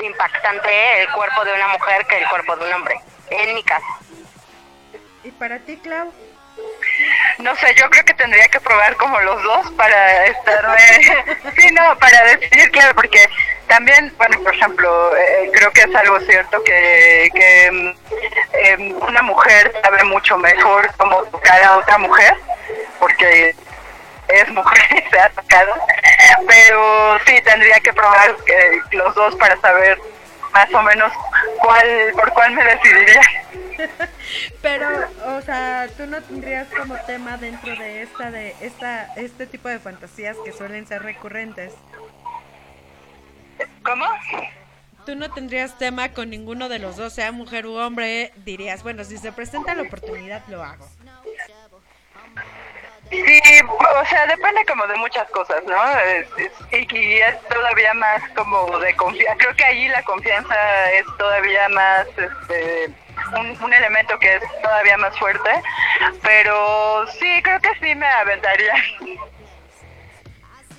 [0.03, 2.99] impactante el cuerpo de una mujer que el cuerpo de un hombre,
[3.29, 3.85] en mi caso.
[5.23, 6.13] ¿Y para ti, Clau?
[7.39, 10.77] No sé, yo creo que tendría que probar como los dos para estar
[11.57, 13.29] sí, no, para decidir, claro, porque
[13.67, 17.95] también, bueno, por ejemplo, eh, creo que es algo cierto que, que
[18.53, 22.35] em, una mujer sabe mucho mejor cómo tocar a otra mujer,
[22.99, 23.55] porque
[24.27, 25.73] es mujer y se ha tocado,
[26.47, 29.99] pero sí tendría que probar eh, los dos para saber
[30.53, 31.11] más o menos
[31.59, 33.21] cuál por cuál me decidiría.
[34.61, 34.87] Pero,
[35.37, 39.79] o sea, tú no tendrías como tema dentro de esta de esta este tipo de
[39.79, 41.73] fantasías que suelen ser recurrentes.
[43.83, 44.05] ¿Cómo?
[45.05, 49.03] Tú no tendrías tema con ninguno de los dos, sea mujer u hombre, dirías, bueno,
[49.03, 50.87] si se presenta la oportunidad lo hago.
[53.11, 53.39] Sí,
[54.01, 55.75] o sea, depende como de muchas cosas, ¿no?
[55.99, 59.37] Es- es- y, es todavía más como de confianza.
[59.37, 62.93] Creo que ahí la confianza es todavía más, este,
[63.63, 65.49] un elemento que es todavía más fuerte.
[66.23, 68.73] Pero sí, creo que sí me aventaría.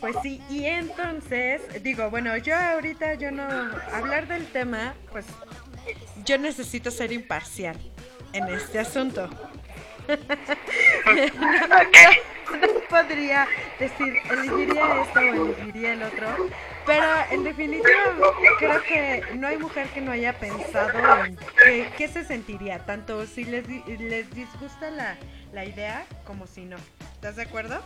[0.01, 3.45] Pues sí, y entonces, digo, bueno, yo ahorita yo no
[3.95, 5.25] hablar del tema, pues
[6.25, 7.77] yo necesito ser imparcial
[8.33, 9.31] en este asunto.
[10.07, 10.15] No,
[12.61, 13.47] no podría
[13.79, 16.49] decir, elegiría esto o elegiría el otro,
[16.85, 18.15] pero en definitiva
[18.59, 23.27] creo que no hay mujer que no haya pensado en qué, qué se sentiría, tanto
[23.27, 25.17] si les, les disgusta la,
[25.53, 26.77] la idea como si no.
[27.15, 27.83] ¿Estás de acuerdo?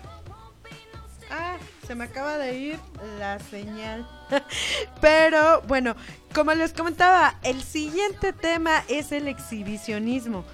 [1.30, 1.56] Ah,
[1.86, 2.78] se me acaba de ir
[3.18, 4.08] la señal.
[5.00, 5.94] Pero bueno,
[6.34, 10.44] como les comentaba, el siguiente tema es el exhibicionismo.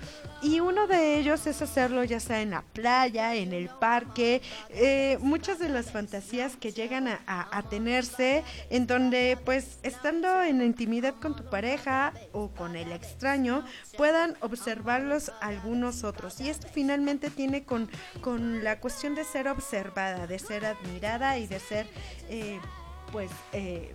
[0.46, 4.40] Y uno de ellos es hacerlo ya sea en la playa, en el parque,
[4.70, 11.16] eh, muchas de las fantasías que llegan a, tenerse en donde pues estando en intimidad
[11.20, 13.64] con tu pareja o con el extraño
[13.96, 16.40] puedan observarlos algunos otros.
[16.40, 17.90] Y esto finalmente tiene con,
[18.20, 21.88] con la cuestión de ser observada, de ser admirada y de ser
[22.28, 22.60] eh,
[23.10, 23.32] pues...
[23.52, 23.92] eh,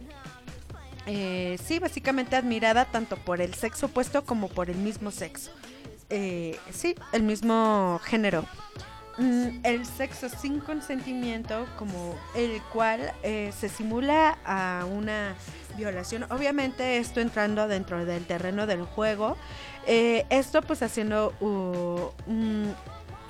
[1.08, 5.52] eh, sí, básicamente admirada tanto por el sexo opuesto como por el mismo sexo.
[6.12, 8.46] Eh, sí, el mismo género.
[9.18, 15.36] Mm, el sexo sin consentimiento, como el cual eh, se simula a una
[15.78, 16.26] violación.
[16.30, 19.38] Obviamente esto entrando dentro del terreno del juego.
[19.88, 22.76] Eh, esto pues haciendo un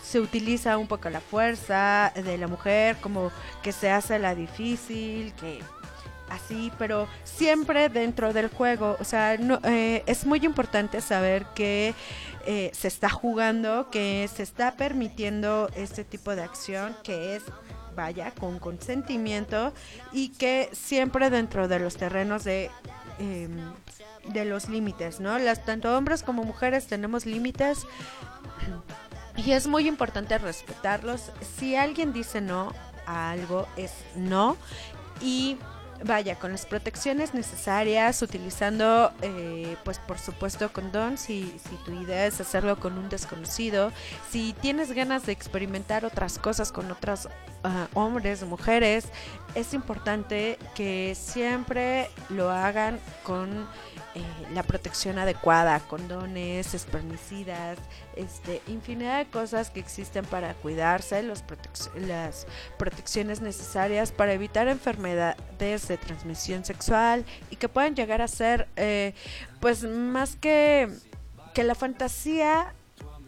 [0.01, 3.31] se utiliza un poco la fuerza de la mujer, como
[3.61, 5.59] que se hace la difícil, que
[6.27, 8.97] así, pero siempre dentro del juego.
[8.99, 11.93] O sea, no, es muy importante saber que
[12.45, 17.43] eh, se está jugando, que se está permitiendo este tipo de acción, que es
[17.95, 19.73] vaya, con consentimiento
[20.11, 22.72] y que siempre dentro de los terrenos de,
[23.19, 23.73] em,
[24.34, 25.38] de los límites, ¿no?
[25.39, 27.85] Las, tanto hombres como mujeres tenemos límites
[29.35, 31.31] y es muy importante respetarlos.
[31.57, 32.73] Si alguien dice no
[33.05, 34.57] a algo, es no.
[35.22, 35.57] Y
[36.03, 42.26] vaya, con las protecciones necesarias, utilizando, eh, pues por supuesto, condón, si, si tu idea
[42.26, 43.91] es hacerlo con un desconocido,
[44.30, 47.30] si tienes ganas de experimentar otras cosas con otros
[47.64, 49.06] ah, hombres, mujeres,
[49.56, 53.68] es importante que siempre lo hagan con
[54.15, 54.21] eh,
[54.53, 57.77] la protección adecuada, condones, espermicidas,
[58.15, 62.47] este, infinidad de cosas que existen para cuidarse, los protec- las
[62.77, 69.13] protecciones necesarias para evitar enfermedades de transmisión sexual y que puedan llegar a ser, eh,
[69.59, 70.89] pues más que,
[71.53, 72.73] que la fantasía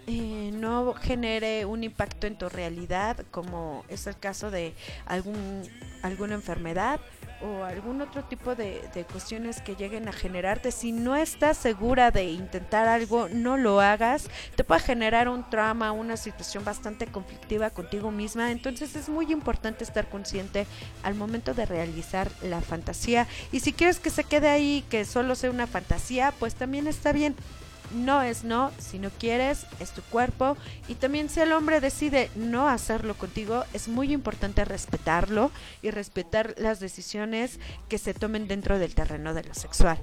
[0.08, 4.74] eh, no genere un impacto en tu realidad, como es el caso de
[5.06, 5.64] algún,
[6.02, 7.00] alguna enfermedad
[7.42, 10.72] o algún otro tipo de, de cuestiones que lleguen a generarte.
[10.72, 14.30] Si no estás segura de intentar algo, no lo hagas.
[14.56, 18.52] Te puede generar un trauma, una situación bastante conflictiva contigo misma.
[18.52, 20.68] Entonces es muy importante estar consciente
[21.04, 23.28] al momento de realizar la fantasía.
[23.52, 27.12] Y si quieres que se quede ahí, que solo sea una fantasía, pues también está
[27.12, 27.36] bien
[27.94, 30.58] no es no, si no quieres, es tu cuerpo.
[30.88, 35.52] Y también si el hombre decide no hacerlo contigo, es muy importante respetarlo
[35.82, 37.60] y respetar las decisiones
[37.90, 39.98] que se tomen dentro del terreno de lo sexual.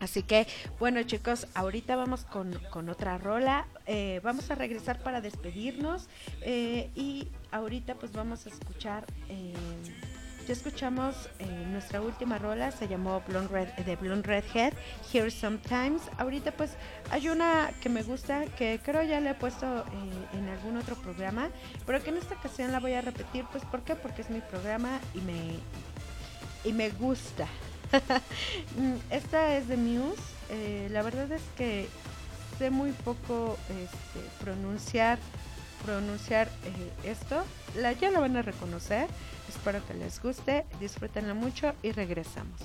[0.00, 0.46] Así que,
[0.78, 3.66] bueno chicos, ahorita vamos con, con otra rola.
[3.86, 6.08] Eh, vamos a regresar para despedirnos.
[6.42, 9.06] eh, y ahorita pues vamos a escuchar...
[9.28, 9.54] eh,
[10.46, 14.72] ya escuchamos eh, nuestra última rola, se llamó Blonde Red, de Blonde Redhead,
[15.12, 16.02] Here Sometimes.
[16.18, 16.72] Ahorita pues
[17.10, 20.96] hay una que me gusta, que creo ya la he puesto eh, en algún otro
[20.96, 21.48] programa,
[21.86, 23.96] pero que en esta ocasión la voy a repetir, pues ¿por qué?
[23.96, 25.40] Porque es mi programa y me,
[26.64, 27.46] y me gusta.
[28.76, 31.86] Mm, esta es de Muse, eh, la verdad es que
[32.58, 35.18] sé muy poco este, pronunciar
[35.84, 37.44] pronunciar eh, esto.
[37.76, 39.06] La, ya lo van a reconocer.
[39.56, 40.66] Espero que les guste.
[40.80, 42.60] Disfrútenlo mucho y regresamos.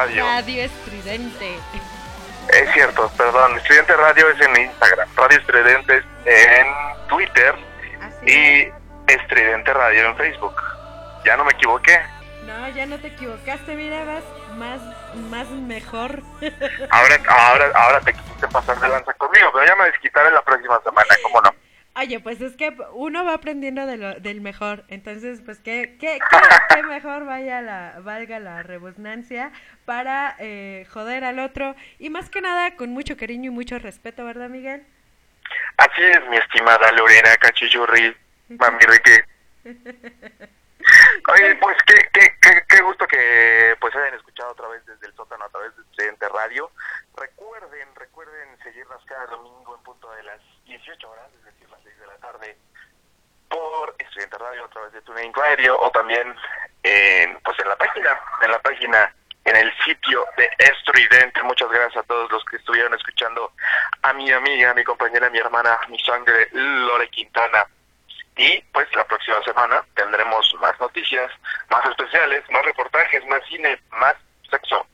[0.00, 0.24] Radio.
[0.24, 1.58] Radio estridente.
[2.48, 6.66] Es cierto, perdón, Estudiante Radio es en Instagram, Radio Estridentes en
[7.06, 7.54] Twitter
[8.26, 10.54] y Estridente Radio en Facebook.
[11.26, 12.00] Ya no me equivoqué.
[12.46, 14.24] No, ya no te equivocaste, mira, vas
[14.56, 14.80] más,
[15.28, 16.22] más mejor.
[16.90, 20.80] Ahora, ahora, ahora te quisiste pasar de lanza conmigo, pero ya me desquitaré la próxima
[20.82, 21.54] semana, ¿cómo no?
[22.10, 26.18] Oye, pues es que uno va aprendiendo de lo, del mejor, entonces pues que, que,
[26.18, 29.52] que, que mejor vaya la, valga la rebusnancia
[29.84, 34.24] para eh, joder al otro y más que nada con mucho cariño y mucho respeto,
[34.24, 34.84] ¿verdad Miguel?
[35.76, 38.16] Así es, mi estimada Lorena Cachichurri,
[38.48, 39.20] mami Ricky.
[41.32, 45.14] Oye, pues qué, qué, qué, qué gusto que pues hayan escuchado otra vez desde el
[45.14, 46.70] sótano, a través de Estudiante Radio.
[47.16, 51.98] Recuerden, recuerden seguirnos cada domingo en punto de las 18 horas, es decir, las 6
[51.98, 52.56] de la tarde,
[53.50, 56.34] por Estudiante Radio a través de TuneIn Radio o también
[56.82, 59.14] en, pues en la página, en la página,
[59.44, 61.42] en el sitio de Estridente.
[61.42, 63.52] Muchas gracias a todos los que estuvieron escuchando
[64.02, 67.66] a mi amiga, mi compañera, mi hermana, mi sangre, Lore Quintana.
[68.36, 71.30] Y pues la próxima semana tendremos más noticias,
[71.68, 74.14] más especiales, más reportajes, más cine, más
[74.50, 74.86] sexo.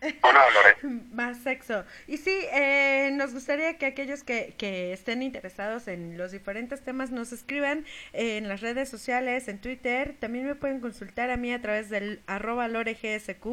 [1.12, 1.84] Más sexo.
[2.06, 7.10] Y sí, eh, nos gustaría que aquellos que, que estén interesados en los diferentes temas
[7.10, 10.14] nos escriban en las redes sociales, en Twitter.
[10.18, 13.46] También me pueden consultar a mí a través del arroba loregsq.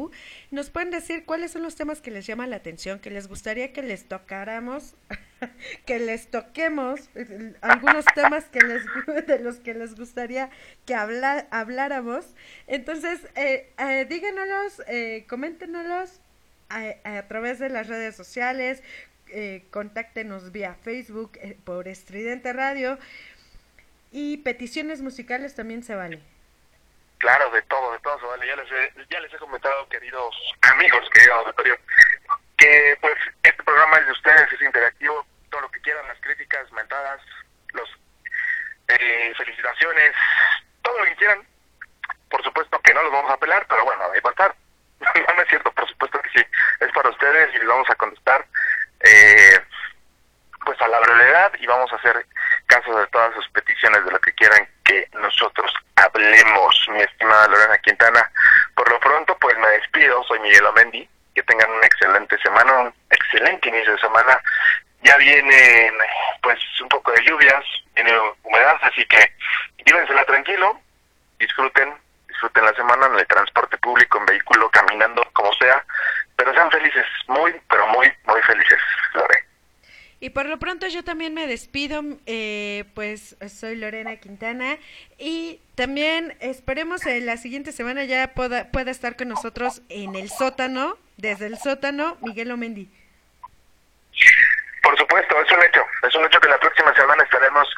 [0.50, 3.72] Nos pueden decir cuáles son los temas que les llaman la atención, que les gustaría
[3.72, 4.94] que les tocáramos,
[5.86, 7.10] que les toquemos,
[7.60, 8.84] algunos temas que les,
[9.26, 10.50] de los que les gustaría
[10.84, 12.34] que habláramos.
[12.66, 16.20] Entonces, eh, eh, díganoslos, eh, coméntenoslos
[16.68, 18.82] a, través de las redes sociales,
[19.28, 22.98] eh, contáctenos vía Facebook eh, por Estridente Radio
[24.12, 26.20] y peticiones musicales también se vale.
[27.18, 28.46] Claro, de todo, de todo se vale.
[28.46, 31.76] Ya les he, ya les he comentado, queridos amigos, querido auditorio,
[32.56, 36.70] que pues este programa es de ustedes, es interactivo, todo lo que quieran, las críticas,
[36.72, 37.20] mentadas,
[37.72, 37.88] los
[38.88, 40.12] eh, felicitaciones,
[40.82, 41.46] todo lo que quieran.
[42.28, 44.65] Por supuesto que no los vamos a apelar, pero bueno, ahí va a.
[45.28, 46.46] no, no es cierto, por supuesto que sí.
[46.80, 48.46] Es para ustedes y les vamos a contestar
[49.00, 49.60] eh,
[50.64, 52.26] pues a la brevedad y vamos a hacer
[52.66, 57.78] caso de todas sus peticiones de lo que quieran que nosotros hablemos, mi estimada Lorena
[57.78, 58.30] Quintana.
[58.74, 62.94] Por lo pronto, pues me despido, soy Miguel Omendi, que tengan una excelente semana, un
[63.10, 64.40] excelente inicio de semana.
[65.02, 65.94] Ya vienen
[66.42, 67.64] pues un poco de lluvias,
[67.94, 68.12] viene
[68.42, 69.32] humedad, así que
[69.84, 70.80] llévensela tranquilo,
[71.38, 71.94] disfruten,
[72.36, 75.84] disfruten la semana en el transporte público, en vehículo, caminando, como sea,
[76.36, 78.78] pero sean felices, muy, pero muy, muy felices,
[79.14, 79.44] Lore.
[80.20, 84.78] Y por lo pronto yo también me despido, eh, pues soy Lorena Quintana
[85.18, 90.30] y también esperemos en la siguiente semana ya pueda, pueda estar con nosotros en el
[90.30, 92.88] sótano, desde el sótano, Miguel Omendi.
[94.82, 97.68] Por supuesto, es un hecho, es un hecho que la próxima semana estaremos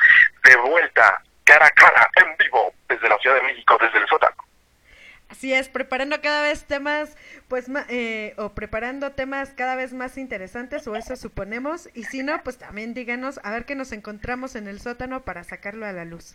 [0.45, 4.48] de vuelta, cara a cara, en vivo, desde la Ciudad de México, desde el sótano.
[5.29, 7.17] Así es, preparando cada vez temas,
[7.49, 12.43] pues, eh, o preparando temas cada vez más interesantes, o eso suponemos, y si no,
[12.43, 16.07] pues también díganos a ver qué nos encontramos en el sótano para sacarlo a la
[16.07, 16.35] luz.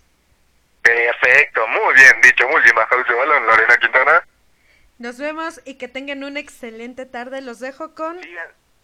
[0.83, 4.27] Perfecto, muy bien dicho, muy bien bajado ese balón, Lorena Quintana.
[4.99, 7.41] Nos vemos y que tengan una excelente tarde.
[7.41, 8.19] Los dejo con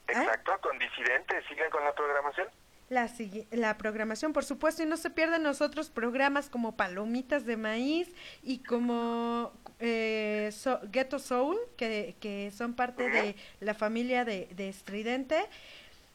[0.07, 2.47] Exacto, con disidentes, sigan con la programación.
[2.89, 3.09] La,
[3.51, 8.09] la programación, por supuesto, y no se pierdan nosotros programas como Palomitas de Maíz
[8.43, 14.69] y como eh, So- Ghetto Soul, que, que son parte de la familia de, de
[14.69, 15.45] Estridente.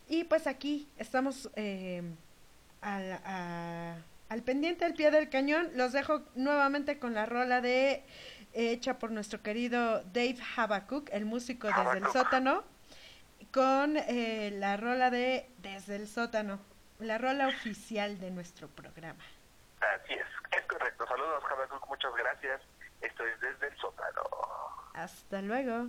[0.08, 2.02] Y pues aquí estamos eh,
[2.82, 3.96] al, a-
[4.28, 5.68] al pendiente, al pie del cañón.
[5.76, 8.02] Los dejo nuevamente con la rola de
[8.52, 12.62] hecha por nuestro querido Dave Habakuk, el músico desde el sótano,
[13.54, 16.58] con eh, la rola de Desde el sótano,
[16.98, 19.22] la rola oficial de nuestro programa.
[19.80, 20.26] Así es,
[20.58, 21.06] es correcto.
[21.06, 22.60] Saludos, Habacuc, muchas gracias.
[23.00, 24.22] Esto es desde el sótano.
[24.94, 25.86] Hasta luego.